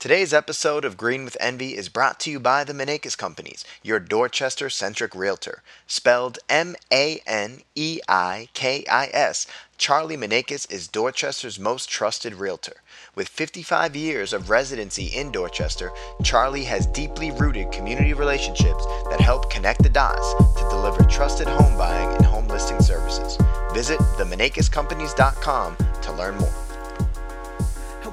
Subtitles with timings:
[0.00, 3.98] Today's episode of Green with Envy is brought to you by the Maneikis Companies, your
[3.98, 5.64] Dorchester centric realtor.
[5.88, 12.36] Spelled M A N E I K I S, Charlie Maneikis is Dorchester's most trusted
[12.36, 12.76] realtor.
[13.16, 15.90] With 55 years of residency in Dorchester,
[16.22, 21.76] Charlie has deeply rooted community relationships that help connect the dots to deliver trusted home
[21.76, 23.36] buying and home listing services.
[23.74, 26.67] Visit themaneikiscompanies.com to learn more.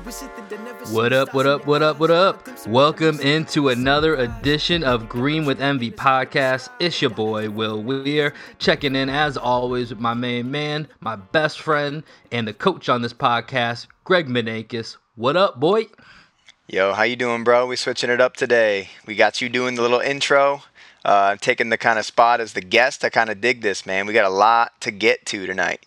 [0.05, 2.67] What up, what up, what up, what up?
[2.67, 6.69] Welcome into another edition of Green with Envy podcast.
[6.79, 11.59] It's your boy, Will Weir, checking in as always with my main man, my best
[11.59, 14.97] friend, and the coach on this podcast, Greg Maneikis.
[15.15, 15.87] What up, boy?
[16.67, 17.65] Yo, how you doing, bro?
[17.65, 18.89] We switching it up today.
[19.07, 20.61] We got you doing the little intro,
[21.03, 23.03] uh, taking the kind of spot as the guest.
[23.03, 24.05] I kind of dig this, man.
[24.05, 25.83] We got a lot to get to tonight.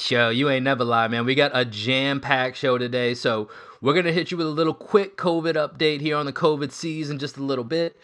[0.00, 1.26] Show, you ain't never lie, man.
[1.26, 3.48] We got a jam-packed show today, so
[3.80, 6.72] we're going to hit you with a little quick COVID update here on the COVID
[6.72, 7.96] season, just a little bit.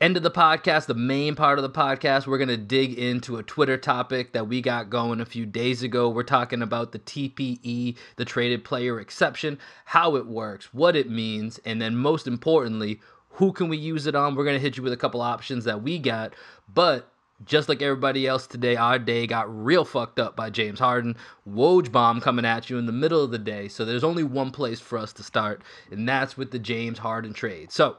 [0.00, 3.38] End of the podcast, the main part of the podcast, we're going to dig into
[3.38, 6.08] a Twitter topic that we got going a few days ago.
[6.10, 11.58] We're talking about the TPE, the traded player exception, how it works, what it means,
[11.64, 14.34] and then most importantly, who can we use it on?
[14.34, 16.34] We're going to hit you with a couple options that we got.
[16.72, 17.10] But
[17.44, 21.16] just like everybody else today, our day got real fucked up by James Harden.
[21.48, 23.68] Woj bomb coming at you in the middle of the day.
[23.68, 27.34] So there's only one place for us to start, and that's with the James Harden
[27.34, 27.70] trade.
[27.70, 27.96] So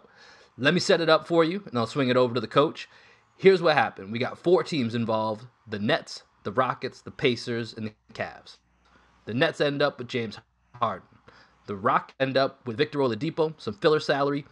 [0.57, 2.89] let me set it up for you, and I'll swing it over to the coach.
[3.37, 7.87] Here's what happened we got four teams involved the Nets, the Rockets, the Pacers, and
[7.87, 8.57] the Cavs.
[9.25, 10.39] The Nets end up with James
[10.73, 11.07] Harden.
[11.67, 14.45] The Rock end up with Victor Oladipo, some filler salary,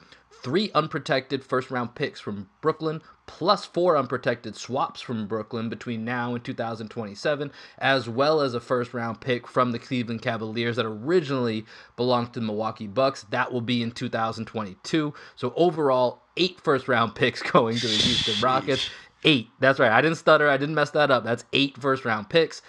[0.44, 6.36] three unprotected first round picks from Brooklyn, plus four unprotected swaps from Brooklyn between now
[6.36, 11.66] and 2027, as well as a first round pick from the Cleveland Cavaliers that originally
[11.96, 13.24] belonged to the Milwaukee Bucks.
[13.30, 15.14] That will be in 2022.
[15.36, 18.90] So overall, eight first round picks going to the Houston Rockets.
[19.24, 19.50] Eight.
[19.60, 19.92] That's right.
[19.92, 20.48] I didn't stutter.
[20.48, 21.24] I didn't mess that up.
[21.24, 22.62] That's eight first round picks.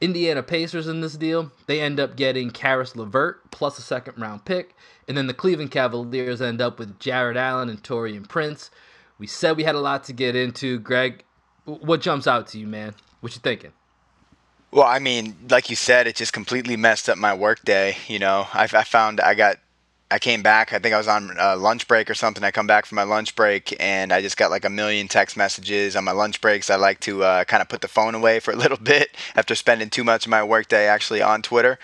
[0.00, 4.44] Indiana Pacers in this deal, they end up getting Caris LeVert plus a second round
[4.44, 4.74] pick.
[5.06, 8.70] And then the Cleveland Cavaliers end up with Jarrett Allen and Taurean Prince.
[9.22, 10.80] We said we had a lot to get into.
[10.80, 11.22] Greg,
[11.64, 12.92] what jumps out to you, man?
[13.20, 13.70] What you thinking?
[14.72, 17.96] Well, I mean, like you said, it just completely messed up my workday.
[18.08, 19.58] You know, I, I found I got
[20.12, 20.74] I came back.
[20.74, 22.44] I think I was on a lunch break or something.
[22.44, 25.38] I come back from my lunch break and I just got like a million text
[25.38, 26.68] messages on my lunch breaks.
[26.68, 29.54] I like to uh, kind of put the phone away for a little bit after
[29.54, 31.78] spending too much of my workday actually on Twitter.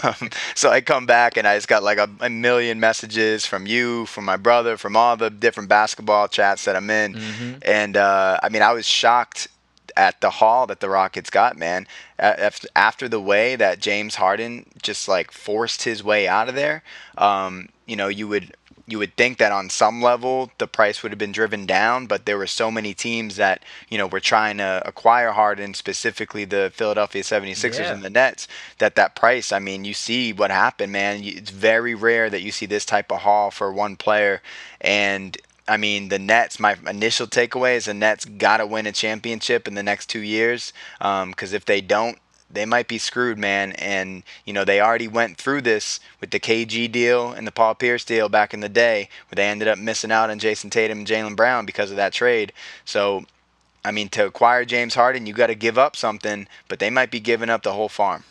[0.54, 4.04] so I come back and I just got like a, a, million messages from you,
[4.06, 7.14] from my brother, from all the different basketball chats that I'm in.
[7.14, 7.58] Mm-hmm.
[7.62, 9.48] And uh, I mean, I was shocked
[9.96, 11.86] at the haul that the Rockets got, man.
[12.18, 16.82] After the way that James Harden just like forced his way out of there,
[17.16, 18.54] um, you know, you would
[18.90, 22.26] you would think that on some level the price would have been driven down, but
[22.26, 26.72] there were so many teams that, you know, were trying to acquire Harden, specifically the
[26.74, 27.92] Philadelphia 76ers yeah.
[27.92, 31.20] and the Nets, that that price, I mean, you see what happened, man.
[31.22, 34.42] It's very rare that you see this type of haul for one player.
[34.80, 35.36] And
[35.70, 36.58] I mean, the Nets.
[36.58, 40.20] My initial takeaway is the Nets got to win a championship in the next two
[40.20, 40.72] years.
[40.98, 42.18] Because um, if they don't,
[42.50, 43.72] they might be screwed, man.
[43.72, 47.76] And you know they already went through this with the KG deal and the Paul
[47.76, 50.98] Pierce deal back in the day, where they ended up missing out on Jayson Tatum
[50.98, 52.52] and Jaylen Brown because of that trade.
[52.84, 53.24] So,
[53.84, 57.12] I mean, to acquire James Harden, you got to give up something, but they might
[57.12, 58.24] be giving up the whole farm.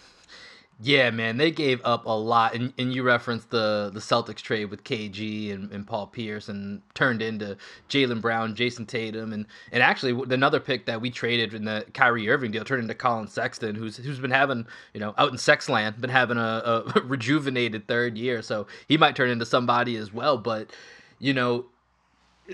[0.81, 4.65] Yeah, man, they gave up a lot, and, and you referenced the the Celtics trade
[4.65, 7.57] with KG and, and Paul Pierce, and turned into
[7.89, 12.29] Jaylen Brown, Jayson Tatum, and and actually another pick that we traded in the Kyrie
[12.29, 15.99] Irving deal turned into Collin Sexton, who's who's been having you know out in Sexland,
[15.99, 20.37] been having a, a rejuvenated third year, so he might turn into somebody as well.
[20.37, 20.71] But
[21.19, 21.65] you know,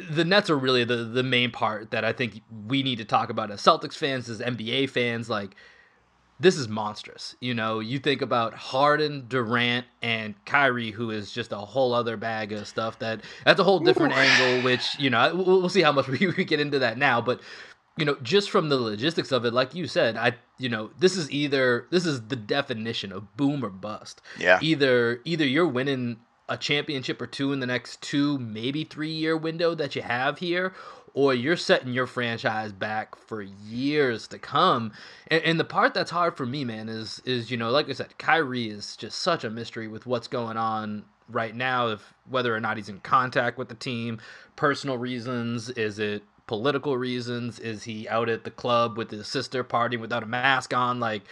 [0.09, 3.29] the Nets are really the the main part that I think we need to talk
[3.29, 5.55] about as Celtics fans, as NBA fans, like
[6.39, 7.35] this is monstrous.
[7.39, 12.17] You know, you think about Harden, Durant, and Kyrie, who is just a whole other
[12.17, 12.99] bag of stuff.
[12.99, 14.17] That that's a whole different Ooh.
[14.17, 14.63] angle.
[14.63, 17.21] Which you know, we'll, we'll see how much we, we get into that now.
[17.21, 17.41] But
[17.97, 21.15] you know, just from the logistics of it, like you said, I you know, this
[21.15, 24.21] is either this is the definition of boom or bust.
[24.37, 24.59] Yeah.
[24.61, 26.17] Either either you're winning
[26.47, 30.39] a championship or two in the next two, maybe three year window that you have
[30.39, 30.73] here,
[31.15, 34.91] or you're setting your franchise back for years to come.
[35.27, 37.93] And, and, the part that's hard for me, man, is is you know, like I
[37.93, 41.87] said, Kyrie is just such a mystery with what's going on right now.
[41.87, 44.19] If whether or not he's in contact with the team,
[44.57, 47.59] personal reasons, is it political reasons?
[47.59, 50.99] Is he out at the club with his sister partying without a mask on?
[50.99, 51.23] Like,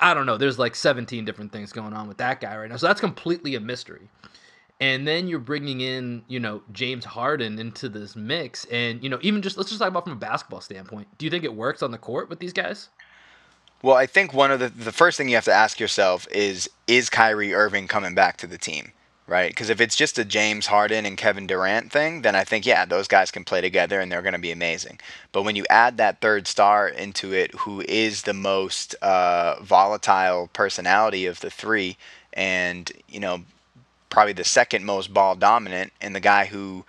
[0.00, 0.36] I don't know.
[0.36, 2.76] There's like 17 different things going on with that guy right now.
[2.76, 4.08] So that's completely a mystery.
[4.80, 8.64] And then you're bringing in, you know, James Harden into this mix.
[8.66, 11.08] And, you know, even just let's just talk about from a basketball standpoint.
[11.18, 12.88] Do you think it works on the court with these guys?
[13.82, 16.68] Well, I think one of the the first thing you have to ask yourself is
[16.86, 18.92] is Kyrie Irving coming back to the team,
[19.28, 19.50] right?
[19.50, 22.84] Because if it's just a James Harden and Kevin Durant thing, then I think yeah,
[22.84, 24.98] those guys can play together and they're going to be amazing.
[25.30, 30.50] But when you add that third star into it, who is the most uh, volatile
[30.52, 31.96] personality of the three,
[32.32, 33.44] and you know
[34.10, 36.84] probably the second most ball dominant, and the guy who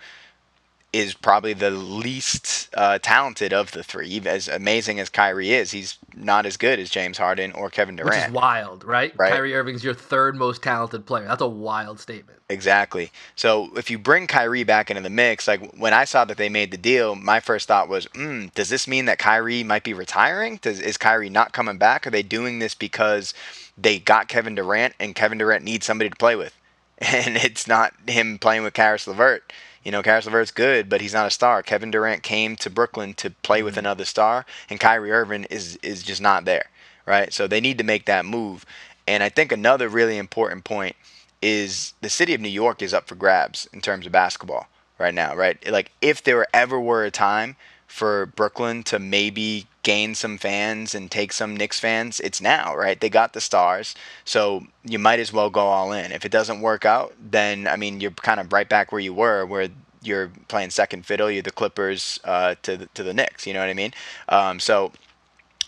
[0.92, 4.20] is probably the least uh, talented of the three.
[4.26, 8.16] As amazing as Kyrie is, he's not as good as James Harden or Kevin Durant.
[8.16, 9.12] Which is wild, right?
[9.16, 9.32] right?
[9.32, 11.28] Kyrie Irving's your third most talented player.
[11.28, 12.38] That's a wild statement.
[12.48, 13.12] Exactly.
[13.36, 16.48] So if you bring Kyrie back into the mix, like when I saw that they
[16.48, 19.94] made the deal, my first thought was, mm, does this mean that Kyrie might be
[19.94, 20.58] retiring?
[20.60, 22.06] Does, is Kyrie not coming back?
[22.06, 23.32] Are they doing this because
[23.78, 26.56] they got Kevin Durant and Kevin Durant needs somebody to play with?
[27.02, 29.50] And it's not him playing with Caris LeVert
[29.82, 31.62] you know, Caris LeVert's good, but he's not a star.
[31.62, 33.80] Kevin Durant came to Brooklyn to play with mm-hmm.
[33.80, 36.66] another star, and Kyrie Irving is is just not there,
[37.06, 37.32] right?
[37.32, 38.66] So they need to make that move.
[39.06, 40.96] And I think another really important point
[41.42, 44.68] is the city of New York is up for grabs in terms of basketball
[44.98, 45.58] right now, right?
[45.70, 47.56] Like if there ever were a time
[47.90, 53.00] for Brooklyn to maybe gain some fans and take some Knicks fans, it's now, right?
[53.00, 56.12] They got the stars, so you might as well go all in.
[56.12, 59.12] If it doesn't work out, then I mean you're kind of right back where you
[59.12, 59.68] were, where
[60.02, 61.30] you're playing second fiddle.
[61.30, 63.44] You're the Clippers uh, to the, to the Knicks.
[63.44, 63.92] You know what I mean?
[64.28, 64.92] Um, so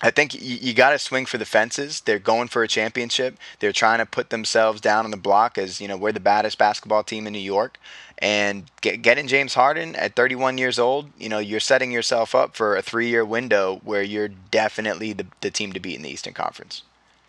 [0.02, 2.00] I think you, you got to swing for the fences.
[2.00, 3.38] They're going for a championship.
[3.60, 6.58] They're trying to put themselves down on the block as you know we're the baddest
[6.58, 7.78] basketball team in New York.
[8.18, 12.54] And get, getting James Harden at 31 years old, you know, you're setting yourself up
[12.54, 16.32] for a three-year window where you're definitely the, the team to beat in the Eastern
[16.32, 16.84] Conference.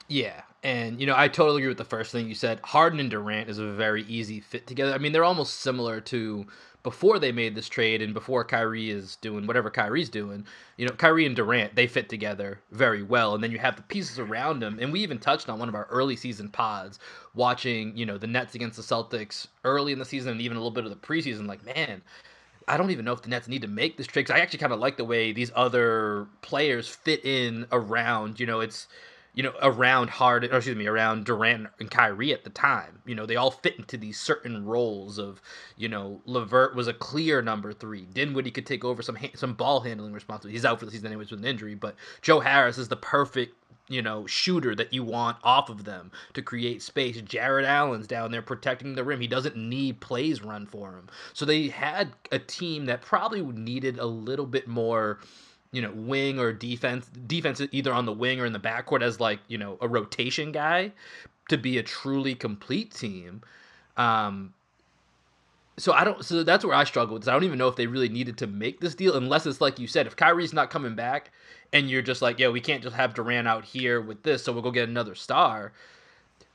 [0.07, 2.59] Yeah, and you know, I totally agree with the first thing you said.
[2.63, 4.93] Harden and Durant is a very easy fit together.
[4.93, 6.45] I mean, they're almost similar to
[6.83, 10.45] before they made this trade and before Kyrie is doing whatever Kyrie's doing,
[10.77, 13.33] you know, Kyrie and Durant, they fit together very well.
[13.33, 14.77] And then you have the pieces around them.
[14.81, 16.99] And we even touched on one of our early season pods
[17.33, 20.59] watching, you know, the Nets against the Celtics early in the season and even a
[20.59, 21.47] little bit of the preseason.
[21.47, 22.01] Like, man,
[22.67, 24.29] I don't even know if the Nets need to make this trade.
[24.29, 28.59] I actually kind of like the way these other players fit in around, you know,
[28.59, 28.87] it's
[29.33, 33.01] you know, around Harden, or excuse me, around Durant and Kyrie at the time.
[33.05, 35.41] You know, they all fit into these certain roles of,
[35.75, 38.05] you know, LeVert was a clear number three.
[38.05, 40.55] Dinwiddie could take over some some ball handling responsibility.
[40.55, 43.55] He's out for the season anyways with an injury, but Joe Harris is the perfect
[43.89, 47.19] you know, shooter that you want off of them to create space.
[47.21, 49.19] Jarrett Allen's down there protecting the rim.
[49.19, 51.09] He doesn't need plays run for him.
[51.33, 55.19] So they had a team that probably needed a little bit more
[55.73, 59.19] you know, wing or defense, defense either on the wing or in the backcourt as
[59.19, 60.93] like, you know, a rotation guy
[61.49, 63.41] to be a truly complete team.
[63.97, 64.53] Um,
[65.77, 66.23] so I don't.
[66.23, 67.23] So that's where I struggle with.
[67.23, 67.27] This.
[67.27, 69.79] I don't even know if they really needed to make this deal, unless it's like
[69.79, 71.31] you said, if Kyrie's not coming back,
[71.71, 74.53] and you're just like, yeah, we can't just have Durant out here with this, so
[74.53, 75.73] we'll go get another star.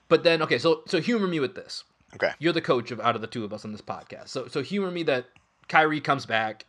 [0.09, 1.83] But then, okay, so so humor me with this.
[2.15, 4.29] Okay, you're the coach of out of the two of us on this podcast.
[4.29, 5.27] So so humor me that
[5.67, 6.65] Kyrie comes back,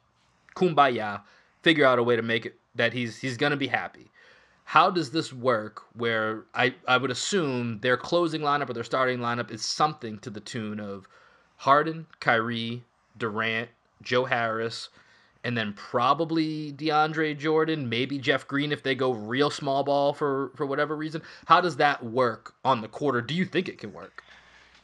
[0.56, 1.22] kumbaya
[1.62, 4.12] figure out a way to make it that he's he's gonna be happy.
[4.64, 5.84] How does this work?
[5.94, 10.30] Where I I would assume their closing lineup or their starting lineup is something to
[10.30, 11.08] the tune of
[11.58, 12.84] Harden, Kyrie,
[13.18, 13.70] Durant,
[14.02, 14.90] Joe Harris,
[15.44, 20.52] and then probably DeAndre Jordan, maybe Jeff Green if they go real small ball for
[20.56, 21.22] for whatever reason.
[21.46, 23.22] How does that work on the quarter?
[23.22, 24.24] Do you think it can work?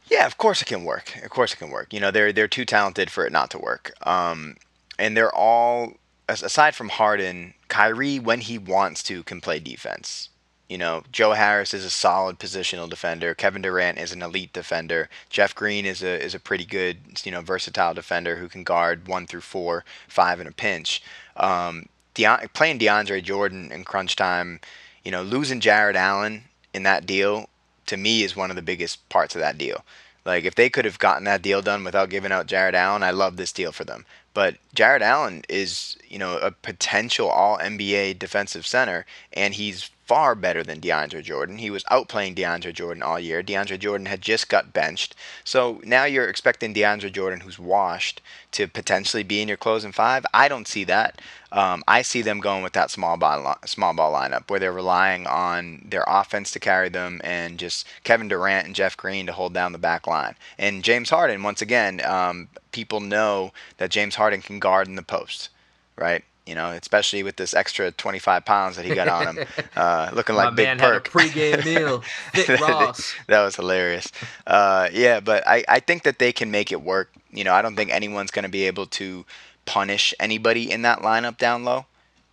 [0.08, 1.16] Yeah, of course it can work.
[1.24, 1.94] Of course it can work.
[1.94, 3.94] You know, they're they're too talented for it not to work.
[4.08, 4.56] Um,
[5.00, 5.94] and they're all
[6.28, 10.30] aside from Harden, Kyrie, when he wants to, can play defense.
[10.70, 13.36] You know, Joe Harris is a solid positional defender.
[13.36, 15.10] Kevin Durant is an elite defender.
[15.30, 19.08] Jeff Green is a is a pretty good, you know, versatile defender who can guard
[19.08, 21.04] one through four, five in a pinch.
[21.38, 24.60] Um, De- playing DeAndre Jordan in crunch time,
[25.04, 27.48] you know, losing Jarrett Allen in that deal
[27.86, 29.84] to me is one of the biggest parts of that deal.
[30.26, 33.12] Like if they could have gotten that deal done without giving out Jarrett Allen, I
[33.12, 34.06] love this deal for them.
[34.34, 40.36] But Jarrett Allen is, you know, a potential all NBA defensive center, and he's far
[40.36, 41.58] better than DeAndre Jordan.
[41.58, 43.42] He was outplaying DeAndre Jordan all year.
[43.42, 45.16] DeAndre Jordan had just got benched.
[45.44, 48.22] So now you're expecting DeAndre Jordan, who's washed,
[48.52, 50.26] to potentially be in your closing five.
[50.34, 51.22] I don't see that.
[51.52, 55.26] Um, I see them going with that small ball small ball lineup where they're relying
[55.26, 59.54] on their offense to carry them and just Kevin Durant and Jeff Green to hold
[59.54, 60.36] down the back line.
[60.58, 65.02] And James Harden, once again, um, people know that James Harden can guard in the
[65.04, 65.50] post,
[65.96, 66.24] right?
[66.46, 70.36] You know, especially with this extra 25 pounds that he got on him, uh, looking
[70.36, 71.08] like My Big man Perk.
[71.12, 72.02] had a pregame meal.
[72.34, 73.16] Fit Ross.
[73.28, 74.12] that was hilarious.
[74.46, 77.12] Uh, yeah, but I, I think that they can make it work.
[77.32, 79.26] You know, I don't think anyone's going to be able to
[79.66, 81.86] punish anybody in that lineup down low.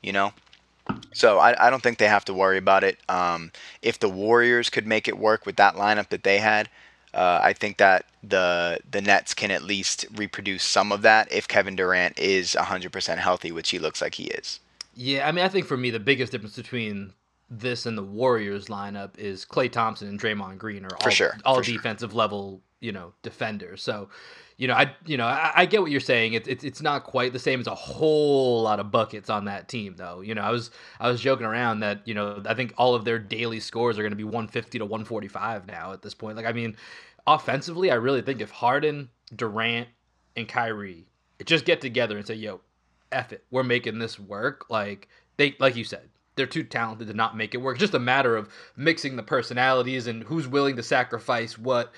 [0.02, 0.32] You know,
[1.12, 2.98] so I, I don't think they have to worry about it.
[3.08, 3.52] Um,
[3.82, 6.68] if the Warriors could make it work with that lineup that they had,
[7.14, 11.46] uh, I think that the the Nets can at least reproduce some of that if
[11.48, 14.60] Kevin Durant is 100% healthy, which he looks like he is.
[14.94, 17.12] Yeah, I mean, I think for me the biggest difference between
[17.50, 21.56] this and the Warriors lineup is Klay Thompson and Draymond Green are all, sure, all
[21.56, 21.76] for sure.
[21.76, 23.82] defensive level, you know, defenders.
[23.82, 24.08] So,
[24.56, 26.34] you know, I you know I, I get what you're saying.
[26.34, 29.68] It's it's it's not quite the same as a whole lot of buckets on that
[29.68, 30.20] team, though.
[30.20, 33.04] You know, I was I was joking around that you know I think all of
[33.04, 36.36] their daily scores are going to be 150 to 145 now at this point.
[36.36, 36.76] Like, I mean,
[37.26, 39.88] offensively, I really think if Harden, Durant,
[40.36, 41.06] and Kyrie
[41.44, 42.60] just get together and say, "Yo,
[43.10, 46.08] F it, we're making this work," like they like you said.
[46.34, 47.76] They're too talented to not make it work.
[47.76, 51.92] It's just a matter of mixing the personalities and who's willing to sacrifice what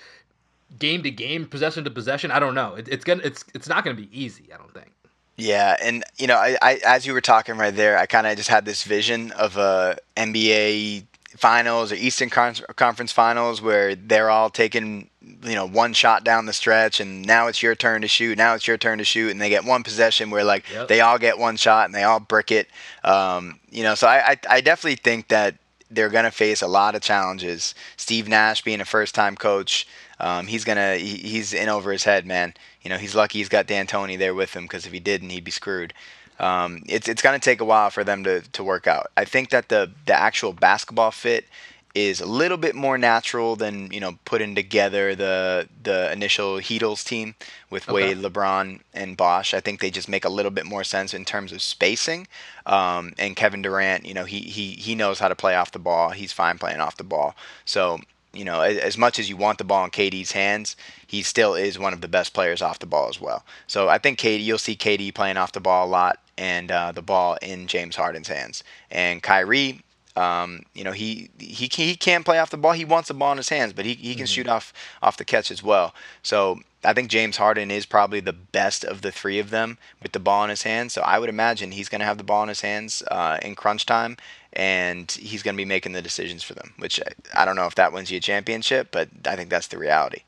[0.78, 2.30] game to game, possession to possession.
[2.30, 2.75] I don't know.
[2.75, 4.44] It, it's gonna it's it's not gonna be easy.
[4.52, 4.90] I don't think.
[5.37, 8.37] Yeah, and you know, I, I as you were talking right there, I kind of
[8.37, 11.04] just had this vision of a NBA
[11.37, 15.11] finals or Eastern Con- Conference finals where they're all taking
[15.42, 18.38] you know one shot down the stretch, and now it's your turn to shoot.
[18.38, 20.88] Now it's your turn to shoot, and they get one possession where like Yep.
[20.88, 22.68] they all get one shot and they all brick it.
[23.02, 25.56] Um, you know, so I, I I definitely think that
[25.90, 27.75] they're gonna face a lot of challenges.
[27.97, 29.87] Steve Nash being a first time coach.
[30.21, 32.54] Um, he's gonna he, he's in over his head, man.
[32.83, 35.44] You know he's lucky he's got D'Antoni there with him because if he didn't, he'd
[35.44, 35.92] be screwed.
[36.38, 39.09] Um, it's it's gonna take a while for them to, to work out.
[39.16, 41.47] I think that the the actual basketball fit
[41.94, 47.04] is a little bit more natural than you know putting together the the initial Heatles
[47.04, 47.37] team
[47.71, 48.14] with Okay.
[48.14, 49.54] Wade, LeBron, and Bosh.
[49.54, 52.26] I think they just make a little bit more sense in terms of spacing.
[52.66, 55.78] Um, and Kevin Durant, you know, he he he knows how to play off the
[55.78, 56.11] ball.
[56.11, 57.37] He's fine playing off the ball.
[57.64, 58.00] So
[58.34, 60.76] you know, as, as much as you want the ball in KD's hands,
[61.06, 63.44] he still is one of the best players off the ball as well.
[63.66, 66.92] So I think KD, you'll see KD playing off the ball a lot, and uh,
[66.92, 68.64] the ball in James Harden's hands.
[68.90, 69.82] And Kyrie,
[70.16, 72.72] um, you know, he he can, he can play off the ball.
[72.72, 74.72] He wants the ball in his hands, but he, he can shoot off
[75.02, 75.94] off the catch as well.
[76.22, 80.12] So I think James Harden is probably the best of the three of them with
[80.12, 80.92] the ball in his hands.
[80.92, 83.54] So I would imagine he's going to have the ball in his hands uh, in
[83.54, 84.16] crunch time,
[84.54, 86.73] and he's going to be making the decisions for them.
[86.78, 89.68] Which I, I don't know if that wins you a championship, but I think that's
[89.68, 90.23] the reality.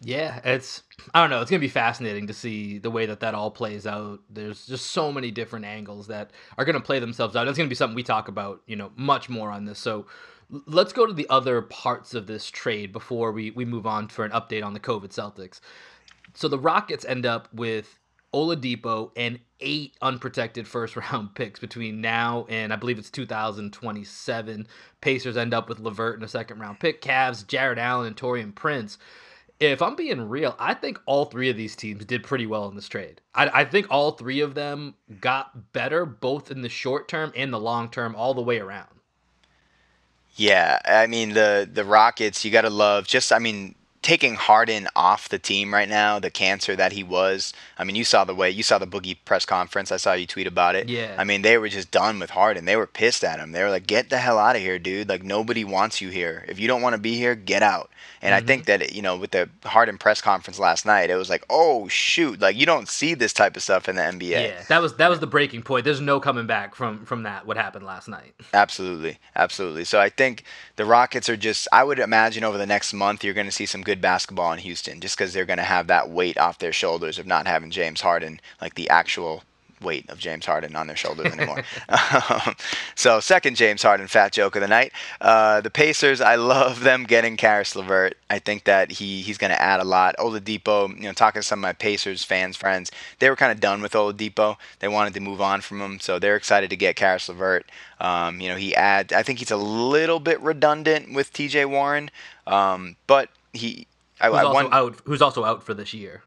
[0.00, 1.40] Yeah, it's I don't know.
[1.40, 4.20] It's gonna be fascinating to see the way that that all plays out.
[4.30, 7.48] There's just so many different angles that are gonna play themselves out.
[7.48, 9.78] It's gonna be something we talk about, you know, much more on this.
[9.78, 10.06] So
[10.66, 14.24] let's go to the other parts of this trade before we we move on for
[14.24, 15.60] an update on the COVID Celtics.
[16.34, 17.98] So the Rockets end up with
[18.34, 24.66] Oladipo and eight unprotected first round picks between now and I believe it's 2027.
[25.00, 27.02] Pacers end up with LeVert and a second round pick.
[27.02, 28.98] Cavs, Jarrett Allen, and Taurean Prince.
[29.60, 32.76] If I'm being real, I think all three of these teams did pretty well in
[32.76, 33.20] this trade.
[33.34, 35.18] I, I think all three of them mm-hmm.
[35.20, 38.88] got better both in the short term and the long term, all the way around.
[40.36, 43.74] Yeah, I mean the the Rockets, you got to love just I mean
[44.08, 47.52] taking Harden off the team right now, the cancer that he was.
[47.76, 49.92] I mean, you saw the way you saw the Boogie press conference.
[49.92, 50.88] I saw you tweet about it.
[50.88, 51.14] Yeah.
[51.18, 52.64] I mean, they were just done with Harden.
[52.64, 53.52] They were pissed at him.
[53.52, 55.10] They were like, "Get the hell out of here, dude!
[55.10, 56.46] Like nobody wants you here.
[56.48, 57.90] If you don't want to be here, get out."
[58.22, 58.80] And I think mm-hmm.
[58.80, 62.40] that you know, with the Harden press conference last night, it was like, "Oh shoot!
[62.40, 65.10] Like you don't see this type of stuff in the NBA." Yeah, that was that
[65.10, 65.84] was the breaking point.
[65.84, 67.46] There's no coming back from from that.
[67.46, 68.34] What happened last night?
[68.54, 69.84] Absolutely, absolutely.
[69.84, 70.44] So I think
[70.76, 71.68] the Rockets are just.
[71.72, 74.58] I would imagine over the next month you're going to see some good basketball in
[74.60, 77.70] Houston, just because they're going to have that weight off their shoulders of not having
[77.70, 79.42] James Harden, like the actual
[79.80, 81.62] weight of James Harden on their shoulders anymore.
[81.88, 82.54] um,
[82.94, 84.92] so second James Harden fat joke of the night.
[85.20, 86.20] Uh, the Pacers.
[86.20, 88.16] I love them getting Caris LeVert.
[88.30, 90.16] I think that he he's going to add a lot.
[90.18, 90.94] Oladipo.
[90.96, 93.82] You know, talking to some of my Pacers fans friends, they were kind of done
[93.82, 94.56] with Oladipo.
[94.80, 97.70] They wanted to move on from him, so they're excited to get Caris LeVert.
[98.00, 99.12] Um, you know, he adds.
[99.12, 101.64] I think he's a little bit redundant with T.J.
[101.66, 102.10] Warren,
[102.46, 103.86] um, but he.
[104.20, 104.96] I, Who's I also out?
[105.04, 106.22] Who's also out for this year?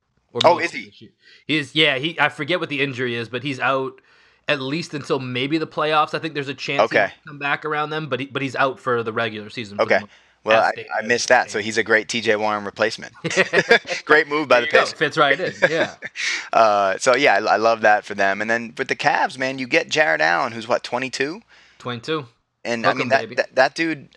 [0.46, 1.12] Oh, is he?
[1.46, 1.98] He's yeah.
[1.98, 4.00] He I forget what the injury is, but he's out
[4.48, 6.14] at least until maybe the playoffs.
[6.14, 7.04] I think there's a chance he Okay.
[7.06, 9.80] might come back around them, but he, but he's out for the regular season.
[9.82, 10.00] Okay.
[10.44, 10.86] Well, I.
[10.98, 11.52] I missed that.
[11.52, 12.36] So he's a great T.J.
[12.38, 13.14] Warren replacement.
[14.06, 14.68] great move by the.
[14.68, 14.94] Pacers.
[14.94, 15.54] Fits right in.
[15.70, 15.96] Yeah.
[16.54, 18.42] Uh, so yeah, I, I love that for them.
[18.42, 21.42] And then with the Cavs, man, you get Jarrett Allen, who's what 22,
[21.80, 22.26] 22.
[22.64, 24.10] and Hook I mean that, that that dude.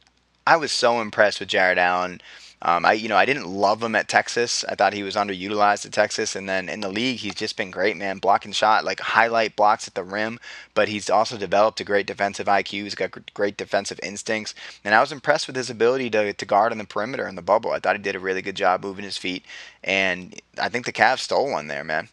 [0.46, 2.20] I was so impressed with Jarrett Allen.
[2.66, 4.64] Um, I you know I didn't love him at Texas.
[4.66, 7.70] I thought he was underutilized at Texas, and then in the league he's just been
[7.70, 8.18] great, man.
[8.18, 10.40] Blocking shot like highlight blocks at the rim,
[10.72, 12.84] but he's also developed a great defensive IQ.
[12.84, 16.72] He's got great defensive instincts, and I was impressed with his ability to to guard
[16.72, 17.72] on the perimeter in the bubble.
[17.72, 19.44] I thought he did a really good job moving his feet,
[19.82, 22.08] and I think the Cavs stole one there, man.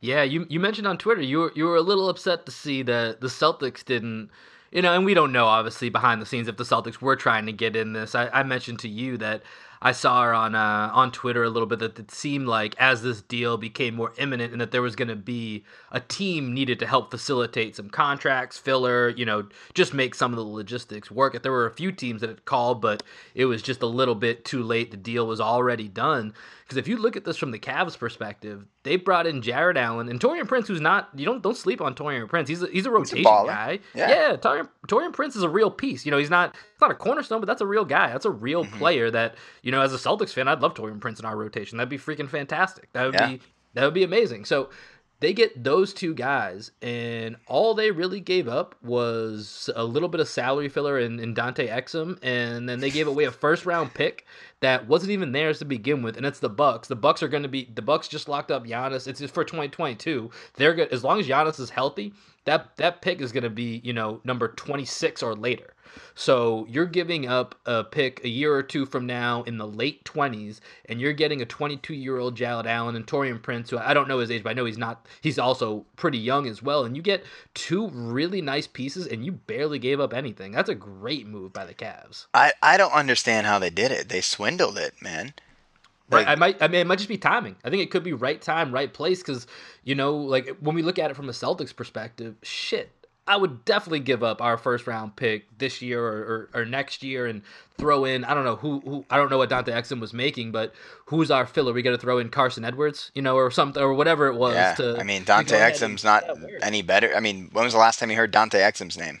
[0.00, 2.82] Yeah, you you mentioned on Twitter you were you were a little upset to see
[2.82, 4.30] that the Celtics didn't
[4.72, 7.46] you know, and we don't know obviously behind the scenes if the Celtics were trying
[7.46, 8.14] to get in this.
[8.14, 9.42] I, I mentioned to you that
[9.84, 13.02] I saw her on uh, on Twitter a little bit that it seemed like as
[13.02, 16.78] this deal became more imminent and that there was going to be a team needed
[16.78, 21.34] to help facilitate some contracts, filler, you know, just make some of the logistics work.
[21.34, 23.02] If there were a few teams that had called, but
[23.34, 24.92] it was just a little bit too late.
[24.92, 26.32] The deal was already done.
[26.72, 30.08] Because if you look at this from the Cavs' perspective, they brought in Jarrett Allen
[30.08, 32.48] and Taurean Prince, who's not you don't don't sleep on Taurean Prince.
[32.48, 33.80] He's a, he's a rotation he's a guy.
[33.94, 36.06] Yeah, yeah Torian, Taurean Prince is a real piece.
[36.06, 38.08] You know, he's not he's not a cornerstone, but that's a real guy.
[38.10, 38.78] That's a real mm-hmm.
[38.78, 39.82] player that you know.
[39.82, 41.76] As a Celtics fan, I'd love Taurean Prince in our rotation.
[41.76, 42.90] That'd be freaking fantastic.
[42.94, 43.28] That would yeah.
[43.28, 43.40] be
[43.74, 44.46] that would be amazing.
[44.46, 44.70] So
[45.22, 50.20] they get those two guys, and all they really gave up was a little bit
[50.20, 53.94] of salary filler in, in Dante Exum, and then they gave away a first round
[53.94, 54.26] pick
[54.58, 56.88] that wasn't even theirs to begin with, and it's the Bucks.
[56.88, 59.06] The Bucks are going to be the Bucks just locked up Giannis.
[59.06, 60.28] It's for 2022.
[60.54, 62.12] They're good as long as Giannis is healthy.
[62.44, 65.72] That that pick is going to be you know number 26 or later.
[66.14, 70.04] So you're giving up a pick a year or two from now in the late
[70.04, 73.94] 20s, and you're getting a 22 year old Jarrett Allen and Taurean Prince, who I
[73.94, 76.84] don't know his age, but I know he's not, he's also pretty young as well.
[76.84, 80.52] And you get two really nice pieces, and you barely gave up anything.
[80.52, 82.26] That's a great move by the Cavs.
[82.34, 84.08] I, I don't understand how they did it.
[84.08, 85.34] They swindled it, man.
[86.12, 86.32] Like, right.
[86.32, 86.62] I might.
[86.62, 87.56] I mean, it might just be timing.
[87.64, 89.20] I think it could be right time, right place.
[89.20, 89.46] Because
[89.82, 92.90] you know, like when we look at it from a Celtics perspective, shit,
[93.26, 97.04] I would definitely give up our first round pick this year or, or, or, next
[97.04, 97.42] year and
[97.78, 100.50] throw in I don't know who, who I don't know what Dante Exum was making,
[100.50, 100.74] but
[101.06, 101.72] who's our filler?
[101.72, 104.54] We got to throw in Carson Edwards, you know, or something or whatever it was.
[104.54, 106.24] Yeah, to, I mean Dante Exum's not
[106.62, 107.14] any better.
[107.14, 109.20] I mean, when was the last time you heard Dante Exum's name?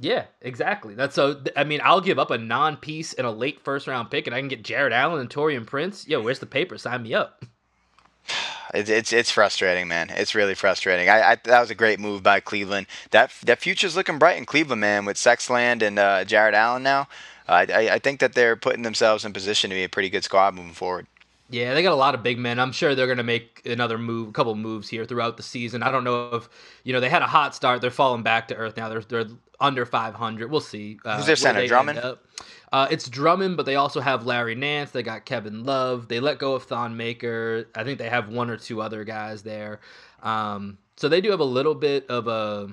[0.00, 0.94] Yeah, exactly.
[0.94, 1.42] That's so.
[1.54, 4.38] I mean, I'll give up a non-piece and a late first round pick, and I
[4.38, 6.08] can get Jarrett Allen and Taurean Prince.
[6.08, 6.78] Yo, where's the paper?
[6.78, 7.44] Sign me up.
[8.72, 10.10] It's, it's it's frustrating, man.
[10.10, 11.08] It's really frustrating.
[11.08, 12.86] I, I that was a great move by Cleveland.
[13.10, 15.04] That that future's looking bright in Cleveland, man.
[15.04, 17.08] With Sexland and uh, Jarrett Allen now,
[17.48, 20.24] uh, I I think that they're putting themselves in position to be a pretty good
[20.24, 21.06] squad moving forward.
[21.50, 22.60] Yeah, they got a lot of big men.
[22.60, 25.82] I'm sure they're going to make another move, a couple moves here throughout the season.
[25.82, 26.48] I don't know if
[26.84, 27.80] you know they had a hot start.
[27.80, 28.88] They're falling back to earth now.
[28.88, 29.26] They're they're
[29.60, 30.50] under 500.
[30.50, 30.98] We'll see.
[31.04, 31.66] Uh, Who's their center?
[31.66, 32.00] Drummond.
[32.72, 34.92] Uh, it's Drummond, but they also have Larry Nance.
[34.92, 36.08] They got Kevin Love.
[36.08, 37.66] They let go of Thon Maker.
[37.74, 39.80] I think they have one or two other guys there.
[40.22, 42.68] Um, so they do have a little bit of a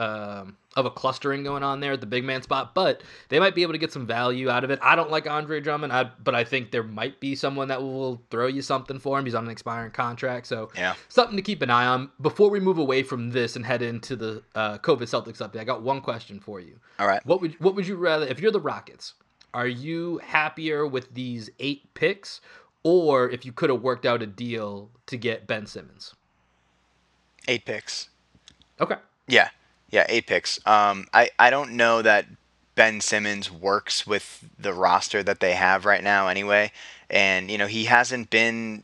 [0.00, 3.54] um, of a clustering going on there at the big man spot, but they might
[3.54, 4.78] be able to get some value out of it.
[4.82, 8.22] I don't like Andre Drummond, I, but I think there might be someone that will
[8.30, 9.24] throw you something for him.
[9.24, 12.10] He's on an expiring contract, so yeah, something to keep an eye on.
[12.20, 15.64] Before we move away from this and head into the uh, COVID Celtics update, I
[15.64, 16.78] got one question for you.
[16.98, 19.14] All right, what would what would you rather if you're the Rockets?
[19.52, 22.40] Are you happier with these eight picks,
[22.82, 26.14] or if you could have worked out a deal to get Ben Simmons?
[27.46, 28.08] Eight picks.
[28.80, 28.96] Okay.
[29.28, 29.50] Yeah.
[29.94, 30.58] Yeah, picks.
[30.66, 32.26] Um, I, I don't know that
[32.74, 36.72] Ben Simmons works with the roster that they have right now anyway.
[37.08, 38.82] And, you know, he hasn't been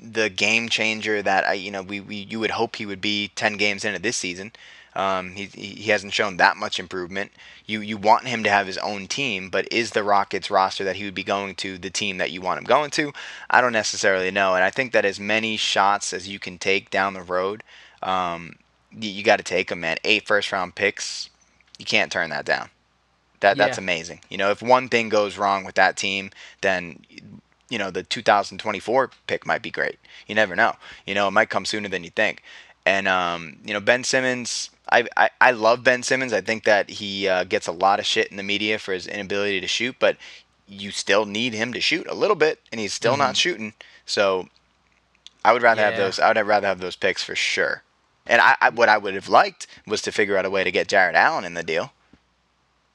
[0.00, 3.30] the game changer that I, you know, we, we you would hope he would be
[3.36, 4.50] 10 games into this season.
[4.96, 7.30] Um, he, he hasn't shown that much improvement.
[7.64, 10.96] You you want him to have his own team, but is the Rockets roster that
[10.96, 13.12] he would be going to the team that you want him going to?
[13.48, 16.90] I don't necessarily know, and I think that as many shots as you can take
[16.90, 17.62] down the road,
[18.02, 18.56] um,
[18.98, 19.96] you, you got to take them, man.
[20.04, 21.30] Eight first round picks,
[21.78, 22.70] you can't turn that down.
[23.40, 23.84] That that's yeah.
[23.84, 24.20] amazing.
[24.28, 27.04] You know, if one thing goes wrong with that team, then
[27.68, 29.98] you know the 2024 pick might be great.
[30.26, 30.74] You never know.
[31.06, 32.42] You know, it might come sooner than you think.
[32.84, 34.70] And um, you know, Ben Simmons.
[34.92, 36.32] I, I, I love Ben Simmons.
[36.32, 39.06] I think that he uh, gets a lot of shit in the media for his
[39.06, 40.16] inability to shoot, but
[40.66, 43.20] you still need him to shoot a little bit, and he's still mm-hmm.
[43.20, 43.72] not shooting.
[44.04, 44.48] So
[45.44, 45.90] I would rather yeah.
[45.90, 46.18] have those.
[46.18, 47.82] I would rather have those picks for sure.
[48.30, 50.70] And I, I, what I would have liked was to figure out a way to
[50.70, 51.92] get Jarrett Allen in the deal.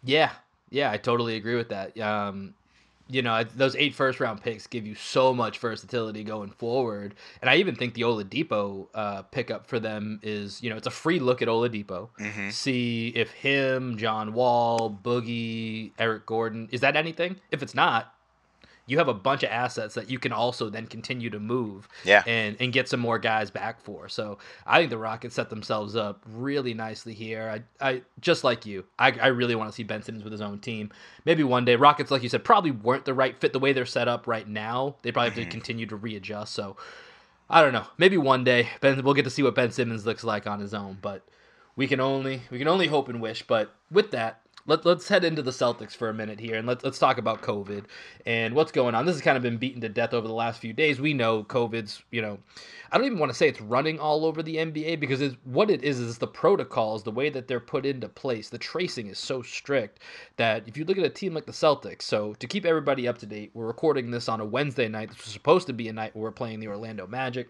[0.01, 0.31] Yeah,
[0.69, 1.99] yeah, I totally agree with that.
[1.99, 2.55] Um,
[3.09, 7.15] you know, those eight first round picks give you so much versatility going forward.
[7.41, 10.91] And I even think the Oladipo uh, pickup for them is, you know, it's a
[10.91, 12.09] free look at Oladipo.
[12.19, 12.49] Mm-hmm.
[12.49, 17.35] See if him, John Wall, Boogie, Eric Gordon, is that anything?
[17.51, 18.14] If it's not,
[18.87, 22.23] you have a bunch of assets that you can also then continue to move Yeah.
[22.27, 24.09] and and get some more guys back for.
[24.09, 27.63] So I think the Rockets set themselves up really nicely here.
[27.81, 30.41] I, I just like you, I, I really want to see Ben Simmons with his
[30.41, 30.91] own team.
[31.25, 33.85] Maybe one day Rockets, like you said, probably weren't the right fit the way they're
[33.85, 34.95] set up right now.
[35.01, 35.51] They probably have to mm-hmm.
[35.51, 36.53] continue to readjust.
[36.53, 36.77] So
[37.49, 37.85] I don't know.
[37.97, 40.73] Maybe one day Ben we'll get to see what Ben Simmons looks like on his
[40.73, 41.23] own, but
[41.75, 43.43] we can only we can only hope and wish.
[43.43, 46.83] But with that, let, let's head into the Celtics for a minute here and let's,
[46.83, 47.85] let's talk about COVID
[48.25, 49.05] and what's going on.
[49.05, 50.99] This has kind of been beaten to death over the last few days.
[50.99, 52.39] We know COVID's, you know,
[52.91, 55.69] I don't even want to say it's running all over the NBA because it's, what
[55.69, 58.49] it is is the protocols, the way that they're put into place.
[58.49, 59.99] The tracing is so strict
[60.37, 63.17] that if you look at a team like the Celtics, so to keep everybody up
[63.19, 65.09] to date, we're recording this on a Wednesday night.
[65.09, 67.49] This was supposed to be a night where we're playing the Orlando Magic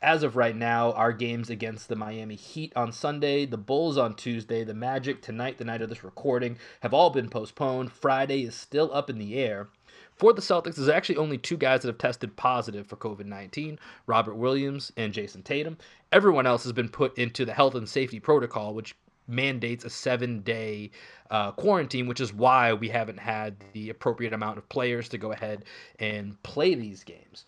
[0.00, 4.14] as of right now, our games against the Miami Heat on Sunday, the Bulls on
[4.14, 7.90] Tuesday, the Magic tonight, the night of this recording, have all been postponed.
[7.90, 9.68] Friday is still up in the air.
[10.14, 13.78] For the Celtics, there's actually only two guys that have tested positive for COVID 19
[14.06, 15.78] Robert Williams and Jayson Tatum.
[16.12, 18.96] Everyone else has been put into the health and safety protocol, which
[19.28, 20.90] mandates a seven day
[21.30, 25.32] uh, quarantine, which is why we haven't had the appropriate amount of players to go
[25.32, 25.64] ahead
[25.98, 27.44] and play these games.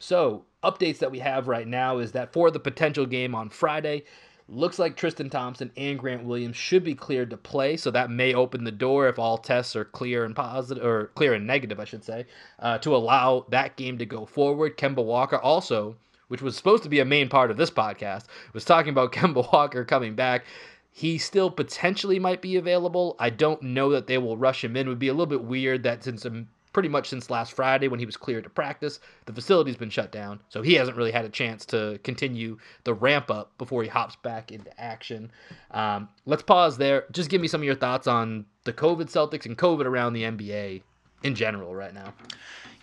[0.00, 4.04] So, updates that we have right now is that for the potential game on Friday,
[4.48, 7.76] looks like Tristan Thompson and Grant Williams should be cleared to play.
[7.76, 11.34] So that may open the door if all tests are clear and positive, or clear
[11.34, 12.26] and negative, I should say,
[12.58, 14.78] uh, to allow that game to go forward.
[14.78, 15.96] Kemba Walker also,
[16.28, 19.52] which was supposed to be a main part of this podcast, was talking about Kemba
[19.52, 20.46] Walker coming back.
[20.90, 23.16] He still potentially might be available.
[23.18, 24.86] I don't know that they will rush him in.
[24.86, 27.88] It would be a little bit weird that since um, pretty much since last Friday
[27.88, 29.00] when he was cleared to practice.
[29.26, 32.94] The facility's been shut down, so he hasn't really had a chance to continue the
[32.94, 35.30] ramp up before he hops back into action.
[35.72, 37.04] Um, let's pause there.
[37.10, 40.22] Just give me some of your thoughts on the COVID Celtics and COVID around the
[40.22, 40.82] NBA
[41.22, 42.14] in general right now.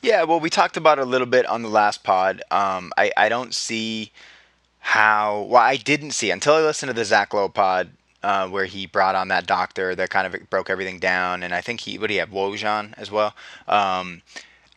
[0.02, 2.42] Yeah, well, we talked about it a little bit on the last pod.
[2.52, 4.12] Um, I, I don't see
[4.80, 5.48] how.
[5.50, 7.90] Well, I didn't see until I listened to the Zach Lowe pod
[8.24, 11.62] uh, where he brought on that doctor that kind of broke everything down, and I
[11.62, 13.34] think he what do you have Woj as well.
[13.68, 14.22] Um,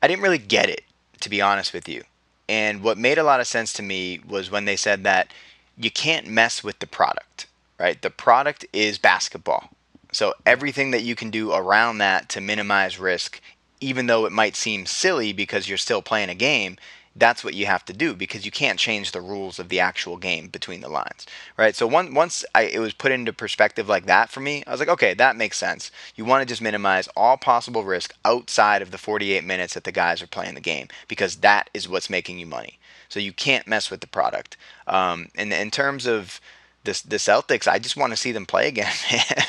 [0.03, 0.85] I didn't really get it
[1.21, 2.05] to be honest with you,
[2.49, 5.33] and what made a lot of sense to me was when they said that
[5.77, 7.47] you can't mess with the product,
[7.79, 8.01] right?
[8.01, 9.71] The product is basketball,
[10.13, 13.41] so everything that you can do around that to minimize risk,
[13.81, 16.77] even though it might seem silly because you're still playing a game,
[17.17, 20.17] that's what you have to do because you can't change the rules of the actual
[20.17, 21.75] game between the lines, right?
[21.75, 24.81] So one, once I, it was put into perspective like that for me, I was
[24.81, 25.91] like, okay, that makes sense.
[26.15, 29.93] You want to just minimize all possible risk outside of the 48 minutes that the
[29.93, 32.79] guys are playing the game because that is what's making you money.
[33.09, 34.57] So you can't mess with the product.
[34.87, 36.41] Um, and in terms of
[36.85, 39.47] the, the Celtics, I just want to see them play again, man.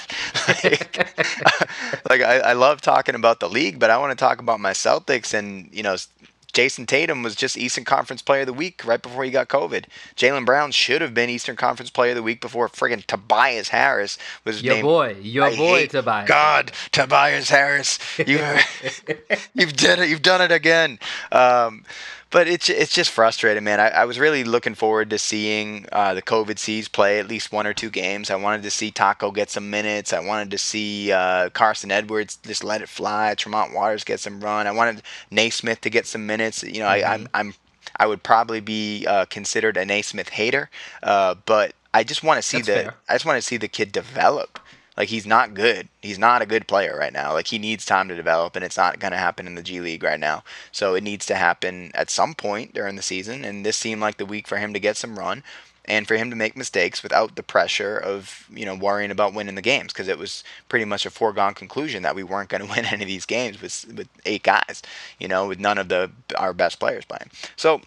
[0.63, 0.97] like,
[2.10, 4.71] like I, I love talking about the league, but I want to talk about my
[4.71, 5.95] Celtics and you know
[6.52, 9.86] Jayson Tatum was just Eastern Conference Player of the Week right before he got COVID.
[10.16, 14.18] Jaylen Brown should have been Eastern Conference Player of the Week before friggin' Tobias Harris
[14.44, 14.84] was your named.
[14.86, 16.28] boy, your I boy Tobias.
[16.28, 18.40] God, Tobias Harris, you
[19.54, 20.10] you've done it.
[20.10, 21.00] You've done it again.
[21.32, 21.86] Um,
[22.32, 23.80] but it's it's just frustrating, man.
[23.80, 27.52] I, I was really looking forward to seeing uh, the COVID Seas play at least
[27.52, 28.32] one or two games.
[28.32, 30.13] I wanted to see Taco get some minutes.
[30.13, 33.36] I wanted to see uh, Carson Edwards just let it fly.
[33.36, 34.65] Tremont Waters get some run.
[34.65, 36.63] I wanted Nesmith to get some minutes.
[36.63, 37.54] You know, I, I'm I'm
[37.98, 40.70] I would probably be uh, considered a Nesmith hater,
[41.04, 42.96] uh, but I just want to see That's the fair.
[43.10, 44.60] I just want to see the kid develop.
[44.97, 45.88] Like he's not good.
[46.01, 47.34] He's not a good player right now.
[47.34, 49.80] Like he needs time to develop, and it's not going to happen in the G
[49.80, 50.43] League right now.
[50.71, 53.45] So it needs to happen at some point during the season.
[53.45, 55.43] And this seemed like the week for him to get some run,
[55.86, 59.56] and for him to make mistakes without the pressure of you know worrying about winning
[59.56, 62.69] the games because it was pretty much a foregone conclusion that we weren't going to
[62.69, 64.82] win any of these games with with eight guys.
[65.19, 67.32] You know, with none of the our best players playing.
[67.56, 67.82] So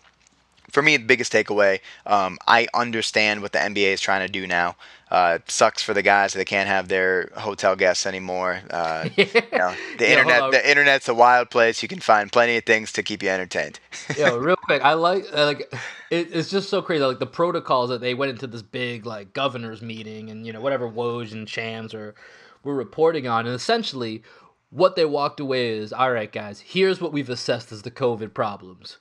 [0.74, 4.46] for me, the biggest takeaway, um, I understand what the NBA is trying to do
[4.46, 4.76] now.
[5.10, 8.62] Uh, sucks for the guys that they can't have their hotel guests anymore.
[8.70, 11.82] Uh, you know, the Yeah, internet, the internet's a wild place.
[11.82, 13.80] You can find plenty of things to keep you entertained.
[14.14, 15.60] Yo, real quick, I like like
[16.10, 17.02] it, it's just so crazy.
[17.04, 20.60] Like the protocols that they went into this big like governors meeting, and you know
[20.60, 22.14] whatever Woj and Shams are
[22.62, 24.22] were reporting on, and essentially
[24.70, 28.34] what they walked away is, all right, guys, here's what we've assessed as the COVID
[28.34, 28.98] problems: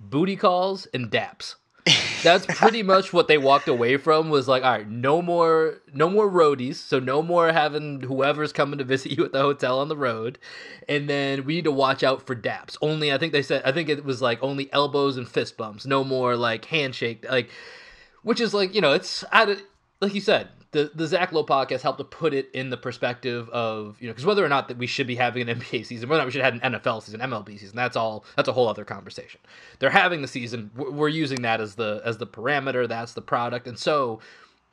[0.00, 1.54] booty calls and daps.
[2.22, 4.28] That's pretty much what they walked away from.
[4.30, 6.74] Was like, all right, no more, no more roadies.
[6.74, 10.38] So no more having whoever's coming to visit you at the hotel on the road,
[10.88, 12.76] and then we need to watch out for daps.
[12.82, 15.86] Only, I think they said, I think it was like only elbows and fist bumps.
[15.86, 17.50] No more like handshake, like,
[18.22, 21.98] which is like you know, it's like you said, the the Zach Lowe podcast helped
[21.98, 24.86] to put it in the perspective of you know because whether or not that we
[24.86, 27.20] should be having an NBA season, whether or not we should have an NFL season,
[27.20, 29.40] MLB season, that's all that's a whole other conversation.
[29.78, 30.70] They're having the season.
[30.74, 32.86] We're using that as the as the parameter.
[32.86, 34.20] That's the product, and so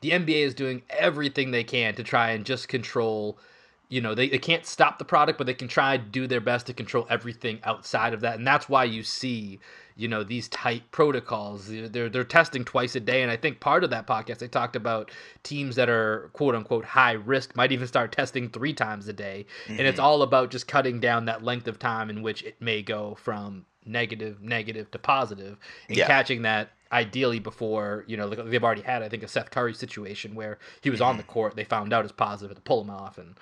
[0.01, 3.39] the NBA is doing everything they can to try and just control
[3.87, 6.41] you know they, they can't stop the product but they can try to do their
[6.41, 9.59] best to control everything outside of that and that's why you see
[9.95, 13.83] you know these tight protocols they're they're testing twice a day and i think part
[13.83, 15.11] of that podcast they talked about
[15.43, 19.45] teams that are quote unquote high risk might even start testing three times a day
[19.63, 19.73] mm-hmm.
[19.73, 20.05] and it's mm-hmm.
[20.05, 23.65] all about just cutting down that length of time in which it may go from
[23.85, 26.07] negative negative to positive and yeah.
[26.07, 30.35] catching that ideally before you know they've already had i think a seth curry situation
[30.35, 31.09] where he was mm-hmm.
[31.09, 33.35] on the court they found out as positive to pull him off and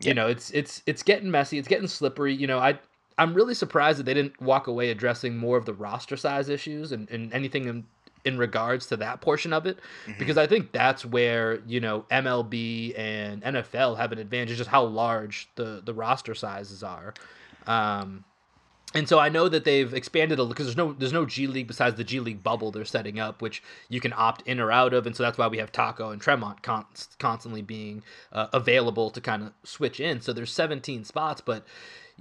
[0.00, 2.76] you know it's it's it's getting messy it's getting slippery you know i
[3.18, 6.92] i'm really surprised that they didn't walk away addressing more of the roster size issues
[6.92, 7.84] and, and anything in,
[8.24, 10.18] in regards to that portion of it mm-hmm.
[10.18, 14.84] because i think that's where you know mlb and nfl have an advantage just how
[14.84, 17.14] large the the roster sizes are
[17.66, 18.24] um
[18.94, 21.66] and so I know that they've expanded a because there's no there's no G League
[21.66, 24.92] besides the G League bubble they're setting up, which you can opt in or out
[24.92, 26.84] of, and so that's why we have Taco and Tremont con-
[27.18, 30.20] constantly being uh, available to kind of switch in.
[30.20, 31.64] So there's 17 spots, but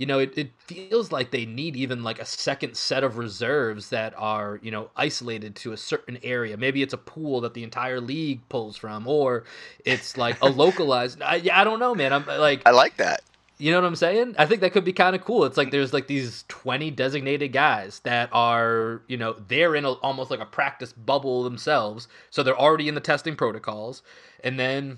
[0.02, 3.90] you know it, it feels like they need even like a second set of reserves
[3.90, 6.58] that are you know isolated to a certain area.
[6.58, 9.44] Maybe it's a pool that the entire league pulls from, or
[9.86, 11.22] it's like a localized.
[11.22, 12.14] I, I don't know, man.
[12.14, 13.22] I'm like I like that.
[13.60, 14.34] You know what I'm saying?
[14.40, 15.46] I think that could be kind of cool.
[15.46, 19.92] It's like there's like these 20 designated guys that are, you know, they're in a,
[19.92, 22.08] almost like a practice bubble themselves.
[22.32, 24.02] So they're already in the testing protocols.
[24.44, 24.98] And then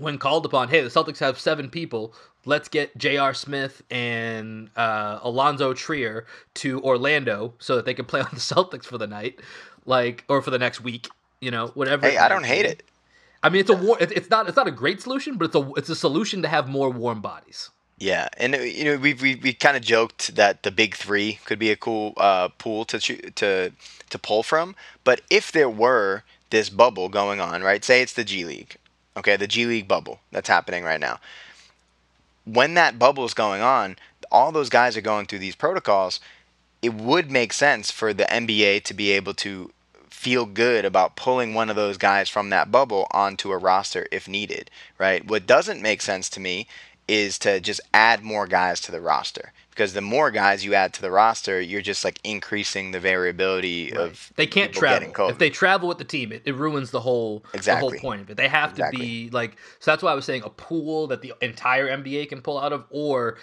[0.00, 2.14] when called upon, hey, the Celtics have seven people.
[2.44, 3.34] Let's get J.R.
[3.34, 8.84] Smith and uh, Alonzo Trier to Orlando so that they can play on the Celtics
[8.84, 9.40] for the night,
[9.86, 11.08] like or for the next week.
[11.40, 12.08] You know, whatever.
[12.08, 12.82] Hey, I don't hate it.
[13.42, 13.96] I mean, it's a war.
[14.00, 14.46] It's not.
[14.48, 15.72] It's not a great solution, but it's a.
[15.76, 17.70] It's a solution to have more warm bodies.
[18.00, 21.38] Yeah, and uh, you know we we, we kind of joked that the big three
[21.44, 23.72] could be a cool uh, pool to to
[24.10, 24.74] to pull from.
[25.04, 27.84] But if there were this bubble going on, right?
[27.84, 28.76] Say it's the G League,
[29.16, 31.20] okay, the G League bubble that's happening right now.
[32.52, 33.96] When that bubble is going on,
[34.30, 36.20] all those guys are going through these protocols.
[36.82, 39.70] It would make sense for the NBA to be able to
[40.08, 44.28] feel good about pulling one of those guys from that bubble onto a roster if
[44.28, 45.26] needed, right?
[45.26, 46.66] What doesn't make sense to me
[47.10, 50.92] is to just add more guys to the roster because the more guys you add
[50.92, 54.00] to the roster, you're just like increasing the variability right.
[54.00, 55.28] of they can't travel.
[55.28, 57.96] If they travel with the team, it, it ruins the whole exactly.
[57.96, 58.36] the whole point of it.
[58.36, 58.98] They have exactly.
[58.98, 59.90] to be like so.
[59.90, 62.84] That's why I was saying a pool that the entire NBA can pull out of,
[62.90, 63.38] or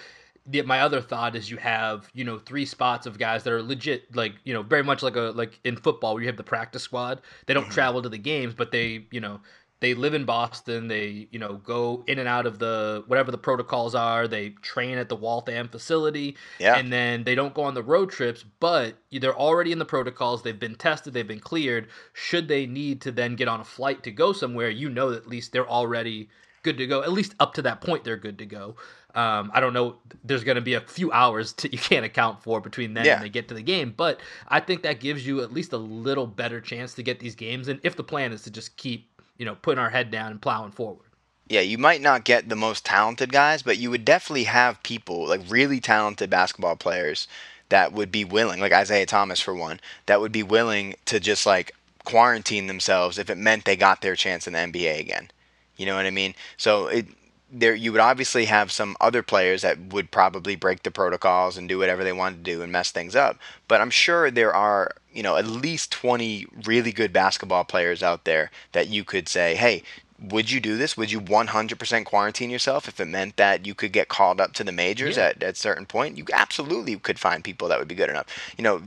[0.45, 3.61] the, my other thought is you have you know three spots of guys that are
[3.61, 6.43] legit like you know very much like a like in football where you have the
[6.43, 7.73] practice squad they don't mm-hmm.
[7.73, 9.41] travel to the games but they you know
[9.79, 13.37] they live in Boston they you know go in and out of the whatever the
[13.37, 16.75] protocols are they train at the Waltham facility yeah.
[16.75, 20.43] and then they don't go on the road trips but they're already in the protocols
[20.43, 24.03] they've been tested they've been cleared should they need to then get on a flight
[24.03, 26.29] to go somewhere you know at least they're already
[26.63, 28.75] good to go at least up to that point they're good to go
[29.17, 29.95] um, I don't know.
[30.23, 33.15] There's going to be a few hours to, you can't account for between then yeah.
[33.15, 35.77] and they get to the game, but I think that gives you at least a
[35.77, 37.67] little better chance to get these games.
[37.67, 40.41] And if the plan is to just keep, you know, putting our head down and
[40.41, 41.05] plowing forward.
[41.49, 45.27] Yeah, you might not get the most talented guys, but you would definitely have people
[45.27, 47.27] like really talented basketball players
[47.69, 51.45] that would be willing, like Isaiah Thomas for one, that would be willing to just
[51.45, 51.73] like
[52.03, 55.29] quarantine themselves if it meant they got their chance in the NBA again.
[55.77, 56.33] You know what I mean?
[56.57, 57.05] So it
[57.51, 61.69] there you would obviously have some other players that would probably break the protocols and
[61.69, 63.37] do whatever they wanted to do and mess things up.
[63.67, 68.25] But I'm sure there are, you know, at least 20 really good basketball players out
[68.25, 69.83] there that you could say, "Hey,
[70.19, 70.97] would you do this?
[70.97, 74.63] Would you 100% quarantine yourself if it meant that you could get called up to
[74.63, 75.27] the majors yeah.
[75.27, 76.17] at at certain point?
[76.17, 78.25] You absolutely could find people that would be good enough.
[78.57, 78.81] You know,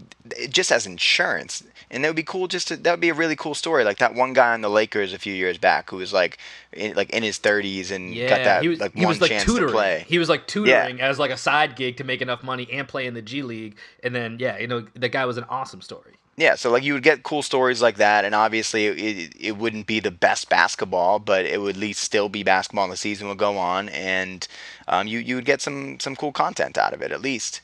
[0.48, 2.48] just as insurance, and that would be cool.
[2.48, 3.84] Just to, that would be a really cool story.
[3.84, 6.38] Like that one guy on the Lakers a few years back who was like,
[6.72, 9.44] in, like in his 30s and yeah, got that was, like one was, like, chance
[9.44, 9.68] tutoring.
[9.68, 10.04] to play.
[10.08, 11.08] He was like tutoring yeah.
[11.08, 13.76] as like a side gig to make enough money and play in the G League.
[14.02, 16.14] And then yeah, you know, that guy was an awesome story.
[16.40, 19.86] Yeah, so like you would get cool stories like that, and obviously it, it wouldn't
[19.86, 23.28] be the best basketball, but it would at least still be basketball, and the season
[23.28, 24.48] would go on, and
[24.88, 27.60] um, you you would get some some cool content out of it at least.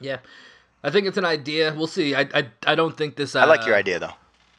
[0.00, 0.16] Yeah,
[0.82, 1.72] I think it's an idea.
[1.72, 2.12] We'll see.
[2.16, 3.36] I I, I don't think this.
[3.36, 4.14] Uh, I like your uh, idea though.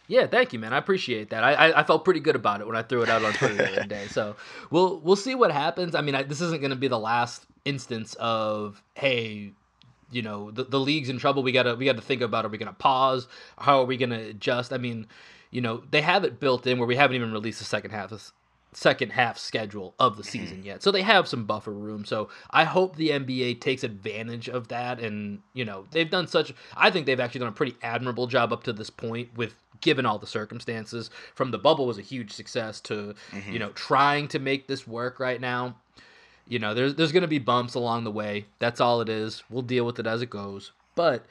[0.08, 0.72] Yeah, thank you, man.
[0.72, 1.44] I appreciate that.
[1.44, 3.56] I, I, I, felt pretty good about it when I threw it out on Twitter
[3.56, 4.08] the other day.
[4.08, 4.38] So
[4.70, 5.96] we'll we'll see what happens.
[5.96, 9.52] I mean, I, this isn't going to be the last instance of hey,
[10.12, 11.44] you know the, the league's in trouble.
[11.44, 13.28] We gotta we gotta think about are we gonna pause?
[13.58, 14.74] How are we gonna adjust?
[14.74, 15.08] I mean,
[15.50, 18.12] you know they have it built in where we haven't even released the second half
[18.12, 18.32] of
[18.74, 20.82] second half schedule of the season yet.
[20.82, 22.06] So they have some buffer room.
[22.06, 26.54] So I hope the NBA takes advantage of that and, you know, they've done such
[26.76, 30.06] I think they've actually done a pretty admirable job up to this point with given
[30.06, 31.10] all the circumstances.
[31.36, 33.52] From the bubble was a huge success to, mm-hmm.
[33.52, 35.76] you know, trying to make this work right now.
[36.48, 38.46] You know, there's there's going to be bumps along the way.
[38.60, 39.44] That's all it is.
[39.50, 40.72] We'll deal with it as it goes.
[40.96, 41.26] But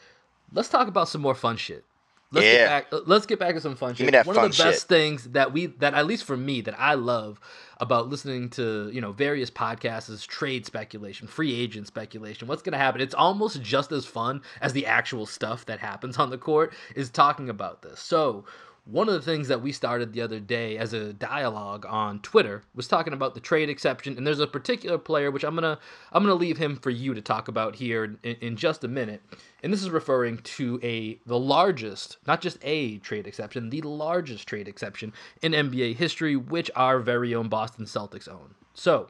[0.53, 1.85] let's talk about some more fun shit.
[2.33, 2.53] Let's yeah.
[2.53, 3.01] get back.
[3.07, 4.27] Let's get back to some fun Give shit.
[4.27, 4.67] One of the shit.
[4.67, 7.41] best things that we that at least for me that I love
[7.79, 12.47] about listening to you know various podcasts is trade speculation, free agent speculation.
[12.47, 13.01] What's going to happen?
[13.01, 17.11] It's almost just as fun as the actual stuff that happens on the court is
[17.11, 17.99] talking about this.
[17.99, 18.45] So
[18.91, 22.63] one of the things that we started the other day as a dialogue on Twitter
[22.75, 25.79] was talking about the trade exception, and there's a particular player which I'm gonna
[26.13, 29.23] I'm gonna leave him for you to talk about here in, in just a minute,
[29.63, 34.49] and this is referring to a the largest, not just a trade exception, the largest
[34.49, 38.55] trade exception in NBA history, which our very own Boston Celtics own.
[38.75, 39.09] So,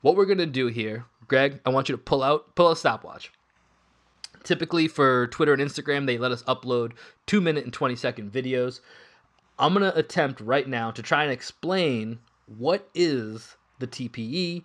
[0.00, 3.30] what we're gonna do here, Greg, I want you to pull out pull a stopwatch.
[4.42, 6.92] Typically for Twitter and Instagram, they let us upload
[7.26, 8.80] two minute and 20 second videos.
[9.58, 14.64] I'm going to attempt right now to try and explain what is the TPE,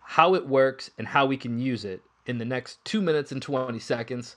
[0.00, 3.40] how it works, and how we can use it in the next two minutes and
[3.40, 4.36] 20 seconds.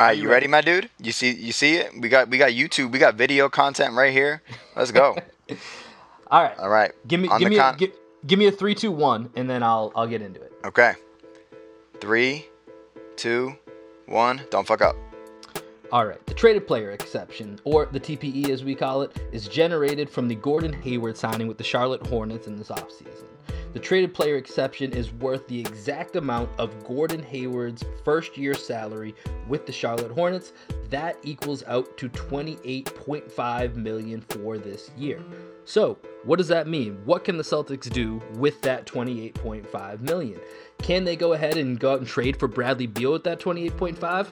[0.00, 0.90] All right, you, you ready, ready, my dude?
[1.00, 1.92] You see, you see it?
[1.98, 4.42] We got, we got YouTube, we got video content right here.
[4.76, 5.16] Let's go.
[6.30, 6.58] All right.
[6.58, 6.92] All right.
[7.06, 7.92] Give me, give me, con- a, give,
[8.26, 10.52] give me a three, two, one, and then I'll, I'll get into it.
[10.64, 10.94] Okay.
[12.00, 12.46] Three,
[13.18, 13.54] two,
[14.06, 14.40] one.
[14.50, 14.96] Don't fuck up.
[15.90, 20.08] All right, the traded player exception, or the TPE as we call it, is generated
[20.08, 23.24] from the Gordon Hayward signing with the Charlotte Hornets in this offseason.
[23.74, 29.14] The traded player exception is worth the exact amount of Gordon Hayward's first year salary
[29.46, 30.52] with the Charlotte Hornets.
[30.88, 35.22] That equals out to 28.5 million for this year.
[35.66, 36.98] So, what does that mean?
[37.04, 40.40] What can the Celtics do with that 28.5 million?
[40.78, 44.28] Can they go ahead and go out and trade for Bradley Beal with that 28.5?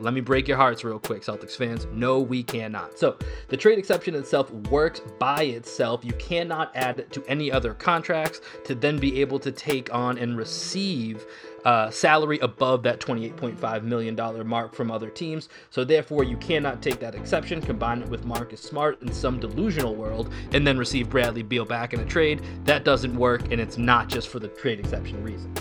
[0.00, 1.86] Let me break your hearts real quick, Celtics fans.
[1.92, 2.98] No, we cannot.
[2.98, 3.16] So,
[3.48, 6.04] the trade exception itself works by itself.
[6.04, 10.18] You cannot add it to any other contracts to then be able to take on
[10.18, 11.26] and receive
[11.64, 15.48] uh, salary above that $28.5 million mark from other teams.
[15.70, 19.96] So, therefore, you cannot take that exception, combine it with Marcus Smart in some delusional
[19.96, 22.42] world, and then receive Bradley Beal back in a trade.
[22.64, 25.52] That doesn't work, and it's not just for the trade exception reason.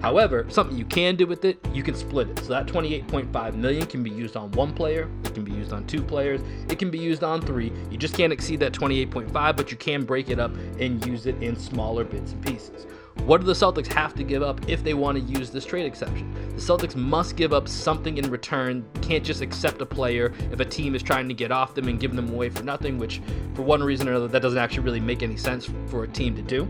[0.00, 2.38] However, something you can do with it, you can split it.
[2.40, 5.86] So that 28.5 million can be used on one player, it can be used on
[5.86, 7.72] two players, it can be used on three.
[7.90, 11.40] You just can't exceed that 28.5, but you can break it up and use it
[11.42, 12.86] in smaller bits and pieces.
[13.24, 15.84] What do the Celtics have to give up if they want to use this trade
[15.84, 16.34] exception?
[16.54, 18.86] The Celtics must give up something in return.
[19.02, 22.00] Can't just accept a player if a team is trying to get off them and
[22.00, 23.20] give them away for nothing, which
[23.54, 26.34] for one reason or another that doesn't actually really make any sense for a team
[26.34, 26.66] to do.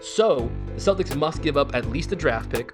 [0.00, 2.72] So the Celtics must give up at least a draft pick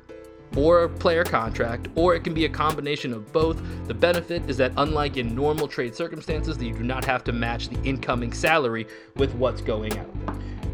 [0.57, 3.61] or a player contract, or it can be a combination of both.
[3.87, 7.33] The benefit is that, unlike in normal trade circumstances, that you do not have to
[7.33, 10.11] match the incoming salary with what's going out.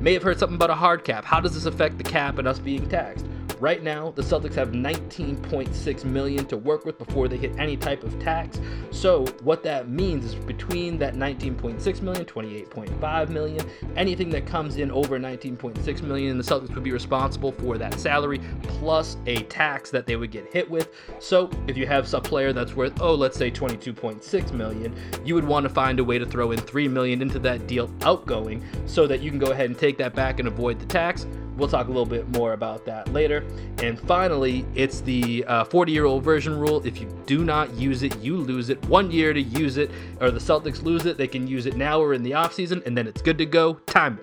[0.01, 1.25] May have heard something about a hard cap.
[1.25, 3.27] How does this affect the cap and us being taxed?
[3.61, 8.03] Right now, the Celtics have 19.6 million to work with before they hit any type
[8.03, 8.59] of tax.
[8.91, 14.91] So, what that means is between that 19.6 million, 28.5 million, anything that comes in
[14.91, 20.07] over 19.6 million, the Celtics would be responsible for that salary plus a tax that
[20.07, 20.89] they would get hit with.
[21.19, 25.45] So, if you have some player that's worth, oh, let's say 22.6 million, you would
[25.45, 29.07] want to find a way to throw in 3 million into that deal outgoing so
[29.07, 31.27] that you can go ahead and take that back and avoid the tax.
[31.61, 33.45] We'll talk a little bit more about that later.
[33.83, 36.85] And finally, it's the 40 uh, year old version rule.
[36.87, 38.83] If you do not use it, you lose it.
[38.87, 39.91] One year to use it,
[40.23, 41.19] or the Celtics lose it.
[41.19, 43.75] They can use it now or in the offseason, and then it's good to go.
[43.85, 44.19] Time.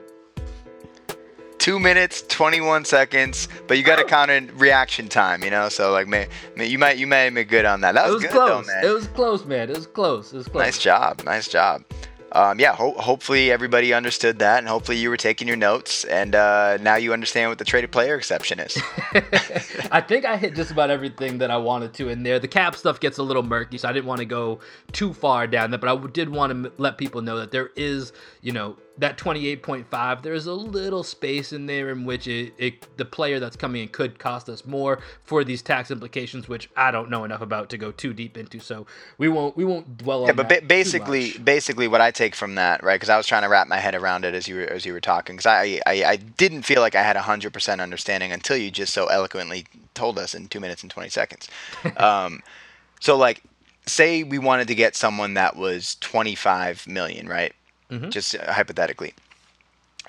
[1.59, 5.69] Two minutes, twenty-one seconds, but you got to count in reaction time, you know.
[5.69, 7.93] So like, may, you might you may make good on that.
[7.93, 8.65] That was, was good close.
[8.65, 8.85] though, man.
[8.85, 9.69] It was close, man.
[9.69, 10.33] It was close.
[10.33, 10.63] It was close.
[10.63, 11.21] Nice job.
[11.23, 11.83] Nice job
[12.31, 16.35] um, yeah, ho- hopefully everybody understood that, and hopefully you were taking your notes, and
[16.35, 18.77] uh, now you understand what the traded player exception is.
[19.91, 22.39] I think I hit just about everything that I wanted to in there.
[22.39, 24.59] The cap stuff gets a little murky, so I didn't want to go
[24.91, 28.11] too far down that, but I did want to let people know that there is,
[28.47, 33.05] you know, that 28.5 there's a little space in there in which it, it, the
[33.05, 37.07] player that's coming in could cost us more for these tax implications which i don't
[37.07, 38.87] know enough about to go too deep into so
[39.19, 42.55] we won't we won't dwell yeah, on but ba- basically basically what i take from
[42.55, 42.95] that, right?
[42.95, 44.93] Because I was trying to wrap my head around it as you were as you
[44.93, 45.35] were talking.
[45.35, 48.93] Because I, I I didn't feel like I had hundred percent understanding until you just
[48.93, 51.47] so eloquently told us in two minutes and twenty seconds.
[51.97, 52.41] um,
[52.99, 53.43] so like,
[53.85, 57.53] say we wanted to get someone that was twenty five million, right?
[57.91, 58.09] Mhm.
[58.11, 59.13] Just uh, hypothetically,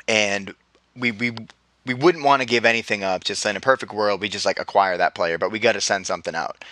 [0.07, 0.55] and
[0.97, 1.33] we we
[1.87, 3.25] we wouldn't want to give anything up.
[3.25, 5.81] Just in a perfect world, we just like acquire that player, but we got to
[5.81, 6.65] send something out.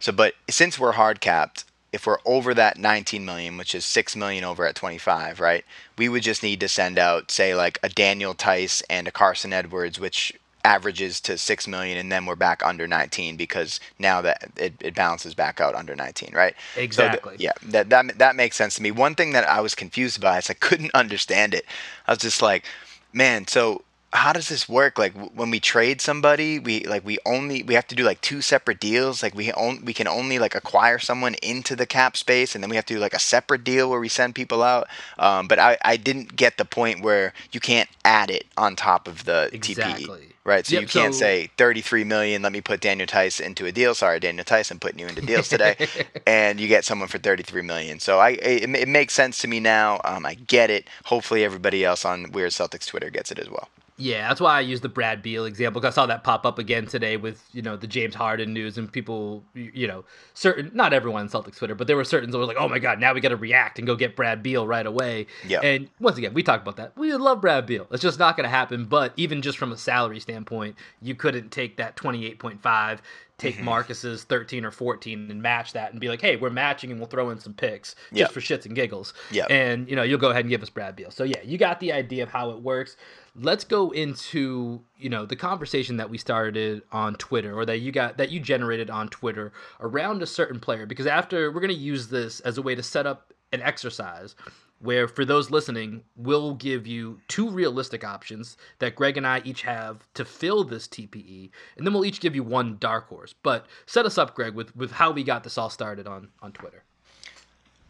[0.00, 4.16] So, but since we're hard capped, if we're over that 19 million, which is 6
[4.16, 5.64] million over at 25, right?
[5.96, 9.52] We would just need to send out, say, like a Daniel Theis and a Carson
[9.52, 10.32] Edwards, which
[10.64, 14.94] averages to 6 million, and then we're back under 19 because now that it, it
[14.94, 16.54] balances back out under 19, right?
[16.90, 17.36] So th- Exactly.
[17.36, 18.90] yeah, that, that that makes sense to me.
[18.90, 21.66] One thing that I was confused about is I couldn't understand it.
[22.06, 22.64] I was just like,
[23.12, 23.83] man, so
[24.14, 24.96] how does this work?
[24.96, 28.40] Like when we trade somebody, we like we only we have to do like two
[28.40, 29.22] separate deals.
[29.22, 32.70] Like we on, we can only like acquire someone into the cap space, and then
[32.70, 34.88] we have to do like a separate deal where we send people out.
[35.18, 39.08] Um, but I I didn't get the point where you can't add it on top
[39.08, 40.30] of the TPE.
[40.46, 42.42] Right, so Yep, you can't so- say 33 million.
[42.42, 43.94] Let me put Daniel Theis into a deal.
[43.94, 45.74] Sorry, Daniel Theis, I'm putting you into deals today,
[46.26, 47.98] and you get someone for 33 million.
[47.98, 50.02] So I, it, it makes sense to me now.
[50.04, 50.86] Um, I get it.
[51.06, 53.70] Hopefully, everybody else on Weird Celtics Twitter gets it as well.
[53.96, 56.58] Yeah, that's why I used the Brad Beal example because I saw that pop up
[56.58, 60.92] again today with you know the James Harden news and people, you know, certain not
[60.92, 63.14] everyone on Celtics Twitter, but there were certain that were like, oh my god, now
[63.14, 65.26] we got to react and go get Brad Beal right away.
[65.46, 65.60] Yeah.
[65.60, 66.96] And once again, we talked about that.
[66.96, 67.86] We love Brad Beal.
[67.92, 68.86] It's just not going to happen.
[68.86, 73.00] But even just from a salary standpoint, you couldn't take that twenty eight point five.
[73.36, 73.64] Take Mm-hmm.
[73.64, 77.08] Marcus's 13 or 14 and match that and be like, hey, we're matching and we'll
[77.08, 78.26] throw in some picks just Yeah.
[78.28, 79.12] for shits and giggles.
[79.32, 79.46] Yeah.
[79.50, 81.10] And, you know, you'll go ahead and give us Brad Beal.
[81.10, 82.96] So, yeah, you got the idea of how it works.
[83.36, 87.90] Let's go into, you know, the conversation that we started on Twitter or that you
[87.90, 90.86] got, that you generated on Twitter around a certain player.
[90.86, 94.36] Because after, we're going to use this as a way to set up an exercise
[94.84, 99.62] where for those listening, we'll give you two realistic options that Greg and I each
[99.62, 103.34] have to fill this TPE, and then we'll each give you one dark horse.
[103.42, 106.52] But set us up, Greg, with with how we got this all started on on
[106.52, 106.84] Twitter.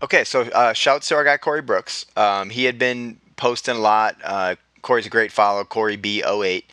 [0.02, 2.06] Okay, so uh, shouts to our guy Corey Brooks.
[2.16, 4.16] Um, he had been posting a lot.
[4.22, 4.54] Uh,
[4.84, 6.64] Corey's a great follow, Corey B08.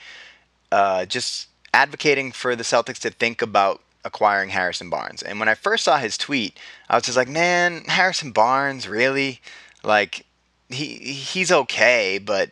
[0.71, 5.23] Uh, just advocating for the Celtics to think about acquiring Harrison Barnes.
[5.23, 6.57] And when I first saw his tweet,
[6.89, 9.41] I was just like, man, Harrison Barnes, really?
[9.83, 10.25] Like,
[10.69, 12.51] he he's okay, but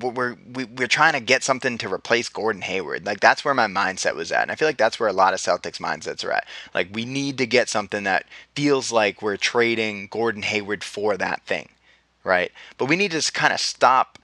[0.00, 3.06] we're we, we're trying to get something to replace Gordon Hayward.
[3.06, 5.34] Like that's where my mindset was at, and I feel like that's where a lot
[5.34, 6.46] of Celtics mindsets are at.
[6.74, 11.42] Like we need to get something that feels like we're trading Gordon Hayward for that
[11.46, 11.70] thing,
[12.22, 12.52] right?
[12.76, 14.18] But we need to kind of stop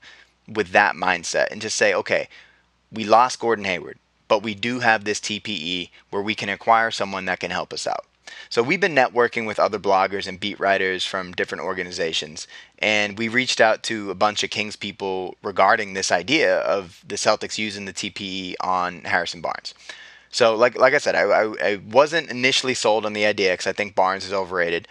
[0.49, 2.29] with that mindset and just say, okay,
[2.93, 7.25] we lost Gordon Hayward, but we do have this TPE where we can acquire someone
[7.27, 8.07] that can help us out.
[8.49, 12.47] So we've been networking with other bloggers and beat writers from different organizations,
[12.79, 17.17] and we reached out to a bunch of Kings people regarding this idea of the
[17.17, 19.75] Celtics using the TPE on Harrison Barnes.
[20.31, 23.67] So, like like I said, I, I, I wasn't initially sold on the idea because
[23.67, 24.89] I think Barnes is overrated.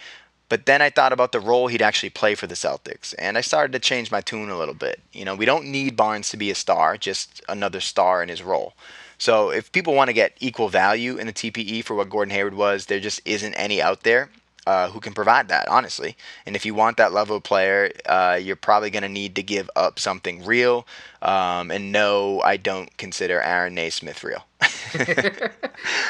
[0.48, 3.40] But then I thought about the role he'd actually play for the Celtics, and I
[3.40, 5.00] started to change my tune a little bit.
[5.12, 8.42] You know, we don't need Barnes to be a star, just another star in his
[8.42, 8.74] role.
[9.18, 12.54] So if people want to get equal value in the TPE for what Gordon Hayward
[12.54, 14.28] was, there just isn't any out there
[14.66, 16.16] uh, who can provide that, honestly.
[16.46, 19.42] And if you want that level of player, uh, you're probably going to need to
[19.42, 20.86] give up something real.
[21.22, 24.44] Um, and no, I don't consider Aaron Nesmith real.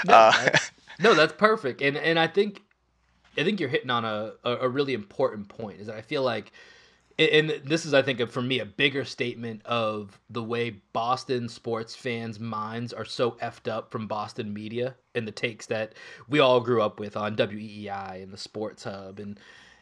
[0.04, 2.62] No, Uh, that's, no, that's perfect, and and I think
[3.36, 5.80] I think you're hitting on a, a, really important point.
[5.80, 6.52] Is that I feel like,
[7.18, 11.94] and this is I think for me a bigger statement of the way Boston sports
[11.94, 15.94] fans' minds are so effed up from Boston media and the takes that
[16.28, 19.38] we all grew up with on WEEI and the Sports Hub, and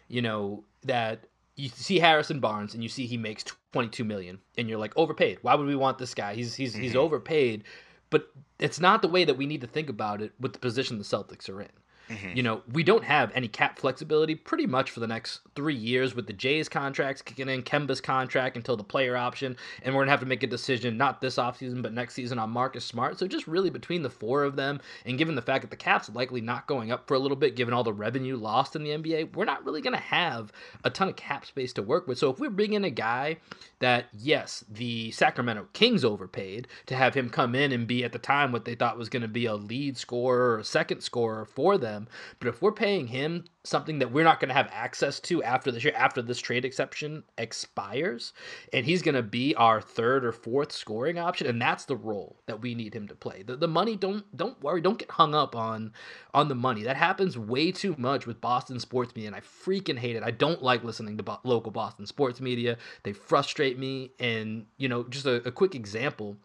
[0.08, 1.24] you know that
[1.56, 5.38] you see Harrison Barnes and you see he makes 22 million and you're like overpaid.
[5.42, 6.34] Why would we want this guy?
[6.34, 6.96] He's he's he's Mhm.
[6.96, 7.64] overpaid.
[8.10, 10.98] But it's not the way that we need to think about it with the position
[10.98, 11.70] the Celtics are in.
[12.10, 12.36] Mhm.
[12.36, 16.14] You know, we don't have any cap flexibility pretty much for the next three years
[16.14, 20.10] with the Jays contracts kicking in, Kemba's contract until the player option, and we're gonna
[20.10, 23.18] have to make a decision not this offseason but next season on Marcus Smart.
[23.18, 26.10] So just really between the four of them, and given the fact that the cap's
[26.10, 28.90] likely not going up for a little bit, given all the revenue lost in the
[28.90, 30.52] NBA, we're not really gonna have
[30.84, 32.18] a ton of cap space to work with.
[32.18, 33.36] So if we're bringing in a guy
[33.78, 38.18] that yes, the Sacramento Kings overpaid to have him come in and be at the
[38.18, 41.76] time what they thought was to be a lead scorer or a second scorer for
[41.76, 42.08] them them.
[42.38, 45.70] But if we're paying him something that we're not going to have access to after
[45.70, 48.32] this year, after this trade exception expires,
[48.72, 52.40] and he's going to be our third or fourth scoring option, and that's the role
[52.46, 53.42] that we need him to play.
[53.42, 55.92] The, the money don't don't worry, don't get hung up on
[56.34, 56.82] on the money.
[56.82, 60.22] That happens way too much with Boston sports media, and I freaking hate it.
[60.22, 62.78] I don't like listening to bo- local Boston sports media.
[63.02, 64.12] They frustrate me.
[64.18, 66.36] And you know, just a, a quick example: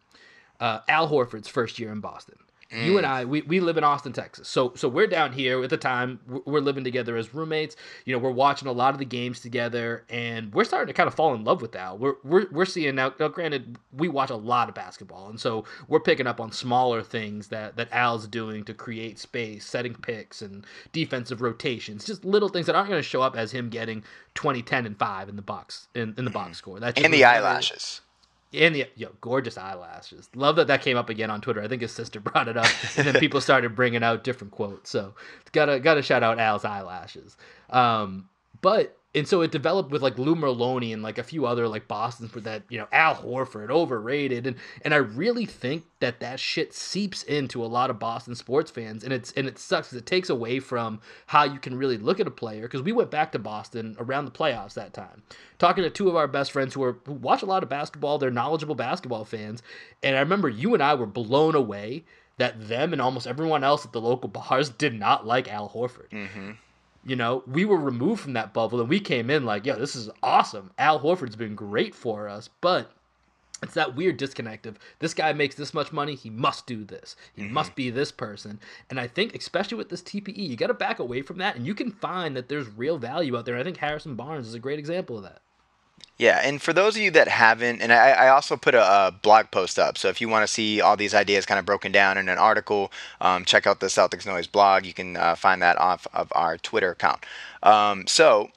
[0.60, 2.38] uh, Al Horford's first year in Boston
[2.72, 2.86] Mm.
[2.86, 4.50] You and I, we, we live in Austin, Texas.
[4.50, 6.20] So so we're down here at the time.
[6.46, 7.78] We're living together as roommates.
[8.04, 11.08] You know, we're watching a lot of the games together, and we're starting to kind
[11.08, 11.98] of fall in love with Al.
[11.98, 13.14] We're we're, we're seeing now.
[13.20, 17.02] Now, granted, we watch a lot of basketball, and so we're picking up on smaller
[17.02, 22.06] things that that Al's doing to create space, setting picks, and defensive rotations.
[22.06, 24.04] Just little things that aren't going to show up as him getting
[24.34, 26.56] 20, 10, and five in the box in, in the box mm.
[26.56, 26.80] score.
[26.82, 28.02] That's and the eyelashes
[28.54, 30.30] and the yo gorgeous eyelashes.
[30.36, 31.62] Love that that came up again on Twitter.
[31.62, 32.68] I think his sister brought it up,
[32.98, 34.90] and then people started bringing out different quotes.
[34.90, 35.14] So
[35.52, 37.38] gotta gotta shout out Al's eyelashes.
[37.70, 38.30] Um,
[38.62, 41.88] but and so it developed with like Lou Merloni and like a few other like
[41.88, 46.40] Boston's for that you know Al Horford overrated and and I really think that that
[46.40, 50.00] shit seeps into a lot of Boston sports fans and it's and it sucks because
[50.00, 53.12] it takes away from how you can really look at a player because we went
[53.12, 55.24] back to Boston around the playoffs that time
[55.58, 58.18] talking to two of our best friends who are who watch a lot of basketball
[58.18, 59.64] they're knowledgeable basketball fans
[60.04, 62.06] and I remember you and I were blown away
[62.38, 66.10] that them and almost everyone else at the local bars did not like Al Horford.
[66.12, 66.52] Mm-hmm
[67.08, 69.96] you know, we were removed from that bubble and we came in like, yo, this
[69.96, 70.72] is awesome.
[70.78, 72.92] Al Horford's been great for us, but
[73.64, 77.16] it's that weird disconnect of this guy makes this much money, he must do this.
[77.34, 77.54] He mm-hmm.
[77.54, 78.60] must be this person.
[78.90, 81.66] And I think, especially with this TPE, you got to back away from that and
[81.66, 83.58] you can find that there's real value out there.
[83.58, 85.42] I think Harrison Barnes is a great example of that.
[86.18, 89.12] Yeah, and for those of you that haven't, and I, I also put a, a,
[89.12, 90.00] blog post up.
[90.00, 92.40] So if you want to see all these ideas kind of broken down in an
[92.40, 92.92] article,
[93.22, 94.84] um, check out the Celtics Noise blog.
[94.84, 97.24] You can uh, find that off of our Twitter account.
[97.62, 98.50] Um, so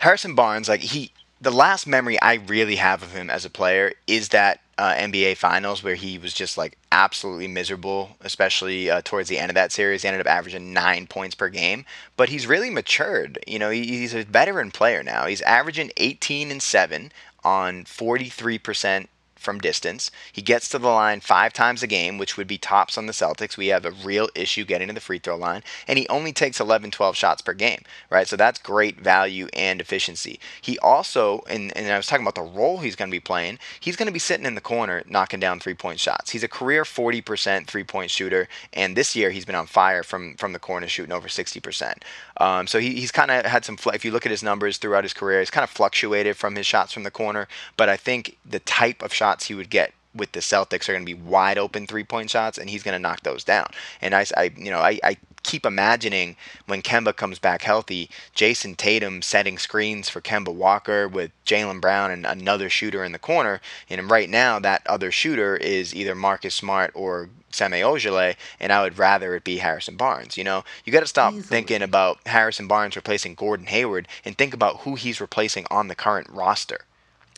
[0.00, 3.94] Harrison Barnes, like he, the last memory I really have of him as a player
[4.06, 9.28] is that uh, NBA Finals where he was just like absolutely miserable, especially uh, towards
[9.28, 10.02] the end of that series.
[10.02, 11.84] He ended up averaging nine points per game,
[12.16, 13.38] but he's really matured.
[13.46, 15.26] You know, he, he's a veteran player now.
[15.26, 17.12] He's averaging 18 and seven
[17.42, 19.06] on 43%
[19.46, 20.10] from distance.
[20.32, 23.12] He gets to the line five times a game, which would be tops on the
[23.12, 23.56] Celtics.
[23.56, 25.62] We have a real issue getting to the free throw line.
[25.86, 28.26] And he only takes 11, 12 shots per game, right?
[28.26, 30.40] So that's great value and efficiency.
[30.60, 33.60] He also, and, and I was talking about the role he's going to be playing,
[33.78, 36.30] he's going to be sitting in the corner knocking down three point shots.
[36.30, 38.48] He's a career 40% three point shooter.
[38.72, 42.02] And this year he's been on fire from, from the corner shooting over 60%.
[42.38, 45.04] Um, so he, he's kind of had some, if you look at his numbers throughout
[45.04, 47.46] his career, he's kind of fluctuated from his shots from the corner.
[47.76, 51.04] But I think the type of shots he would get with the Celtics are going
[51.04, 53.68] to be wide open three point shots, and he's going to knock those down.
[54.00, 58.76] And I, I you know, I, I keep imagining when Kemba comes back healthy, Jayson
[58.76, 63.60] Tatum setting screens for Kemba Walker with Jaylen Brown and another shooter in the corner.
[63.90, 68.82] And right now, that other shooter is either Marcus Smart or Semi Ojeleye, and I
[68.82, 70.38] would rather it be Harrison Barnes.
[70.38, 71.46] You know, you got to stop Easily.
[71.46, 75.94] thinking about Harrison Barnes replacing Gordon Hayward and think about who he's replacing on the
[75.94, 76.86] current roster.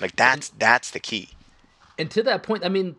[0.01, 1.31] Like that's that's the key.
[1.99, 2.97] And to that point, I mean,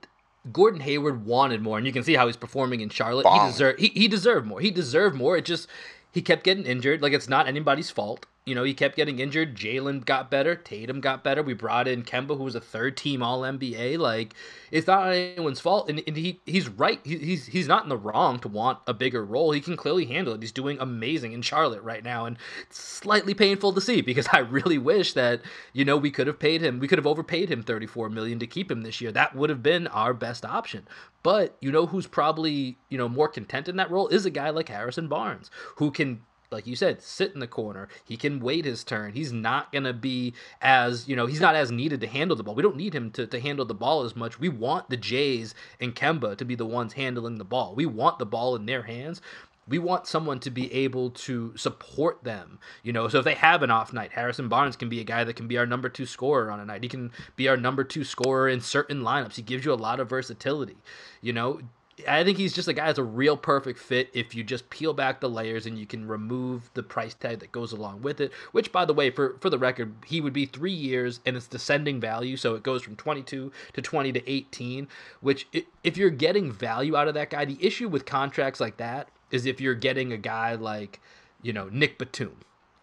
[0.52, 3.24] Gordon Hayward wanted more, and you can see how he's performing in Charlotte.
[3.24, 3.46] Bomb.
[3.46, 4.60] He deserved he, he deserved more.
[4.60, 5.38] He deserved more.
[5.38, 5.68] It just
[6.12, 7.02] he kept getting injured.
[7.02, 8.26] Like it's not anybody's fault.
[8.50, 9.56] You know, he kept getting injured.
[9.56, 10.56] Jaylen got better.
[10.56, 11.44] Tatum got better.
[11.44, 14.00] We brought in Kemba, who was a third team All NBA.
[14.00, 14.34] Like,
[14.72, 15.88] it's not anyone's fault.
[15.88, 17.00] And, and he he's right.
[17.04, 19.52] He, he's he's not in the wrong to want a bigger role.
[19.52, 20.42] He can clearly handle it.
[20.42, 24.40] He's doing amazing in Charlotte right now, and it's slightly painful to see because I
[24.40, 25.42] really wish that
[25.72, 26.80] you know we could have paid him.
[26.80, 29.12] We could have overpaid him 34 million to keep him this year.
[29.12, 30.88] That would have been our best option.
[31.22, 34.50] But you know who's probably you know more content in that role is a guy
[34.50, 36.22] like Harrison Barnes who can
[36.52, 37.88] like you said, sit in the corner.
[38.04, 39.14] He can wait his turn.
[39.14, 42.44] He's not going to be as, you know, he's not as needed to handle the
[42.44, 42.56] ball.
[42.56, 44.40] We don't need him to, to handle the ball as much.
[44.40, 47.76] We want the Jays and Kemba to be the ones handling the ball.
[47.76, 49.22] We want the ball in their hands.
[49.68, 52.58] We want someone to be able to support them.
[52.82, 55.24] You know, so if they have an off night, Harrison Barnes can be a guy
[55.24, 56.82] that can be our number two scorer on a night.
[56.82, 59.36] He can be our number two scorer in certain lineups.
[59.36, 60.78] He gives you a lot of versatility.
[61.22, 61.62] You know,
[62.08, 64.94] I think he's just a guy that's a real perfect fit if you just peel
[64.94, 68.32] back the layers and you can remove the price tag that goes along with it.
[68.52, 71.48] Which, by the way, for for the record, he would be three years and it's
[71.48, 74.88] descending value, so it goes from 22 to 20 to 18.
[75.22, 75.48] Which,
[75.84, 79.46] if you're getting value out of that guy, the issue with contracts like that is
[79.46, 81.00] if you're getting a guy like,
[81.42, 82.36] you know, Nick Batum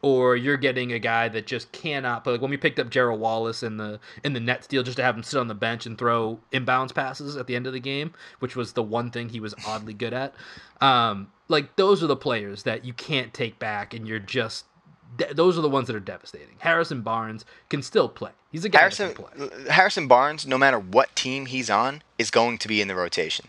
[0.07, 2.23] or you're getting a guy that just cannot.
[2.23, 4.99] But like when we picked up Gerald Wallace in the in the Nets deal, just
[4.99, 7.73] to have him sit on the bench and throw inbounds passes at the end of
[7.73, 10.33] the game, which was the one thing he was oddly good at.
[10.81, 14.67] Um, like those are the players that you can't take back, and you're just
[15.33, 16.55] those are the ones that are devastating.
[16.59, 18.31] Harrison Barnes can still play.
[18.53, 19.17] He's a guy Harrison
[19.69, 23.47] Harrison Barnes, no matter what team he's on, is going to be in the rotation.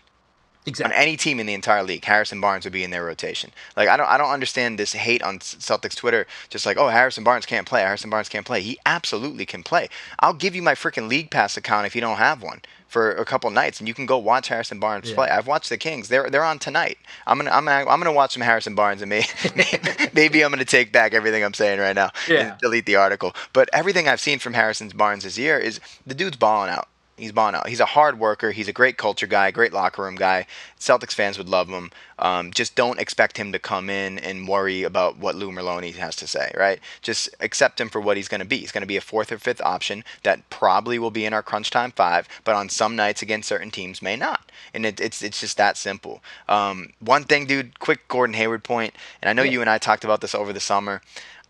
[0.68, 0.94] Exactly.
[0.94, 3.50] On any team in the entire league, Harrison Barnes would be in their rotation.
[3.76, 6.26] Like I don't, I don't understand this hate on Celtics Twitter.
[6.50, 7.80] Just like, oh, Harrison Barnes can't play.
[7.80, 8.60] Harrison Barnes can't play.
[8.60, 9.88] He absolutely can play.
[10.20, 13.24] I'll give you my freaking League Pass account if you don't have one for a
[13.24, 15.14] couple nights, and you can go watch Harrison Barnes yeah.
[15.14, 15.28] play.
[15.28, 16.08] I've watched the Kings.
[16.08, 16.98] They're they're on tonight.
[17.26, 19.26] I'm gonna I'm gonna, I'm gonna watch some Harrison Barnes, and maybe
[20.14, 22.52] maybe I'm gonna take back everything I'm saying right now yeah.
[22.52, 23.34] and delete the article.
[23.52, 26.88] But everything I've seen from Harrison Barnes this year is the dude's balling out.
[27.18, 27.62] He's Bono.
[27.66, 28.52] He's a hard worker.
[28.52, 30.46] He's a great culture guy, great locker room guy.
[30.78, 31.90] Celtics fans would love him.
[32.18, 36.14] Um, just don't expect him to come in and worry about what Lou Merloni has
[36.16, 36.78] to say, right?
[37.02, 38.58] Just accept him for what he's going to be.
[38.58, 41.42] He's going to be a fourth or fifth option that probably will be in our
[41.42, 44.50] crunch time five, but on some nights against certain teams may not.
[44.72, 46.22] And it, it's it's just that simple.
[46.48, 49.52] Um, one thing, dude, quick Gordon Hayward point, and I know yeah.
[49.52, 51.02] you and I talked about this over the summer.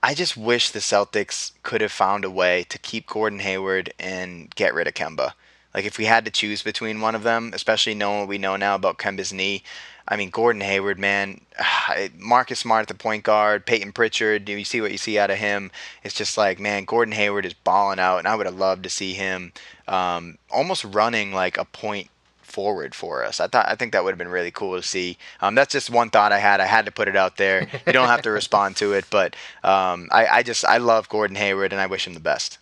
[0.02, 4.54] I just wish the Celtics could have found a way to keep Gordon Hayward and
[4.54, 5.32] get rid of Kemba.
[5.74, 8.56] Like if we had to choose between one of them, especially knowing what we know
[8.56, 9.62] now about Kemba's knee,
[10.06, 11.42] I mean Gordon Hayward, man,
[12.18, 15.30] Marcus Smart at the point guard, Payton Pritchard, do you see what you see out
[15.30, 15.70] of him?
[16.02, 18.90] It's just like, man, Gordon Hayward is balling out, and I would have loved to
[18.90, 19.52] see him
[19.86, 22.08] um, almost running like a point
[22.40, 23.38] forward for us.
[23.40, 25.18] I thought I think that would have been really cool to see.
[25.40, 26.60] Um, that's just one thought I had.
[26.60, 27.68] I had to put it out there.
[27.86, 31.36] You don't have to respond to it, but um, I, I just I love Gordon
[31.36, 32.58] Hayward and I wish him the best.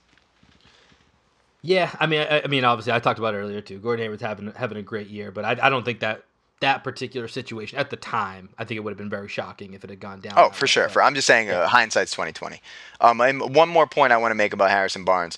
[1.63, 3.79] Yeah, I mean, I, I, mean, obviously, I talked about it earlier too.
[3.79, 6.25] Gordon Hayward's having having a great year, but I, I don't think that
[6.61, 9.85] that particular situation at the time, I think it would have been very shocking if
[9.85, 10.35] it had gone down.
[10.37, 10.89] Oh, for sure.
[10.89, 12.61] For I'm just saying, uh, hindsight's 2020.
[13.01, 15.37] Um, and one more point I want to make about Harrison Barnes.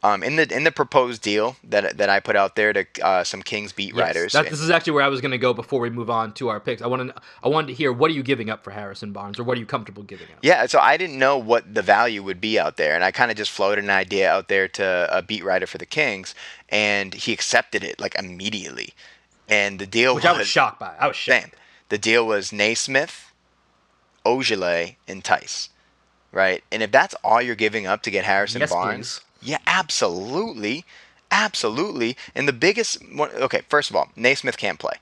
[0.00, 3.24] Um, in the in the proposed deal that that I put out there to uh,
[3.24, 4.32] some Kings beat yes, writers.
[4.32, 6.50] That, this is actually where I was going to go before we move on to
[6.50, 6.82] our picks.
[6.82, 9.42] I wanted I wanted to hear what are you giving up for Harrison Barnes, or
[9.42, 10.38] what are you comfortable giving up?
[10.40, 13.32] Yeah, so I didn't know what the value would be out there, and I kind
[13.32, 16.32] of just floated an idea out there to a beat writer for the Kings,
[16.68, 18.94] and he accepted it like immediately.
[19.48, 20.94] And the deal which was, I was shocked by.
[20.96, 21.56] I was shocked.
[21.88, 23.32] the deal was Nesmith,
[24.24, 25.70] Ojeleye, and Theis,
[26.30, 26.62] right?
[26.70, 29.18] And if that's all you're giving up to get Harrison yes, Barnes.
[29.18, 30.84] Please yeah, absolutely.
[31.30, 32.16] Absolutely.
[32.34, 34.94] And the biggest one, okay, first of all, Nesmith can't play.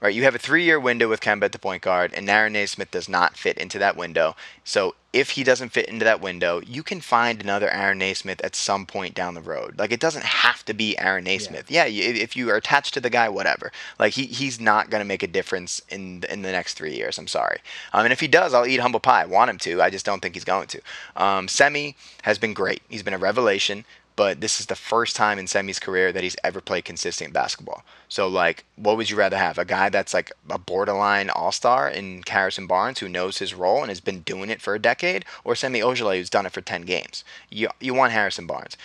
[0.00, 0.14] Right?
[0.14, 2.90] You have a three year window with Kemba at the point guard, and Aaron Nesmith
[2.90, 4.36] does not fit into that window.
[4.62, 8.54] So if he doesn't fit into that window, you can find another Aaron Nesmith at
[8.54, 9.78] some point down the road.
[9.78, 11.70] Like it doesn't have to be Aaron Nesmith.
[11.70, 13.72] Yeah, yeah if you are attached to the guy, whatever.
[13.98, 17.18] Like he, he's not going to make a difference in in the next three years.
[17.18, 17.60] I'm sorry.
[17.94, 19.22] Um, and if he does, I'll eat humble pie.
[19.22, 19.80] I want him to.
[19.80, 20.80] I just don't think he's going to.
[21.16, 22.82] Um, Semi has been great.
[22.90, 23.86] He's been a revelation
[24.16, 27.84] but this is the first time in Semi's career that he's ever played consistent basketball.
[28.08, 29.58] So, like, what would you rather have?
[29.58, 33.82] A guy that's like a borderline all star in Harrison Barnes who knows his role
[33.82, 36.62] and has been doing it for a decade, or Semi Ojeleye who's done it for
[36.62, 37.24] 10 games?
[37.50, 38.76] You, you want Harrison Barnes.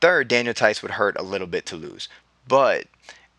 [0.00, 2.08] Third, Daniel Theis would hurt a little bit to lose.
[2.48, 2.86] But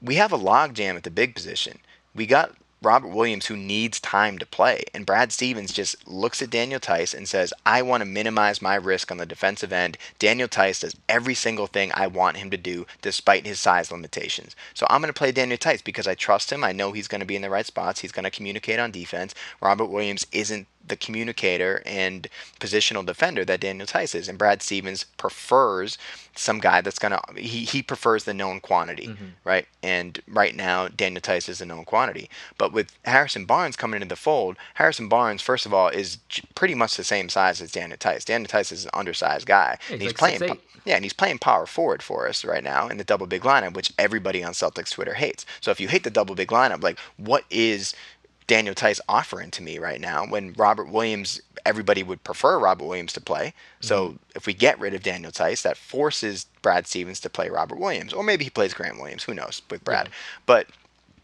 [0.02, 1.80] we have a logjam at the big position.
[2.14, 4.84] We got Robert Williams who needs time to play.
[4.94, 8.76] And Brad Stevens just looks at Daniel Theis and says, I want to minimize my
[8.76, 9.98] risk on the defensive end.
[10.18, 14.56] Daniel Theis does every single thing I want him to do despite his size limitations.
[14.74, 16.64] So I'm going to play Daniel Theis because I trust him.
[16.64, 18.00] I know he's going to be in the right spots.
[18.00, 19.36] He's going to communicate on defense.
[19.62, 22.28] Robert Williams isn't the communicator and
[22.60, 24.28] positional defender that Daniel Theis is.
[24.28, 25.98] And Brad Stevens prefers
[26.36, 29.26] some guy that's gonna he, he prefers the known quantity, mm-hmm.
[29.44, 29.68] right?
[29.84, 32.30] And right now Daniel Theis is a known quantity.
[32.58, 36.18] But with Harrison Barnes coming into the fold, Harrison Barnes, first of all, is
[36.56, 38.26] pretty much the same size as Daniel Theis.
[38.26, 39.78] Daniel Theis is an undersized guy.
[39.90, 42.88] Yeah, he's, he's like playing yeah, and he's playing power forward for us right now
[42.88, 45.46] in the double big lineup, which everybody on Celtics Twitter hates.
[45.60, 47.94] So if you hate the double big lineup, like what is
[48.48, 53.14] Daniel Theis offering to me right now when Robert Williams, everybody would prefer Robert Williams
[53.14, 53.54] to play.
[53.80, 54.18] So mm-hmm.
[54.36, 58.14] if we get rid of Daniel Theis, that forces Brad Stevens to play Robert Williams.
[58.14, 59.24] Or maybe he plays Grant Williams.
[59.24, 60.08] Who knows with Brad.
[60.08, 60.14] Yeah.
[60.46, 60.68] But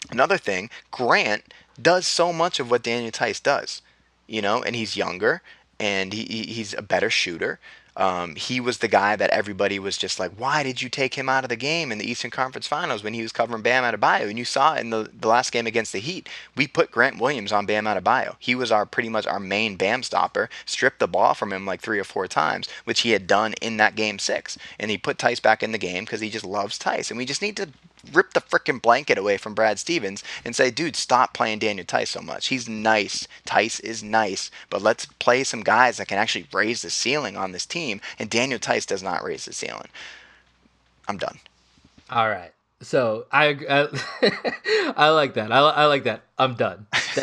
[0.09, 3.81] another thing, Grant does so much of what Daniel Theis does,
[4.27, 5.41] you know, and he's younger
[5.79, 7.59] and he, he's a better shooter.
[7.97, 11.27] Um, he was the guy that everybody was just like, why did you take him
[11.27, 14.29] out of the game in the Eastern Conference Finals when he was covering Bam Adebayo?
[14.29, 17.51] And you saw in the, the last game against the Heat, we put Grant Williams
[17.51, 18.35] on Bam Adebayo.
[18.37, 21.81] He was our pretty much our main Bam stopper, stripped the ball from him like
[21.81, 24.59] three or four times, which he had done in that game six.
[24.79, 27.09] And he put Theis back in the game because he just loves Theis.
[27.09, 27.69] And we just need to
[28.11, 32.09] rip the freaking blanket away from Brad Stevens and say, dude, stop playing Daniel Theis
[32.09, 32.47] so much.
[32.47, 33.27] He's nice.
[33.45, 37.51] Theis is nice, but let's play some guys that can actually raise the ceiling on
[37.51, 38.01] this team.
[38.19, 39.89] And Daniel Theis does not raise the ceiling.
[41.07, 41.39] I'm done.
[42.09, 42.51] All right.
[42.81, 45.51] So I I, I like that.
[45.51, 46.23] I, I like that.
[46.37, 46.85] I'm done.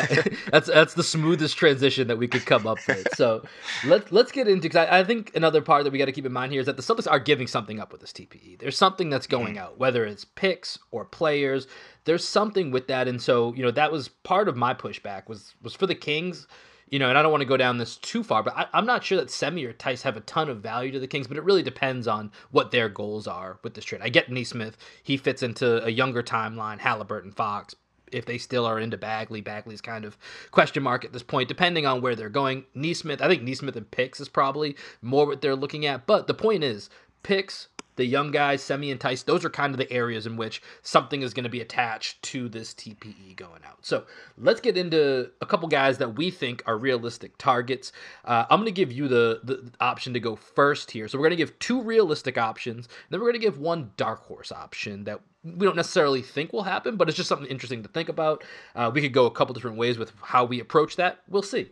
[0.51, 3.07] that's that's the smoothest transition that we could come up with.
[3.15, 3.43] So
[3.85, 6.25] let's let's get into because I, I, think another part that we got to keep
[6.25, 8.59] in mind here is that the Celtics are giving something up with this TPE.
[8.59, 9.63] There's something that's going mm-hmm.
[9.63, 11.67] out, whether it's picks or players.
[12.03, 15.53] There's something with that, and so you know that was part of my pushback was
[15.61, 16.47] was for the Kings
[16.89, 18.85] you know, and I don't want to go down this too far, but I, am
[18.85, 21.37] not sure that Semi or Theis have a ton of value to the Kings, but
[21.37, 24.01] it really depends on what their goals are with this trade.
[24.03, 26.79] I get Nesmith; he fits into a younger timeline.
[26.79, 27.75] Halliburton, Fox,
[28.11, 29.41] if they still are into Bagley.
[29.41, 30.17] Bagley's kind of
[30.51, 32.65] question mark at this point, depending on where they're going.
[32.73, 36.05] Nesmith, I think Nesmith and picks is probably more what they're looking at.
[36.05, 36.89] But the point is,
[37.25, 41.21] picks the young guys, semi enticed, those are kind of the areas in which something
[41.21, 43.85] is going to be attached to this TPE going out.
[43.85, 44.05] So
[44.37, 47.91] let's get into a couple guys that we think are realistic targets.
[48.25, 51.07] Uh, I'm going to give you the, the option to go first here.
[51.07, 54.23] So we're going to give two realistic options, then we're going to give one dark
[54.23, 57.89] horse option that we don't necessarily think will happen, but it's just something interesting to
[57.89, 58.43] think about.
[58.75, 61.19] Uh, we could go a couple different ways with how we approach that.
[61.29, 61.71] We'll see.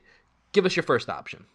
[0.51, 1.45] Give us your first option.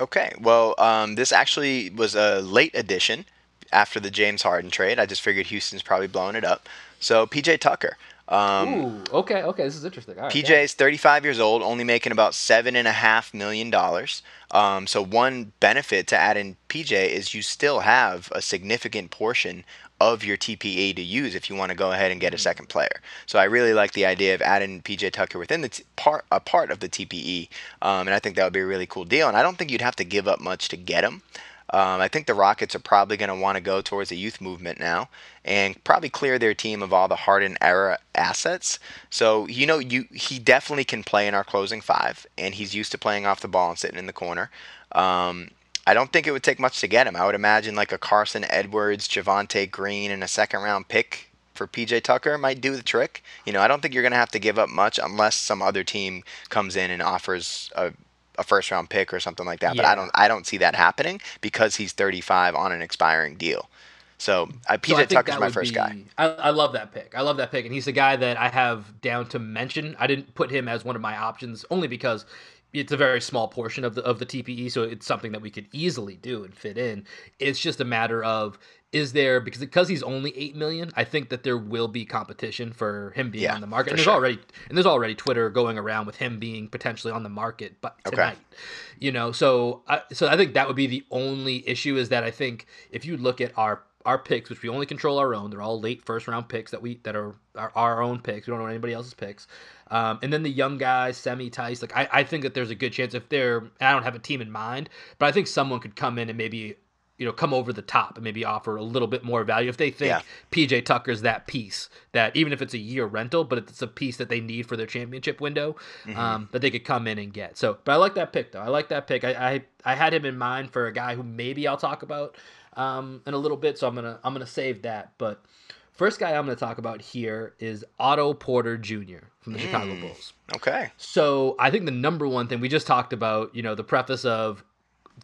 [0.00, 0.32] Okay.
[0.40, 3.24] Well, um, this actually was a late addition
[3.72, 4.98] after the James Harden trade.
[4.98, 6.68] I just figured Houston's probably blowing it up.
[7.00, 7.96] So PJ Tucker.
[8.28, 10.14] Um, Ooh, okay, okay, this is interesting.
[10.14, 14.22] PJ is 35 years old, only making about seven and a half million dollars.
[14.50, 19.64] Um, so one benefit to add in PJ is you still have a significant portion
[20.00, 22.42] of your TPE to use if you want to go ahead and get a mm-hmm.
[22.42, 23.00] second player.
[23.26, 26.40] So I really like the idea of adding PJ Tucker within the t- part a
[26.40, 27.48] part of the TPE,
[27.82, 29.28] um, and I think that would be a really cool deal.
[29.28, 31.22] And I don't think you'd have to give up much to get him.
[31.70, 34.40] Um, I think the Rockets are probably going to want to go towards a youth
[34.40, 35.10] movement now
[35.44, 38.78] and probably clear their team of all the Harden era assets.
[39.10, 42.92] So you know, you he definitely can play in our closing five, and he's used
[42.92, 44.50] to playing off the ball and sitting in the corner.
[44.92, 45.50] Um,
[45.88, 47.16] I don't think it would take much to get him.
[47.16, 51.66] I would imagine like a Carson Edwards, Javonte Green, and a second round pick for
[51.66, 53.22] PJ Tucker might do the trick.
[53.46, 55.62] You know, I don't think you're going to have to give up much unless some
[55.62, 57.94] other team comes in and offers a
[58.36, 59.74] a first round pick or something like that.
[59.76, 59.82] Yeah.
[59.82, 63.70] But I don't I don't see that happening because he's 35 on an expiring deal.
[64.18, 65.96] So uh, PJ so Tucker's my first be, guy.
[66.18, 67.14] I, I, love that pick.
[67.16, 69.96] I love that pick, and he's the guy that I have down to mention.
[69.98, 72.26] I didn't put him as one of my options only because
[72.72, 75.50] it's a very small portion of the of the TPE, so it's something that we
[75.50, 77.04] could easily do and fit in.
[77.38, 78.58] It's just a matter of
[78.90, 82.72] is there because because he's only eight million, I think that there will be competition
[82.72, 83.90] for him being yeah, on the market.
[83.90, 84.14] And there's sure.
[84.14, 84.38] already
[84.68, 88.32] and there's already Twitter going around with him being potentially on the market, but tonight,
[88.32, 88.58] okay.
[88.98, 89.32] you know.
[89.32, 92.66] So I, so I think that would be the only issue is that I think
[92.90, 95.78] if you look at our our picks, which we only control our own, they're all
[95.78, 98.46] late first round picks that we that are, are our own picks.
[98.46, 99.46] We don't know anybody else's picks.
[99.90, 102.74] Um, and then the young guys, Semi Theis, like I, I think that there's a
[102.74, 104.88] good chance if they're I don't have a team in mind,
[105.18, 106.76] but I think someone could come in and maybe
[107.18, 109.76] you know come over the top and maybe offer a little bit more value if
[109.76, 110.22] they think yeah.
[110.52, 114.16] PJ Tucker's that piece that even if it's a year rental, but it's a piece
[114.16, 116.18] that they need for their championship window mm-hmm.
[116.18, 117.58] um, that they could come in and get.
[117.58, 118.60] So, but I like that pick though.
[118.60, 119.24] I like that pick.
[119.24, 122.36] I, I I had him in mind for a guy who maybe I'll talk about
[122.78, 125.12] um, in a little bit, so I'm gonna I'm gonna save that.
[125.18, 125.44] But
[125.92, 129.26] first guy I'm gonna talk about here is Otto Porter Jr.
[129.40, 130.32] from the mm, Chicago Bulls.
[130.56, 130.90] Okay.
[130.96, 134.24] So I think the number one thing we just talked about, you know, the preface
[134.24, 134.64] of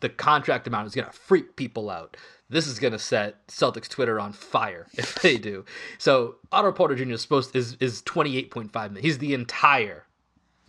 [0.01, 2.17] the contract amount is to freak people out.
[2.51, 5.65] This is to set Celtics Twitter on fire if they do.
[5.99, 7.13] So Otto Porter Jr.
[7.13, 9.07] is supposed is is twenty eight point five million.
[9.07, 10.05] He's the entire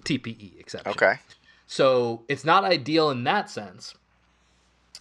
[0.03, 0.91] TPE exception.
[0.91, 1.15] Okay.
[1.67, 3.95] So it's not ideal in that sense.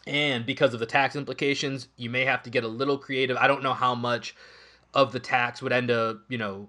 [0.07, 3.37] And because of the tax implications, you may have to get a little creative.
[3.37, 4.35] I don't know how much
[4.93, 6.69] of the tax would end up, you know,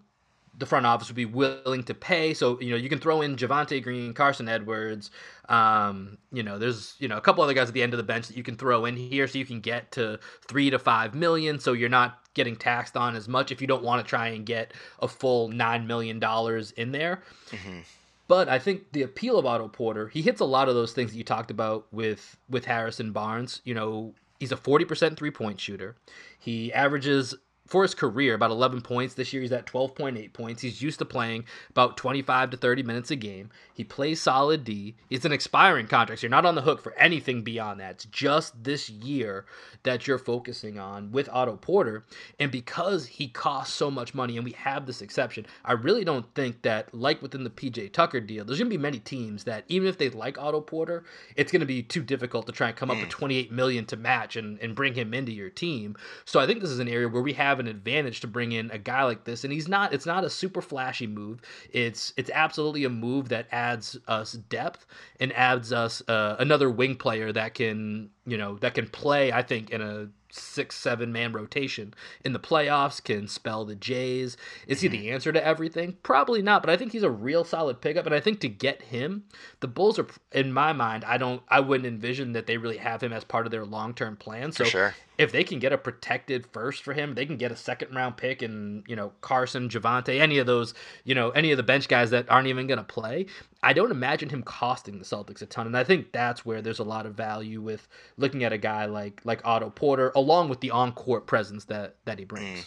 [0.58, 2.34] the front office would be willing to pay.
[2.34, 5.12] So you know you can throw in Javonte Green, Carson Edwards.
[5.50, 8.04] Um, you know there's you know a couple other guys at the end of the
[8.04, 11.14] bench that you can throw in here, so you can get to three to five
[11.14, 11.60] million.
[11.60, 14.46] So you're not getting taxed on as much if you don't want to try and
[14.46, 17.22] get a full nine million dollars in there.
[17.52, 17.80] Mm-hmm.
[18.28, 21.12] But I think the appeal of Otto Porter, he hits a lot of those things
[21.12, 23.62] that you talked about with with Harrison Barnes.
[23.66, 25.96] You know, he's a 40% three point shooter.
[26.40, 29.16] He averages for his career, about 11 points.
[29.16, 30.62] This year, he's at 12.8 points.
[30.62, 33.50] He's used to playing about 25 to 30 minutes a game.
[33.74, 34.96] He plays solid D.
[35.10, 37.92] It's an expiring contract, so you're not on the hook for anything beyond that.
[37.92, 39.46] It's just this year
[39.84, 42.06] that you're focusing on with Otto Porter.
[42.40, 46.34] And because he costs so much money, and we have this exception, I really don't
[46.36, 49.66] think that, like within the PJ Tucker deal, there's going to be many teams that,
[49.68, 51.04] even if they like Otto Porter,
[51.36, 53.12] it's going to be too difficult to try and come up with mm.
[53.12, 55.96] 28 million to match and, and bring him into your team.
[56.26, 58.52] So I think this is an area where we have have an advantage to bring
[58.52, 61.42] in a guy like this and he's not it's not a super flashy move.
[61.72, 64.86] It's it's absolutely a move that adds us depth
[65.20, 69.42] and adds us uh, another wing player that can you know, that can play, I
[69.42, 74.38] think, in a six, seven man rotation in the playoffs, can spell the Jays.
[74.68, 75.14] Is he the Mm-hmm.
[75.14, 75.98] answer to everything?
[76.04, 78.06] Probably not, but I think he's a real solid pickup.
[78.06, 79.26] And I think to get him,
[79.60, 83.02] the Bulls are, in my mind, I don't, I wouldn't envision that they really have
[83.02, 84.52] him as part of their long term plan.
[84.52, 84.96] So sure.
[85.18, 88.18] if they can get a protected first for him, they can get a second round
[88.18, 90.74] pick and, you know, Carson, Javonte, any of those,
[91.04, 93.26] you know, any of the bench guys that aren't even going to play.
[93.66, 95.66] I don't imagine him costing the Celtics a ton.
[95.66, 98.86] And I think that's where there's a lot of value with looking at a guy
[98.86, 102.64] like like Otto Porter, along with the on court presence that that he brings.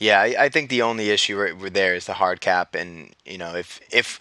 [0.00, 3.38] Yeah, I, I think the only issue right there is the hard cap, and you
[3.38, 4.18] know if if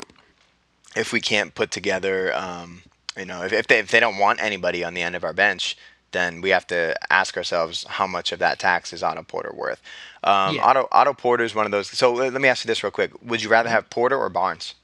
[0.95, 2.83] if we can't put together, um,
[3.17, 5.33] you know, if, if they if they don't want anybody on the end of our
[5.33, 5.75] bench,
[6.11, 9.81] then we have to ask ourselves how much of that tax is Otto Porter worth.
[10.23, 10.65] Um, Yeah.
[10.65, 11.87] Otto Otto Porter is one of those.
[11.87, 14.75] So let me ask you this real quick: Would you rather have Porter or Barnes?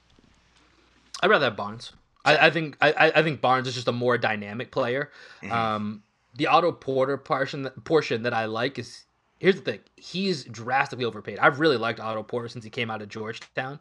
[1.22, 1.92] I'd rather have Barnes.
[2.24, 5.10] I, I think I, I- think Barnes is just a more dynamic player.
[5.50, 6.02] Um,
[6.34, 9.04] the Otto Porter portion portion that I like is
[9.38, 11.38] here's the thing: he's drastically overpaid.
[11.38, 13.80] I've really liked Otto Porter since he came out of Georgetown,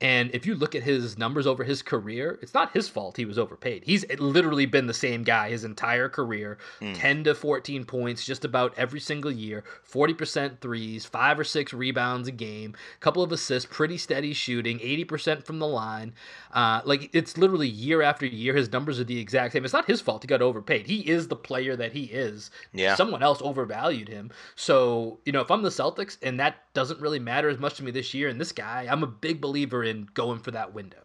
[0.00, 3.24] and if you look at his numbers over his career, it's not his fault he
[3.24, 3.84] was overpaid.
[3.84, 6.58] He's literally been the same guy his entire career,
[6.94, 11.72] ten to fourteen points just about every single year, forty percent threes, five or six
[11.72, 16.12] rebounds a game, couple of assists, pretty steady shooting, eighty percent from the line.
[16.52, 19.64] Uh, like it's literally year after year, his numbers are the exact same.
[19.64, 20.86] It's not his fault he got overpaid.
[20.86, 22.50] He is the player that he is.
[22.72, 22.94] Yeah.
[22.94, 24.30] Someone else overvalued him.
[24.54, 27.84] So, you know, if I'm the Celtics and that doesn't really matter as much to
[27.84, 30.98] me this year, and this guy, I'm a big believer in going for that window.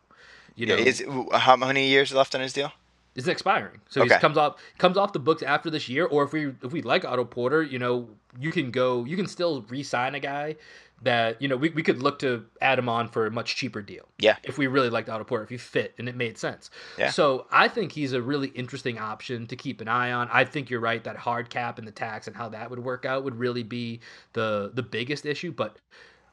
[0.56, 1.04] You know, Is
[1.34, 2.72] how many years left on his deal?
[3.16, 3.82] is expiring.
[3.90, 4.14] So Okay.
[4.14, 6.82] he comes off comes off the books after this year, or if we if we
[6.82, 8.08] like Otto Porter, you know,
[8.40, 10.56] you can go you can still re-sign a guy
[11.04, 13.82] that, you know, we, we could look to add him on for a much cheaper
[13.82, 14.08] deal.
[14.20, 14.36] Yeah.
[14.44, 16.70] If we really liked Otto Porter, if he fit and it made sense.
[16.98, 17.10] Yeah.
[17.12, 20.30] So I think he's a really interesting option to keep an eye on.
[20.32, 23.06] I think you're right that hard cap and the tax and how that would work
[23.06, 24.02] out would really be
[24.34, 25.52] the the biggest issue.
[25.52, 25.78] But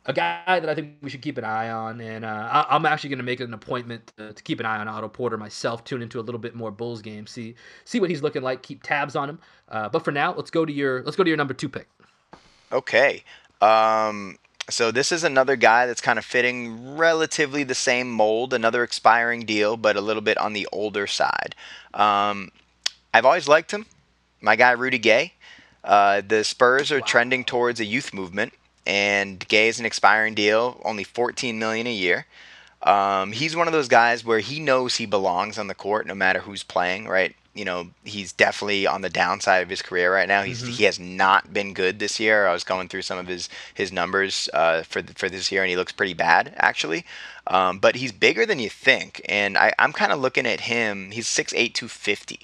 [0.09, 2.29] a guy that I think we should keep an eye on, and uh,
[2.69, 5.09] I- I'm actually going to make an appointment to, to keep an eye on Otto
[5.09, 5.83] Porter myself.
[5.85, 7.55] Tune into a little bit more Bulls game, see
[7.85, 9.39] see what he's looking like, keep tabs on him.
[9.69, 11.89] Uh, but for now, let's go to your let's go to your number two pick.
[12.73, 13.25] Okay.
[13.61, 14.37] Um,
[14.69, 19.45] so this is another guy that's kind of fitting relatively the same mold, another expiring
[19.45, 21.55] deal, but a little bit on the older side.
[21.95, 22.51] Um,
[23.15, 23.87] I've always liked him.
[24.41, 25.35] My guy Rudy Gay.
[25.85, 28.53] Uh, the Spurs are trending towards a youth movement,
[28.85, 32.27] and Gay is an expiring deal, only 14 million a year.
[32.83, 36.15] Um, he's one of those guys where he knows he belongs on the court no
[36.15, 37.35] matter who's playing, right?
[37.57, 40.43] You know, he's definitely on the downside of his career right now.
[40.43, 42.47] He's he has not been good this year.
[42.47, 45.63] I was going through some of his his numbers uh, for th- for this year,
[45.63, 47.05] and he looks pretty bad actually.
[47.47, 51.13] Um, but he's bigger than you think, and I, I'm kind of looking at him.
[51.13, 52.41] He's 6'8", 250.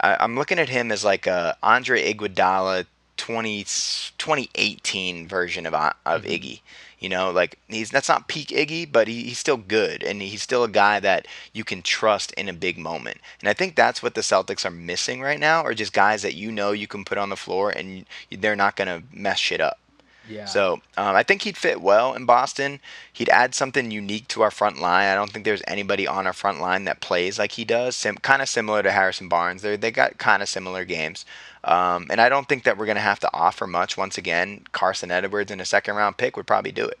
[0.00, 6.22] I, I'm looking at him as like a Andre Iguodala 20, 2018 version of of
[6.24, 6.60] Iggy.
[7.04, 10.40] You know, like he's that's not peak Iggy, but he, he's still good, and he's
[10.40, 13.18] still a guy that you can trust in a big moment.
[13.40, 16.32] And I think that's what the Celtics are missing right now, are just guys that
[16.32, 19.78] you know you can put on the floor and they're not gonna mess shit up.
[20.26, 20.46] Yeah.
[20.46, 22.80] So um, I think he'd fit well in Boston.
[23.12, 25.06] He'd add something unique to our front line.
[25.08, 27.96] I don't think there's anybody on our front line that plays like he does.
[27.96, 29.60] Sim- kind of similar to Harrison Barnes.
[29.60, 31.26] They they got kind of similar games.
[31.64, 33.96] Um, and I don't think that we're gonna have to offer much.
[33.96, 36.98] Once again, Carson Edwards in a second round pick would probably do it.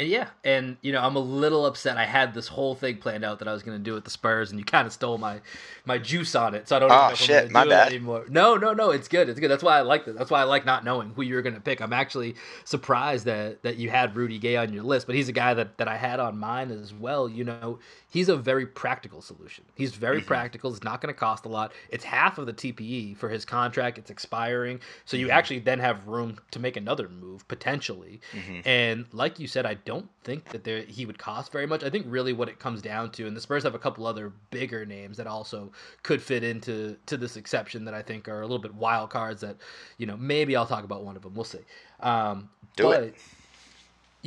[0.00, 1.96] And yeah, and you know, I'm a little upset.
[1.96, 4.10] I had this whole thing planned out that I was going to do with the
[4.10, 5.40] Spurs, and you kind of stole my
[5.84, 6.68] my juice on it.
[6.68, 7.92] So I don't Oh, know if shit, I'm my going to do bad.
[7.92, 8.24] it anymore.
[8.28, 9.28] No, no, no, it's good.
[9.28, 9.50] It's good.
[9.50, 10.16] That's why I like it.
[10.16, 11.80] That's why I like not knowing who you're going to pick.
[11.80, 15.32] I'm actually surprised that that you had Rudy Gay on your list, but he's a
[15.32, 17.28] guy that that I had on mine as well.
[17.28, 17.80] You know,
[18.10, 19.64] he's a very practical solution.
[19.74, 20.26] He's very Mm-hmm.
[20.26, 20.70] practical.
[20.72, 21.72] It's not going to cost a lot.
[21.90, 23.98] It's half of the TPE for his contract.
[23.98, 25.26] It's expiring, so Mm-hmm.
[25.26, 28.20] you actually then have room to make another move potentially.
[28.32, 28.60] Mm-hmm.
[28.68, 31.84] And like you said, I don't think that there he would cost very much.
[31.84, 34.32] I think really what it comes down to, and the Spurs have a couple other
[34.50, 35.70] bigger names that also
[36.02, 39.40] could fit into to this exception that I think are a little bit wild cards.
[39.42, 39.56] That
[39.98, 41.34] you know maybe I'll talk about one of them.
[41.34, 41.58] We'll see.
[42.00, 43.14] Um, Do but, it.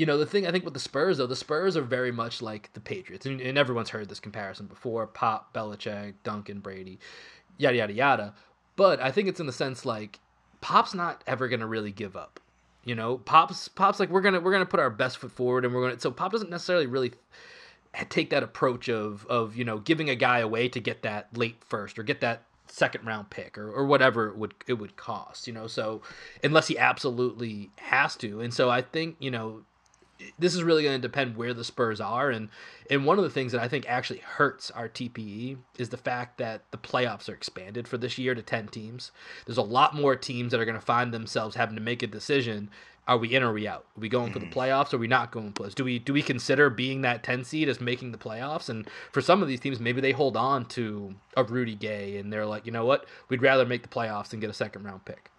[0.01, 2.41] You know the thing I think with the Spurs though, the Spurs are very much
[2.41, 6.97] like the Patriots, and, and everyone's heard this comparison before: Pop, Belichick, Duncan, Brady,
[7.59, 8.33] yada yada yada.
[8.75, 10.19] But I think it's in the sense like
[10.59, 12.39] Pop's not ever gonna really give up.
[12.83, 15.75] You know, Pop's Pop's like we're gonna we're gonna put our best foot forward, and
[15.75, 15.99] we're gonna.
[15.99, 17.11] So Pop doesn't necessarily really
[18.09, 21.63] take that approach of of you know giving a guy away to get that late
[21.63, 25.45] first or get that second round pick or, or whatever it would it would cost.
[25.45, 26.01] You know, so
[26.43, 29.61] unless he absolutely has to, and so I think you know
[30.39, 32.49] this is really going to depend where the Spurs are, and
[32.89, 36.37] and one of the things that I think actually hurts our TPE is the fact
[36.37, 39.11] that the playoffs are expanded for this year to ten teams.
[39.45, 42.07] There's a lot more teams that are going to find themselves having to make a
[42.07, 42.69] decision
[43.07, 43.85] are we in or are we out?
[43.97, 44.53] Are we going for the mm.
[44.53, 45.75] playoffs or are we not going for playoffs?
[45.75, 48.69] Do we do we consider being that 10 seed as making the playoffs?
[48.69, 52.31] And for some of these teams, maybe they hold on to a Rudy Gay and
[52.31, 53.05] they're like, you know what?
[53.29, 55.31] We'd rather make the playoffs and get a second round pick.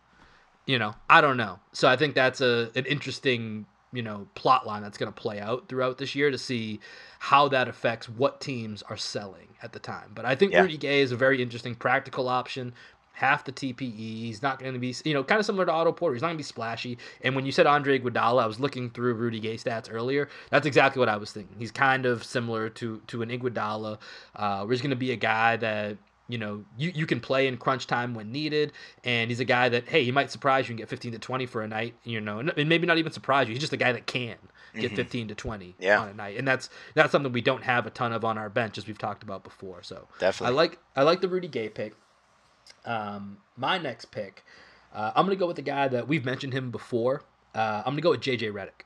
[0.67, 1.61] You know, I don't know.
[1.73, 5.41] So I think that's a an interesting, you know, plot line that's going to play
[5.41, 6.81] out throughout this year to see
[7.19, 10.11] how that affects what teams are selling at the time.
[10.15, 10.63] But I think yeah.
[10.63, 12.73] Rudy Gay is a very interesting practical option
[13.13, 13.95] half the TPE.
[13.97, 16.15] He's not going to be, you know, kind of similar to Otto Porter.
[16.15, 16.99] He's not going to be splashy.
[17.23, 20.29] And when you said Andre Iguodala, I was looking through Rudy Gay stats earlier.
[20.51, 21.57] That's exactly what I was thinking.
[21.59, 23.99] He's kind of similar to to an Iguodala.
[24.35, 25.99] Uh, where he's going to be a guy that
[26.33, 28.73] you know you, you can play in crunch time when needed
[29.05, 31.47] and he's a guy that hey he might surprise you and get 15 to 20
[31.47, 33.93] for a night you know and maybe not even surprise you he's just a guy
[33.93, 34.37] that can
[34.75, 34.97] get mm-hmm.
[34.97, 36.01] 15 to 20 yeah.
[36.01, 38.49] on a night and that's that's something we don't have a ton of on our
[38.49, 41.69] bench as we've talked about before so definitely i like i like the rudy gay
[41.69, 41.95] pick
[42.85, 44.45] um, my next pick,
[44.95, 47.23] uh, I'm going to go with the guy that we've mentioned him before.
[47.55, 48.85] Uh, I'm going to go with JJ Redick.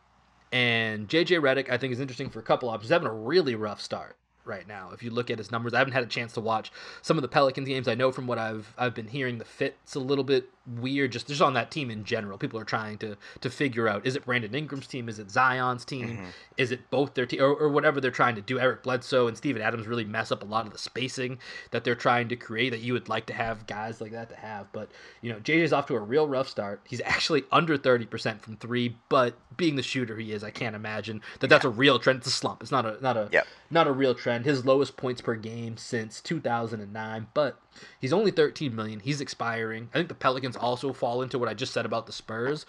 [0.53, 2.84] And JJ Redick, I think, is interesting for a couple options.
[2.84, 4.16] He's having a really rough start
[4.47, 4.90] right now.
[4.92, 6.72] If you look at his numbers, I haven't had a chance to watch
[7.03, 7.88] some of the Pelicans games.
[7.88, 11.29] I know from what I've I've been hearing, the fit's a little bit weird just
[11.29, 12.39] just on that team in general.
[12.39, 15.85] People are trying to to figure out is it Brandon Ingram's team, is it Zion's
[15.85, 16.25] team, mm-hmm.
[16.57, 18.59] is it both their team, or, or, whatever they're trying to do.
[18.59, 21.39] Eric Bledsoe and Steven Adams really mess up a lot of the spacing
[21.71, 24.37] that they're trying to create that you would like to have guys like that to
[24.37, 24.71] have.
[24.73, 24.91] But
[25.21, 26.81] you know, JJ's off to a real rough start.
[26.85, 30.77] He's actually under thirty percent from three, but being the shooter he is, I can't
[30.77, 32.19] imagine that that's a real trend.
[32.19, 32.62] It's a slump.
[32.62, 33.47] It's not a not a yep.
[33.71, 34.45] not a real trend.
[34.45, 37.61] His lowest points per game since 2009, but
[38.01, 39.01] He's only 13 million.
[39.01, 39.89] He's expiring.
[39.93, 42.66] I think the Pelicans also fall into what I just said about the Spurs.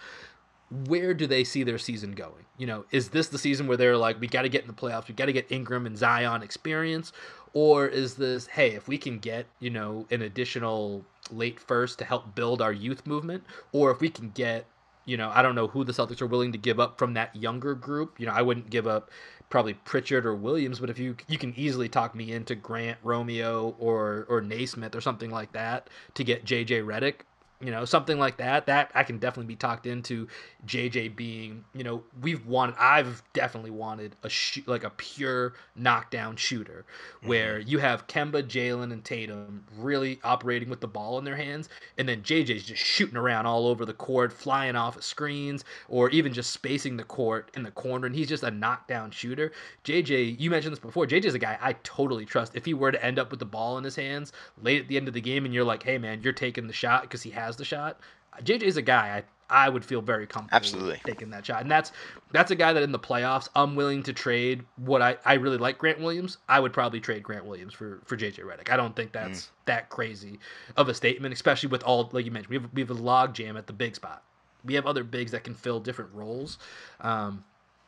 [0.86, 2.44] Where do they see their season going?
[2.58, 4.74] You know, is this the season where they're like, we got to get in the
[4.74, 7.12] playoffs, we got to get Ingram and Zion experience,
[7.54, 12.04] or is this, hey, if we can get you know an additional late first to
[12.04, 14.66] help build our youth movement, or if we can get
[15.08, 17.34] you know, I don't know who the Celtics are willing to give up from that
[17.34, 18.20] younger group.
[18.20, 19.10] You know, I wouldn't give up
[19.48, 23.74] probably Pritchard or Williams, but if you you can easily talk me into Grant, Romeo,
[23.78, 27.20] or or Nesmith or something like that to get JJ Redick,
[27.60, 28.66] you know, something like that.
[28.66, 30.28] That I can definitely be talked into.
[30.66, 32.76] JJ being, you know, we've wanted.
[32.78, 36.84] I've definitely wanted a sh- like a pure knockdown shooter,
[37.22, 37.68] where mm-hmm.
[37.68, 42.08] you have Kemba, Jaylen and Tatum really operating with the ball in their hands, and
[42.08, 46.32] then JJ's just shooting around all over the court, flying off of screens, or even
[46.32, 49.50] just spacing the court in the corner, and he's just a knockdown shooter.
[49.84, 51.06] JJ, you mentioned this before.
[51.06, 52.54] JJ's a guy I totally trust.
[52.54, 54.32] If he were to end up with the ball in his hands
[54.62, 56.72] late at the end of the game, and you're like, hey man, you're taking the
[56.72, 57.98] shot because he has has the shot.
[58.42, 61.00] JJ is a guy I I would feel very comfortable Absolutely.
[61.06, 61.62] taking that shot.
[61.62, 61.90] And that's
[62.32, 65.56] that's a guy that in the playoffs I'm willing to trade what I, I really
[65.56, 66.38] like Grant Williams.
[66.48, 68.70] I would probably trade Grant Williams for, for JJ Redick.
[68.70, 69.48] I don't think that's mm.
[69.64, 70.38] that crazy
[70.76, 73.34] of a statement, especially with all like you mentioned, we have we have a log
[73.34, 74.22] jam at the big spot.
[74.64, 76.58] We have other bigs that can fill different roles.
[77.00, 77.44] Um,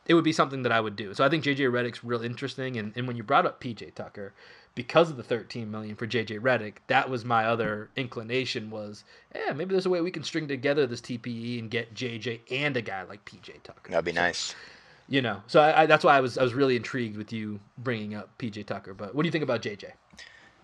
[0.07, 1.13] it would be something that I would do.
[1.13, 4.33] So I think JJ Redick's real interesting and, and when you brought up PJ Tucker,
[4.75, 9.03] because of the 13 million for JJ Redick, that was my other inclination was,
[9.35, 12.77] yeah, maybe there's a way we can string together this TPE and get JJ and
[12.77, 13.91] a guy like PJ Tucker.
[13.91, 14.55] That'd be so, nice.
[15.09, 17.59] You know, so I, I, that's why I was I was really intrigued with you
[17.77, 18.93] bringing up PJ Tucker.
[18.93, 19.91] But what do you think about JJ?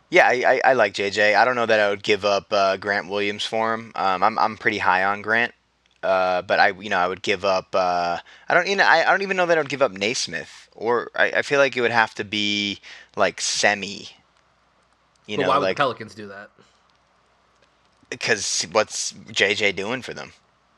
[0.10, 1.36] Yeah, I, I, like JJ.
[1.36, 3.92] I don't know that I would give up uh, Grant Williams for him.
[3.96, 5.54] Um, I'm I'm pretty high on Grant.
[6.02, 7.68] Uh, but I, you know, I would give up.
[7.74, 9.92] Uh, I don't, you know, I, I don't even know that I would give up
[9.92, 12.80] Nesmith, or I, I feel like it would have to be
[13.18, 14.08] like semi.
[15.26, 16.50] You but know, why would like, the Pelicans do that?
[18.10, 20.32] Because what's JJ doing for them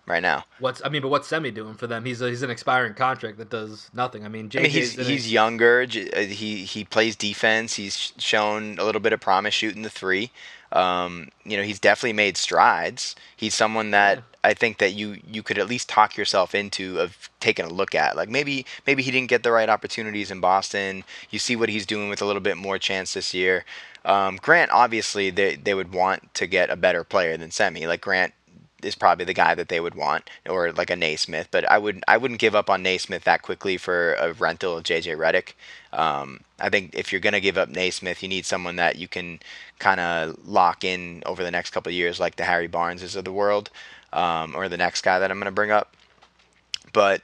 [0.08, 0.46] right now?
[0.58, 2.04] What's I mean, but what's Semi doing for them?
[2.04, 4.26] He's a, he's an expiring contract that does nothing.
[4.26, 5.82] I mean, JJ I mean, he's he's younger.
[5.82, 7.76] Uh, he he plays defense.
[7.76, 10.32] He's shown a little bit of promise shooting the three.
[10.72, 13.16] Um, you know, he's definitely made strides.
[13.36, 14.24] He's someone that.
[14.42, 17.94] I think that you you could at least talk yourself into of taking a look
[17.94, 18.16] at.
[18.16, 21.04] Like maybe maybe he didn't get the right opportunities in Boston.
[21.30, 23.66] You see what he's doing with a little bit more chance this year.
[24.06, 27.86] Um, Grant, obviously, they they would want to get a better player than Semi.
[27.86, 28.34] Like Grant
[28.84, 31.50] is probably the guy that they would want, or like a Nesmith.
[31.52, 34.84] But I would I wouldn't give up on Nesmith that quickly for a rental of
[34.84, 35.54] JJ Redick.
[35.94, 39.40] Um, I think if you're gonna give up Nesmith, you need someone that you can
[39.80, 43.26] kind of lock in over the next couple of years, like the Harry Barneses of
[43.26, 43.70] the world,
[44.14, 45.96] um, or the next guy that I'm gonna bring up.
[46.94, 47.22] But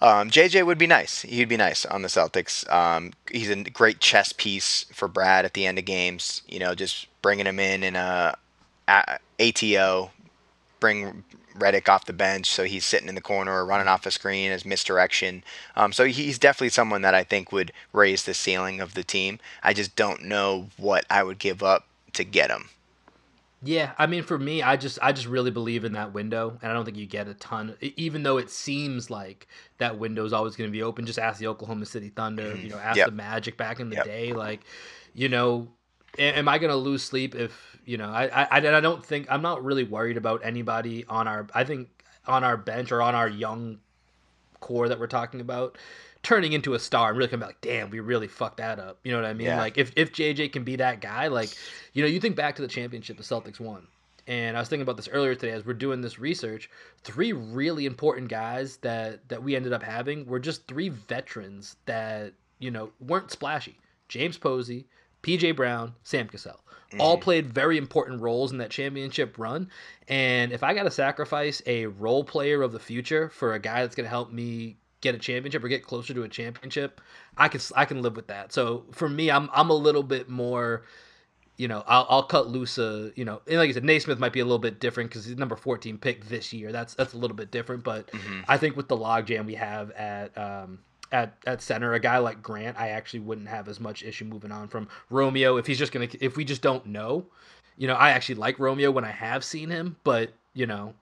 [0.00, 1.22] um, JJ would be nice.
[1.22, 2.70] He'd be nice on the Celtics.
[2.70, 6.42] Um, he's a great chess piece for Brad at the end of games.
[6.48, 8.36] You know, just bringing him in in a,
[8.88, 10.10] a ATO
[10.80, 11.24] bring
[11.58, 14.50] Redick off the bench, so he's sitting in the corner or running off a screen
[14.50, 15.42] as misdirection.
[15.74, 19.38] Um, so he's definitely someone that I think would raise the ceiling of the team.
[19.62, 22.68] I just don't know what I would give up to get him.
[23.62, 26.70] Yeah, I mean, for me, I just I just really believe in that window, and
[26.70, 27.74] I don't think you get a ton.
[27.80, 29.48] Even though it seems like
[29.78, 31.06] that window is always going to be open.
[31.06, 32.56] Just ask the Oklahoma City Thunder.
[32.62, 33.06] You know, ask Yep.
[33.06, 34.04] the Magic back in the Yep.
[34.04, 34.32] day.
[34.34, 34.60] Like,
[35.14, 35.68] you know,
[36.18, 38.10] am I going to lose sleep if you know?
[38.10, 41.46] I, I I don't think I'm not really worried about anybody on our.
[41.54, 41.88] I think
[42.26, 43.78] on our bench or on our young
[44.60, 45.78] core that we're talking about
[46.22, 49.12] turning into a star and really back like damn we really fucked that up you
[49.12, 49.58] know what i mean Yeah.
[49.58, 51.50] like if, if jj can be that guy like
[51.92, 53.86] you know you think back to the championship the celtics won
[54.26, 56.68] and i was thinking about this earlier today as we're doing this research
[57.04, 62.32] three really important guys that that we ended up having were just three veterans that
[62.58, 63.76] you know weren't splashy
[64.08, 64.84] james posey
[65.26, 66.60] pj brown sam cassell
[67.00, 69.68] all played very important roles in that championship run.
[70.08, 73.82] And if i got to sacrifice a role player of the future for a guy
[73.82, 77.00] that's going to help me get a championship or get closer to a championship
[77.36, 78.52] i can i can live with that.
[78.52, 80.84] So for me i'm i'm a little bit more
[81.58, 84.32] you know, I'll, I'll cut loose a, you know, and like I said, Nesmith might
[84.32, 86.70] be a little bit different because he's number 14 pick this year.
[86.70, 88.10] That's that's a little bit different, but
[88.46, 90.80] I think with the logjam we have at um,
[91.12, 94.52] at at center, a guy like Grant, I actually wouldn't have as much issue moving
[94.52, 97.26] on from Romeo if he's just gonna if we just don't know.
[97.76, 100.94] You know, I actually like Romeo when I have seen him, but you know,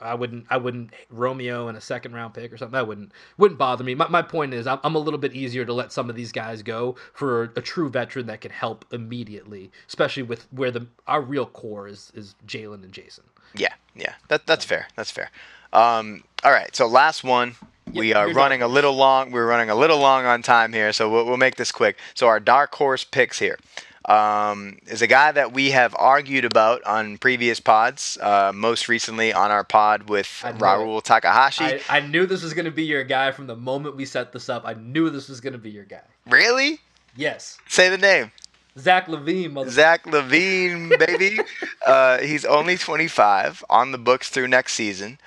[0.00, 2.72] I wouldn't I wouldn't Romeo in a second round pick or something.
[2.72, 3.94] That wouldn't wouldn't bother me.
[3.94, 6.32] My, my point is I'm, I'm a little bit easier to let some of these
[6.32, 11.20] guys go for a true veteran that can help immediately, especially with where the our
[11.20, 13.24] real core is is Jaylen and Jayson.
[13.54, 14.88] Yeah, yeah, that that's fair.
[14.96, 15.30] That's fair.
[15.72, 17.54] Um, all right, so last one.
[17.94, 19.30] We are running a little long.
[19.30, 21.96] We're running a little long on time here, so we'll, we'll make this quick.
[22.14, 23.58] So our dark horse picks here
[24.04, 28.18] um, is a guy that we have argued about on previous pods.
[28.20, 31.64] Uh, most recently on our pod with Raul Takahashi.
[31.64, 34.48] I, I knew this was gonna be your guy from the moment we set this
[34.48, 34.62] up.
[34.64, 36.02] I knew this was gonna be your guy.
[36.26, 36.80] really?
[37.16, 38.30] Yes, Say the name.
[38.78, 39.70] Zach LaVine, mother.
[39.70, 41.40] Zach LaVine, baby.
[41.86, 45.18] uh, he's only 25 on the books through next season.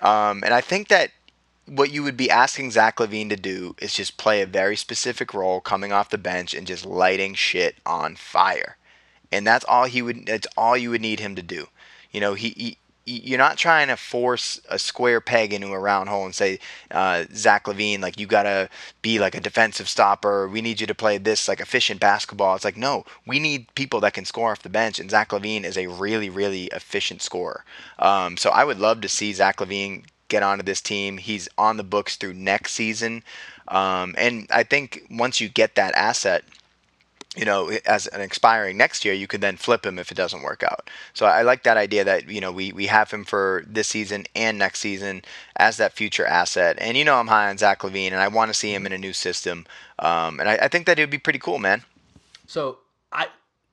[0.00, 1.12] Um, and I think that
[1.66, 5.34] what you would be asking Zach LaVine to do is just play a very specific
[5.34, 8.76] role coming off the bench and just lighting shit on fire.
[9.32, 11.66] And that's all he would that's all you would need him to do.
[12.12, 16.08] You know, he, he you're not trying to force a square peg into a round
[16.08, 16.58] hole and say,
[16.90, 18.68] uh, Zach LaVine, like you gotta
[19.00, 20.48] be like a defensive stopper.
[20.48, 22.56] We need you to play this like efficient basketball.
[22.56, 25.64] It's like no, we need people that can score off the bench, and Zach LaVine
[25.64, 27.64] is a really, really efficient scorer.
[27.98, 31.18] Um, so I would love to see Zach LaVine get onto this team.
[31.18, 33.22] He's on the books through next season,
[33.68, 36.44] um, and I think once you get that asset,
[37.36, 40.42] you know, as an expiring next year, you could then flip him if it doesn't
[40.42, 40.88] work out.
[41.12, 44.24] So I like that idea that you know we we have him for this season
[44.34, 45.22] and next season
[45.56, 46.76] as that future asset.
[46.80, 48.92] And you know, I'm high on Zach LaVine, and I want to see him in
[48.92, 49.66] a new system.
[49.98, 51.82] Um, and I, I think that it would be pretty cool, man.
[52.46, 52.78] So
[53.12, 53.26] I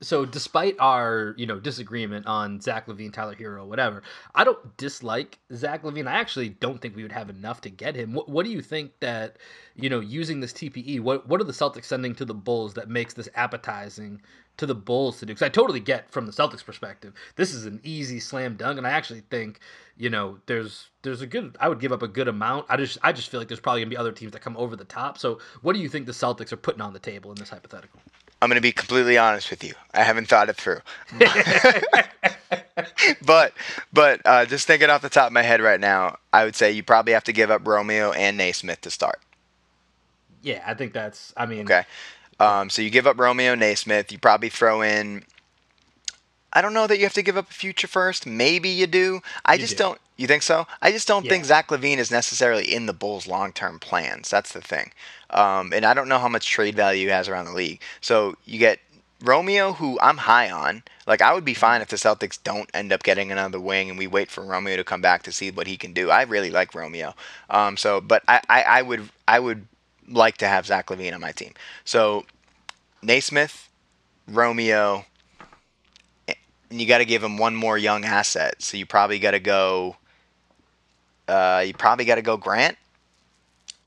[0.04, 4.02] so despite our you know disagreement on Zach LaVine, Tyler Herro, whatever,
[4.34, 6.06] I don't dislike Zach LaVine.
[6.06, 8.12] I actually don't think we would have enough to get him.
[8.12, 9.38] What, what do you think that
[9.74, 11.00] you know using this TPE?
[11.00, 14.22] What what are the Celtics sending to the Bulls that makes this appetizing
[14.56, 15.32] to the Bulls to do?
[15.32, 18.86] Because I totally get from the Celtics perspective, this is an easy slam dunk, and
[18.86, 19.60] I actually think
[19.96, 21.56] you know there's there's a good.
[21.60, 22.66] I would give up a good amount.
[22.68, 24.76] I just I just feel like there's probably gonna be other teams that come over
[24.76, 25.18] the top.
[25.18, 28.00] So what do you think the Celtics are putting on the table in this hypothetical?
[28.44, 29.72] I'm going to be completely honest with you.
[29.94, 30.80] I haven't thought it through.
[33.24, 33.54] but
[33.90, 36.70] but uh, just thinking off the top of my head right now, I would say
[36.70, 39.22] you probably have to give up Romeo and Nesmith to start.
[40.42, 41.32] Yeah, I think that's.
[41.38, 41.84] I mean, Okay.
[42.38, 44.12] Um, so you give up Romeo Nesmith.
[44.12, 45.24] You probably throw in.
[46.54, 48.26] I don't know that you have to give up a future first.
[48.26, 49.20] Maybe you do.
[49.44, 49.84] I You just do.
[49.84, 50.66] not You think so?
[50.80, 54.30] I just don't think Zach LaVine is necessarily in the Bulls' long-term plans.
[54.30, 54.92] That's the thing.
[55.30, 57.80] Um, and I don't know how much trade value he has around the league.
[58.00, 58.78] So you get
[59.20, 60.82] Romeo, who I'm high on.
[61.06, 63.98] Like I would be fine if the Celtics don't end up getting another wing and
[63.98, 66.10] we wait for Romeo to come back to see what he can do.
[66.10, 67.14] I really like Romeo.
[67.50, 69.66] Um, so, but I, I, I would I would
[70.08, 71.54] like to have Zach LaVine on my team.
[71.84, 72.26] So
[73.02, 73.68] Nesmith,
[74.28, 75.06] Romeo,
[76.74, 78.60] and you got to give him one more young asset.
[78.60, 79.94] So you probably got to go.
[81.28, 82.76] Uh, you probably got to go Grant.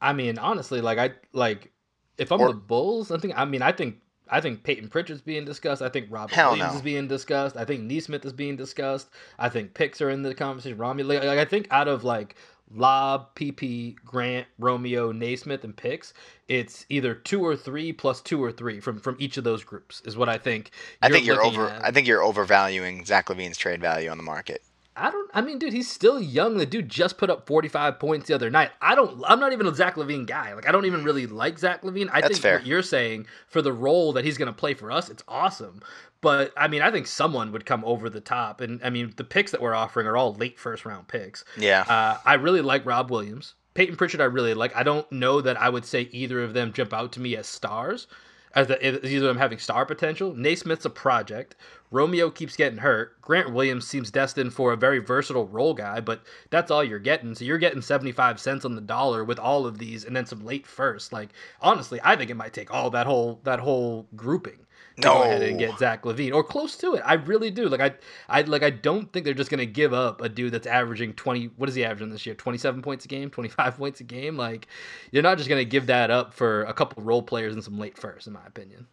[0.02, 1.70] I mean, honestly, like I like
[2.18, 3.98] if I'm Or- the Bulls, I think I mean I think
[4.30, 5.82] I think Payton Pritchard's being discussed.
[5.82, 6.78] I think Hell Williams no.
[6.78, 7.58] is being discussed.
[7.58, 9.10] I think Nesmith is being discussed.
[9.38, 10.78] I think picks are in the conversation.
[10.78, 12.38] Like, like I think out of like
[12.74, 16.14] Lob, PP, Grant, Romeo, Nesmith, and picks,
[16.48, 20.02] it's either two or three plus two or three from from each of those groups
[20.06, 20.72] is what I think.
[21.02, 21.70] I think you're over.
[21.70, 21.86] at.
[21.86, 24.62] I think you're overvaluing Zach LaVine's trade value on the market.
[24.98, 25.30] I don't.
[25.34, 26.58] I mean, dude, he's still young.
[26.58, 28.72] The dude just put up 45 points the other night.
[28.82, 29.22] I don't.
[29.28, 30.54] I'm not even a Zach LaVine guy.
[30.54, 32.10] Like, I don't even really like Zach LaVine.
[32.12, 32.58] I That's think fair.
[32.58, 35.82] what you're saying for the role that he's going to play for us, it's awesome.
[36.22, 38.62] But I mean, I think someone would come over the top.
[38.62, 41.46] And I mean, the picks that we're offering are all late first round picks.
[41.58, 41.82] Yeah.
[41.88, 43.54] Uh, I really like Rob Williams.
[43.76, 44.76] Payton Pritchard, I really like.
[44.76, 47.46] I don't know that I would say either of them jump out to me as
[47.46, 48.08] stars,
[48.56, 50.34] as, the, either of them having star potential.
[50.34, 51.56] Nesmith's a project.
[51.92, 53.20] Romeo keeps getting hurt.
[53.22, 57.34] Grant Williams seems destined for a very versatile role guy, but that's all you're getting.
[57.34, 60.46] So you're getting 75 cents on the dollar with all of these and then some
[60.46, 61.14] late first.
[61.14, 61.30] Like
[61.62, 64.67] honestly, I think it might take all that whole that whole grouping
[65.04, 67.02] to go ahead and get Zach LaVine or close to it.
[67.06, 67.70] I really do.
[67.70, 67.94] Like I,
[68.30, 71.46] I like I don't think they're just gonna give up a dude that's averaging twenty.
[71.58, 72.36] What is he averaging this year?
[72.36, 74.38] Twenty seven points a game, twenty five points a game.
[74.38, 74.68] Like
[75.12, 77.98] you're not just gonna give that up for a couple role players and some late
[77.98, 78.88] first, in my opinion.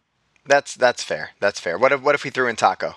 [0.45, 1.31] That's that's fair.
[1.39, 1.77] That's fair.
[1.77, 2.95] What if what if we threw in Tacko?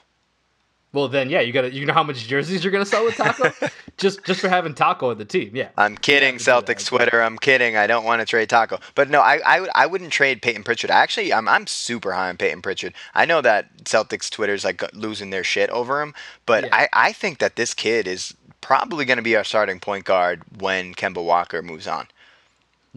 [0.92, 3.52] Well, then yeah, you gotta you know how much jerseys you're gonna sell with Tacko,
[3.98, 5.54] just just for having Tacko on the team.
[5.54, 7.20] Yeah, I'm kidding, to do that, Celtics Twitter.
[7.22, 7.76] I'm kidding.
[7.76, 8.80] I don't want to trade Tacko.
[8.94, 10.90] But no, I, I, would- I wouldn't trade Payton Pritchard.
[10.90, 12.94] Actually, I'm, I'm super high on Payton Pritchard.
[13.14, 16.14] I know that Celtics Twitter's like losing their shit over him,
[16.46, 16.70] but Yeah.
[16.74, 20.42] I, I think that this kid is probably going to be our starting point guard
[20.58, 22.08] when Kemba Walker moves on.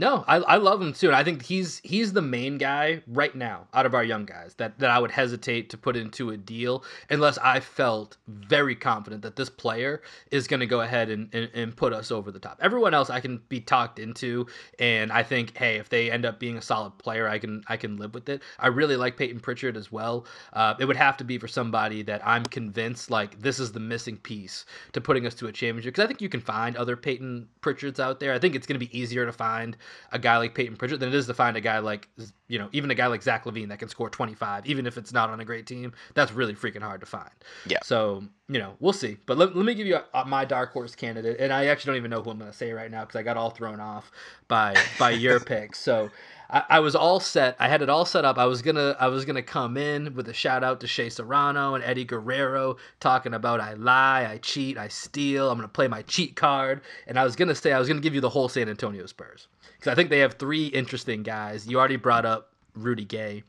[0.02, 3.36] No, I, I love him too, and I think he's he's the main guy right
[3.36, 6.38] now out of our young guys that, that I would hesitate to put into a
[6.38, 10.02] deal unless I felt very confident that this player
[10.32, 12.58] is going to go ahead and, and, and put us over the top.
[12.64, 14.48] Everyone else I can be talked into,
[14.80, 17.78] and I think hey, if they end up being a solid player, I can I
[17.78, 18.42] can live with it.
[18.58, 20.26] I really like Payton Pritchard as well.
[20.52, 23.80] Uh, it would have to be for somebody that I'm convinced like this is the
[23.80, 26.98] missing piece to putting us to a championship because I think you can find other
[26.98, 28.34] Payton Pritchards out there.
[28.34, 29.78] I think it's going to be easier to find
[30.12, 32.08] a guy like Payton Pritchard than it is to find a guy like
[32.48, 35.14] you know even a guy like Zach LaVine that can score 25 even if it's
[35.14, 35.94] not on a great team.
[36.14, 37.30] That's really freaking hard to find.
[37.68, 37.80] Yeah.
[37.84, 39.18] So you know we'll see.
[39.26, 41.92] But let, let me give you a, a- my dark horse candidate, and I actually
[41.92, 43.80] don't even know who I'm going to say right now because I got all thrown
[43.80, 44.12] off
[44.48, 45.80] by by your picks.
[45.80, 46.10] So.
[46.52, 47.56] I, I was all set.
[47.60, 48.38] I had it all set up.
[48.38, 51.76] I was gonna I was gonna come in with a shout out to Shea Serrano
[51.76, 55.50] and Eddie Guerrero talking about I lie, I cheat, I steal.
[55.50, 58.14] I'm gonna play my cheat card, and I was gonna say I was gonna give
[58.16, 59.48] you the whole San Antonio Spurs
[59.78, 61.68] because I think they have three interesting guys.
[61.68, 63.44] You already brought up Rudy Gay,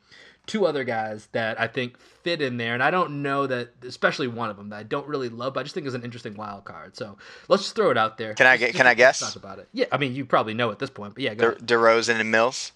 [0.47, 4.29] two other guys that I think fit in there, and I don't know that, especially
[4.29, 6.35] one of them that I don't really love, but I just think is an interesting
[6.35, 6.97] wild card.
[6.97, 7.19] So
[7.49, 8.35] let's just throw it out there.
[8.35, 9.19] Can I get- can I guess?
[9.20, 9.69] Talk about it.
[9.73, 11.51] Yeah, I mean you probably know at this point, but yeah, go.
[11.51, 11.66] De- ahead.
[11.66, 12.70] DeRozan and Mills.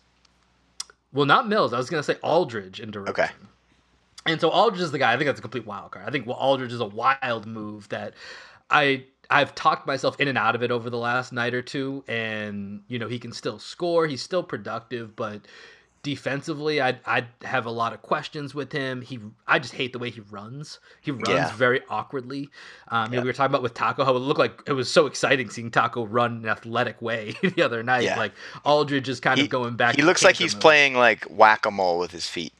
[1.16, 1.72] Well, not Mills.
[1.72, 3.08] I was gonna say Aldridge in DeRozan.
[3.08, 3.28] Okay.
[4.26, 5.12] And so Aldridge is the guy.
[5.12, 6.06] I think that's a complete wild card.
[6.06, 8.12] I think well, Aldridge is a wild move that
[8.70, 12.04] I I've talked myself in and out of it over the last night or two,
[12.06, 14.06] and you know he can still score.
[14.06, 15.40] He's still productive, but
[16.10, 19.02] defensively, I I have a lot of questions with him.
[19.02, 20.78] He I just hate the way he runs.
[21.00, 21.52] He runs Yeah.
[21.56, 22.48] very awkwardly.
[22.88, 23.20] Um, you know, Yeah.
[23.22, 25.70] we were talking about with Tacko how it looked like it was so exciting seeing
[25.70, 28.04] Tacko run an athletic way the other night.
[28.04, 28.16] Yeah.
[28.18, 28.32] Like
[28.64, 29.96] Aldridge is kind He, of going back.
[29.96, 30.62] he looks like he's mode.
[30.62, 32.52] playing like whack a mole with his feet.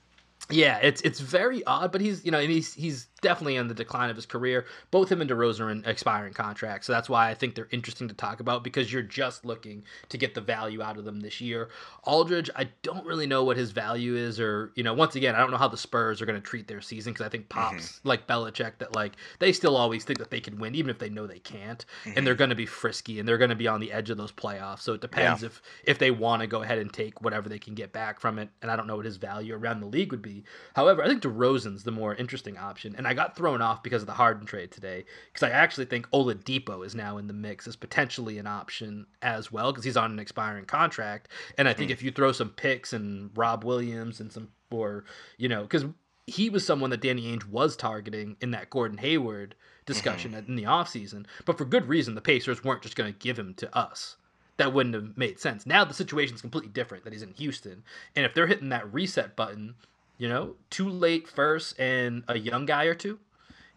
[0.51, 3.75] Yeah, it's it's very odd, but he's you know and he's he's definitely on the
[3.75, 4.67] decline of his career.
[4.93, 8.07] Both him and DeRozan are in expiring contracts, so that's why I think they're interesting
[8.07, 11.41] to talk about because you're just looking to get the value out of them this
[11.41, 11.69] year.
[12.05, 15.39] Aldridge, I don't really know what his value is, or you know, once again, I
[15.39, 17.75] don't know how the Spurs are going to treat their season because I think mm-hmm.
[17.75, 21.01] pops like Belichick that like they still always think that they can win even if
[21.01, 22.39] they know they can't, and they're mm-hmm.
[22.39, 24.83] going to be frisky and they're going to be on the edge of those playoffs.
[24.83, 27.75] So it depends if if they want to go ahead and take whatever they can
[27.75, 28.51] get back from it.
[28.63, 30.45] And I don't know what his value around the league would be.
[30.77, 32.95] However, I think DeRozan's the more interesting option.
[32.97, 36.09] And I got thrown off because of the Harden trade today because I actually think
[36.11, 40.13] Oladipo is now in the mix as potentially an option as well because he's on
[40.13, 41.29] an expiring contract.
[41.59, 41.95] And I think hmm.
[41.95, 45.05] if you throw some picks and Rob Williams and some or
[45.39, 45.85] you know because
[46.27, 49.55] he was someone that Danny Ainge was targeting in that Gordon Hayward
[49.87, 50.51] discussion mm-hmm.
[50.51, 52.17] in the offseason, but for good reason.
[52.17, 54.17] The Pacers weren't just going to give him to us
[54.57, 55.67] that wouldn't have made sense.
[55.67, 57.85] Now the situation's completely different that he's in Houston.
[58.15, 59.75] And if they're hitting that reset button,
[60.19, 63.19] you know, too late first and a young guy or two,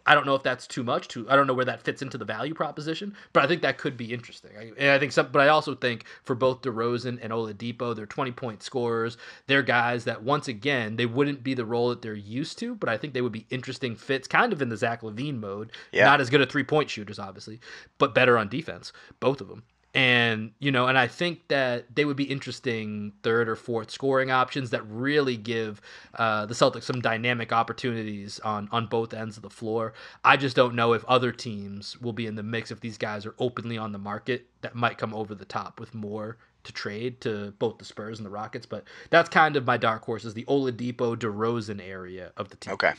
[0.06, 1.08] I don't know if that's too much.
[1.08, 3.78] Too, I don't know where that fits into the value proposition, but I think that
[3.78, 4.50] could be interesting.
[4.58, 8.06] I, and I think some, but I also think for both DeRozan and Oladipo, they're
[8.06, 9.18] twenty point scorers.
[9.46, 12.88] They're guys that once again they wouldn't be the role that they're used to, but
[12.88, 15.70] I think they would be interesting fits, kind of in the Zach LaVine mode.
[15.92, 16.06] Yeah.
[16.06, 17.60] Not as good at three point shooters, obviously,
[17.98, 19.64] but better on defense, both of them.
[19.92, 24.30] And you know, and I think that they would be interesting third or fourth scoring
[24.30, 25.80] options that really give
[26.14, 29.92] uh, the Celtics some dynamic opportunities on on both ends of the floor.
[30.24, 33.26] I just don't know if other teams will be in the mix if these guys
[33.26, 37.20] are openly on the market that might come over the top with more to trade
[37.22, 38.66] to both the Spurs and the Rockets.
[38.66, 42.74] But that's kind of my dark horse is the Oladipo DeRozan area of the team.
[42.74, 42.92] Okay.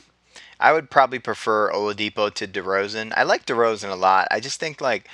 [0.60, 3.12] I would probably prefer Oladipo to DeRozan.
[3.16, 4.28] I like DeRozan a lot.
[4.30, 5.08] I just think like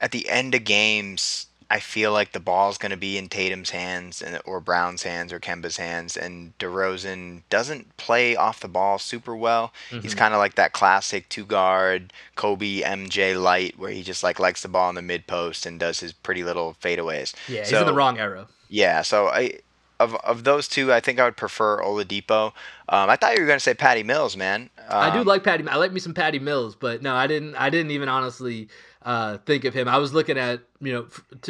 [0.00, 3.70] at the end of games, I feel like the ball's going to be in Tatum's
[3.70, 8.98] hands and, or Brown's hands or Kemba's hands, and DeRozan doesn't play off the ball
[8.98, 9.72] super well.
[9.90, 10.02] Mm-hmm.
[10.02, 14.38] He's kind of like that classic two guard Kobe MJ light, where he just like
[14.38, 17.34] likes the ball in the mid post and does his pretty little fadeaways.
[17.48, 18.46] Yeah, so, he's in the wrong era.
[18.68, 19.60] Yeah, so I
[20.00, 22.52] of of those two, I think I would prefer Oladipo.
[22.88, 24.68] Um, I thought you were going to say Patty Mills, man.
[24.88, 25.66] Um, I do um, like Patty.
[25.66, 27.54] I like me some Patty Mills, but no, I didn't.
[27.54, 28.68] I didn't even honestly
[29.04, 29.88] uh, think of him.
[29.88, 31.06] I was looking at, you know,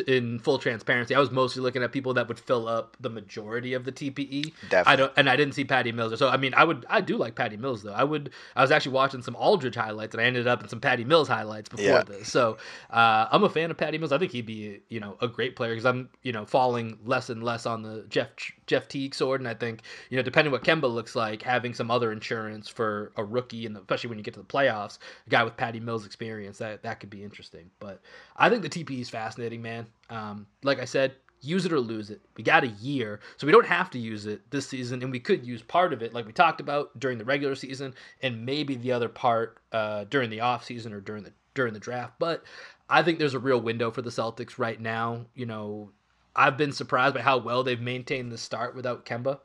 [0.06, 3.74] in full transparency, I was mostly looking at people that would fill up the majority
[3.74, 4.52] of the TPE.
[4.68, 4.92] Definitely.
[4.92, 6.18] I don't, and I didn't see Patty Mills.
[6.18, 7.92] So I mean, I would, I do like Patty Mills though.
[7.92, 10.80] I would, I was actually watching some Aldridge highlights, and I ended up in some
[10.80, 12.02] Patty Mills highlights before yeah.
[12.02, 12.30] this.
[12.30, 12.58] So
[12.90, 14.12] uh, I'm a fan of Patty Mills.
[14.12, 17.30] I think he'd be, you know, a great player because I'm, you know, falling less
[17.30, 18.28] and less on the Jeff
[18.66, 21.90] Jeff Teague sword, and I think, you know, depending what Kemba looks like, having some
[21.90, 25.44] other insurance for a rookie, and especially when you get to the playoffs, a guy
[25.44, 27.70] with Patty Mills experience, that that could be interesting.
[27.78, 28.00] But
[28.36, 29.86] I think the TPE is fascinating, man.
[30.10, 32.20] Um, like I said, use it or lose it.
[32.36, 35.20] We got a year, so we don't have to use it this season, and we
[35.20, 38.74] could use part of it, like we talked about during the regular season, and maybe
[38.74, 42.14] the other part uh, during the off season or during the during the draft.
[42.18, 42.44] But
[42.90, 45.24] I think there's a real window for the Celtics right now.
[45.34, 45.92] You know,
[46.36, 49.38] I've been surprised by how well they've maintained the start without Kemba.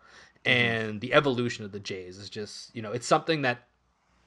[0.45, 0.49] Mm-hmm.
[0.51, 3.68] And the evolution of the Jays is just, you know, it's something that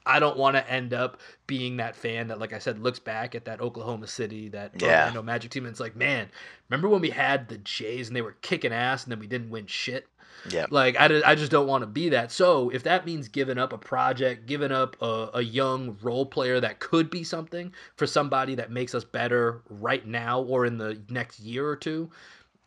[0.05, 3.35] I don't want to end up being that fan that, like I said, looks back
[3.35, 4.99] at that Oklahoma City, that yeah.
[4.99, 6.29] Orlando Magic team, and it's like, man,
[6.69, 9.49] remember when we had the Jays and they were kicking ass and then we didn't
[9.49, 10.07] win shit?
[10.49, 10.65] Yeah.
[10.69, 12.31] Like, I, I just don't want to be that.
[12.31, 16.59] So, if that means giving up a project, giving up a, a young role player
[16.59, 21.01] that could be something for somebody that makes us better right now or in the
[21.09, 22.09] next year or two,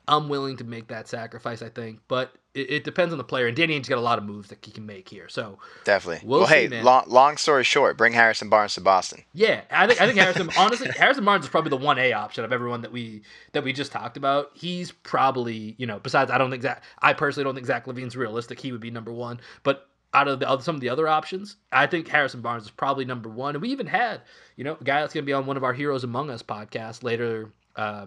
[0.09, 2.01] I'm willing to make that sacrifice, I think.
[2.09, 3.47] But it, it, depends on the player.
[3.47, 5.28] And Danny Ainge's got a lot of moves that he can make here.
[5.28, 6.27] So definitely.
[6.27, 9.23] We'll, well see, hey, long, long, story short, bring Harrison Barnes to Boston.
[9.33, 12.45] Yeah, I think I think Harrison honestly Harrison Barnes is probably the one A option
[12.45, 13.23] of everyone that we
[13.53, 14.51] that we just talked about.
[14.55, 18.16] He's probably you know besides I don't think Zach I personally don't think Zach LaVine's
[18.16, 18.59] realistic.
[18.59, 19.89] He would be number one, but.
[20.15, 23.28] Out of the, some of the other options, I think Harrison Barnes is probably number
[23.28, 23.55] one.
[23.55, 24.23] And we even had,
[24.55, 26.43] you know, a guy that's going to be on one of our Heroes Among Us
[26.43, 28.07] podcasts later uh,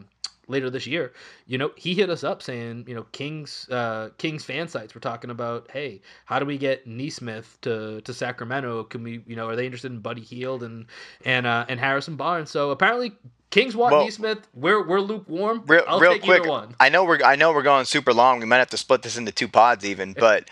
[0.50, 1.14] later this year,
[1.48, 5.02] you know, he hit us up saying, you know, Kings uh, Kings fan sites were
[5.02, 8.84] talking about, hey, how do we get Nesmith to to Sacramento?
[8.84, 10.88] Can we, you know, are they interested in Buddy Hield and
[11.24, 12.50] and uh, and Harrison Barnes?
[12.52, 13.14] So apparently.
[13.52, 14.48] Kings want well, Nesmith.
[14.54, 15.64] We're we're lukewarm.
[15.66, 16.44] Real, real quick,
[16.80, 18.38] I know we're I know we're going super long.
[18.40, 20.48] We might have to split this into two pods even, but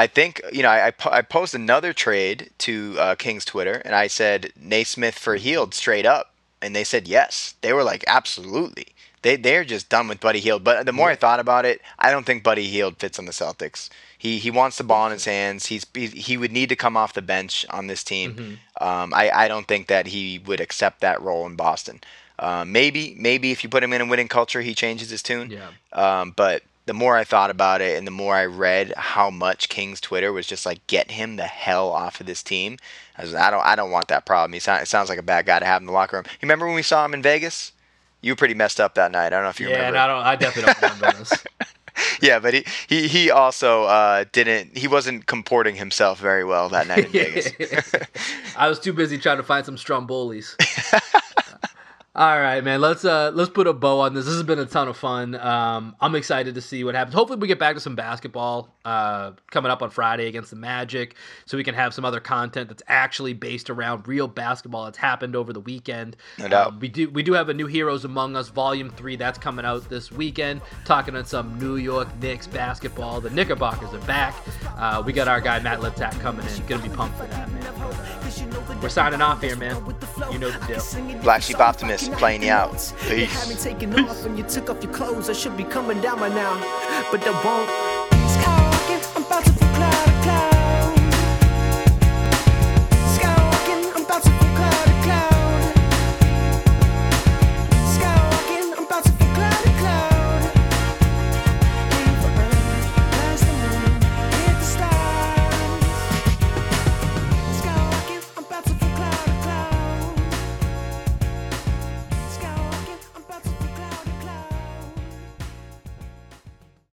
[0.00, 3.94] I think you know I, I, I posted another trade to uh, King's Twitter and
[3.94, 7.54] I said Nesmith for Hield straight up, and they said yes.
[7.60, 8.88] They were like absolutely
[9.22, 10.64] they they're just done with Buddy Hield.
[10.64, 11.12] But the more yeah.
[11.12, 13.88] I thought about it, I don't think Buddy Hield fits on the Celtics.
[14.16, 15.66] He he wants the ball in his hands.
[15.66, 18.34] He's he would need to come off the bench on this team.
[18.34, 18.84] Mm-hmm.
[18.84, 22.00] Um, I I don't think that he would accept that role in Boston.
[22.38, 25.50] Uh, maybe maybe if you put him in a winning culture, he changes his tune.
[25.50, 25.70] Yeah.
[25.92, 29.68] Um, but the more I thought about it and the more I read how much
[29.68, 32.78] King's Twitter was just like get him the hell off of this team,
[33.16, 34.52] I was I don't I don't want that problem.
[34.52, 36.24] He sound, it sounds like a bad guy to have in the locker room.
[36.26, 37.72] You remember when we saw him in Vegas?
[38.22, 39.26] you were pretty messed up that night.
[39.26, 39.96] I don't know if you yeah, remember.
[39.96, 40.22] Yeah, I don't.
[40.24, 41.44] I definitely don't remember this.
[42.22, 44.76] yeah, but he he, he also uh, didn't.
[44.76, 47.92] He wasn't comporting himself very well that night in Vegas.
[48.56, 50.56] I was too busy trying to find some Stromboli's.
[52.12, 52.80] All right, man.
[52.80, 54.24] Let's uh let's put a bow on this.
[54.24, 55.36] This has been a ton of fun.
[55.36, 57.14] Um, I'm excited to see what happens.
[57.14, 61.16] Hopefully, we get back to some basketball uh, coming up on Friday against the Magic,
[61.46, 65.36] so we can have some other content that's actually based around real basketball that's happened
[65.36, 66.16] over the weekend.
[66.38, 66.66] No doubt.
[66.68, 69.64] Um, we do we do have a new Heroes Among Us Volume Three that's coming
[69.64, 73.20] out this weekend, talking on some New York Knicks basketball.
[73.20, 74.34] The Knickerbockers are back.
[74.76, 76.66] Uh, we got our guy Matt Liptak coming in.
[76.66, 78.80] Gonna be pumped for that, man.
[78.80, 79.76] We're signing off here, man.
[80.32, 81.22] You know the deal.
[81.22, 82.72] Black Sheep Optimist playing you out.
[82.72, 83.46] Peace.
[83.46, 83.66] Peace.
[83.66, 85.28] off and you took off your clothes.
[85.28, 86.54] I should be coming down by now,
[87.10, 88.19] but I won't.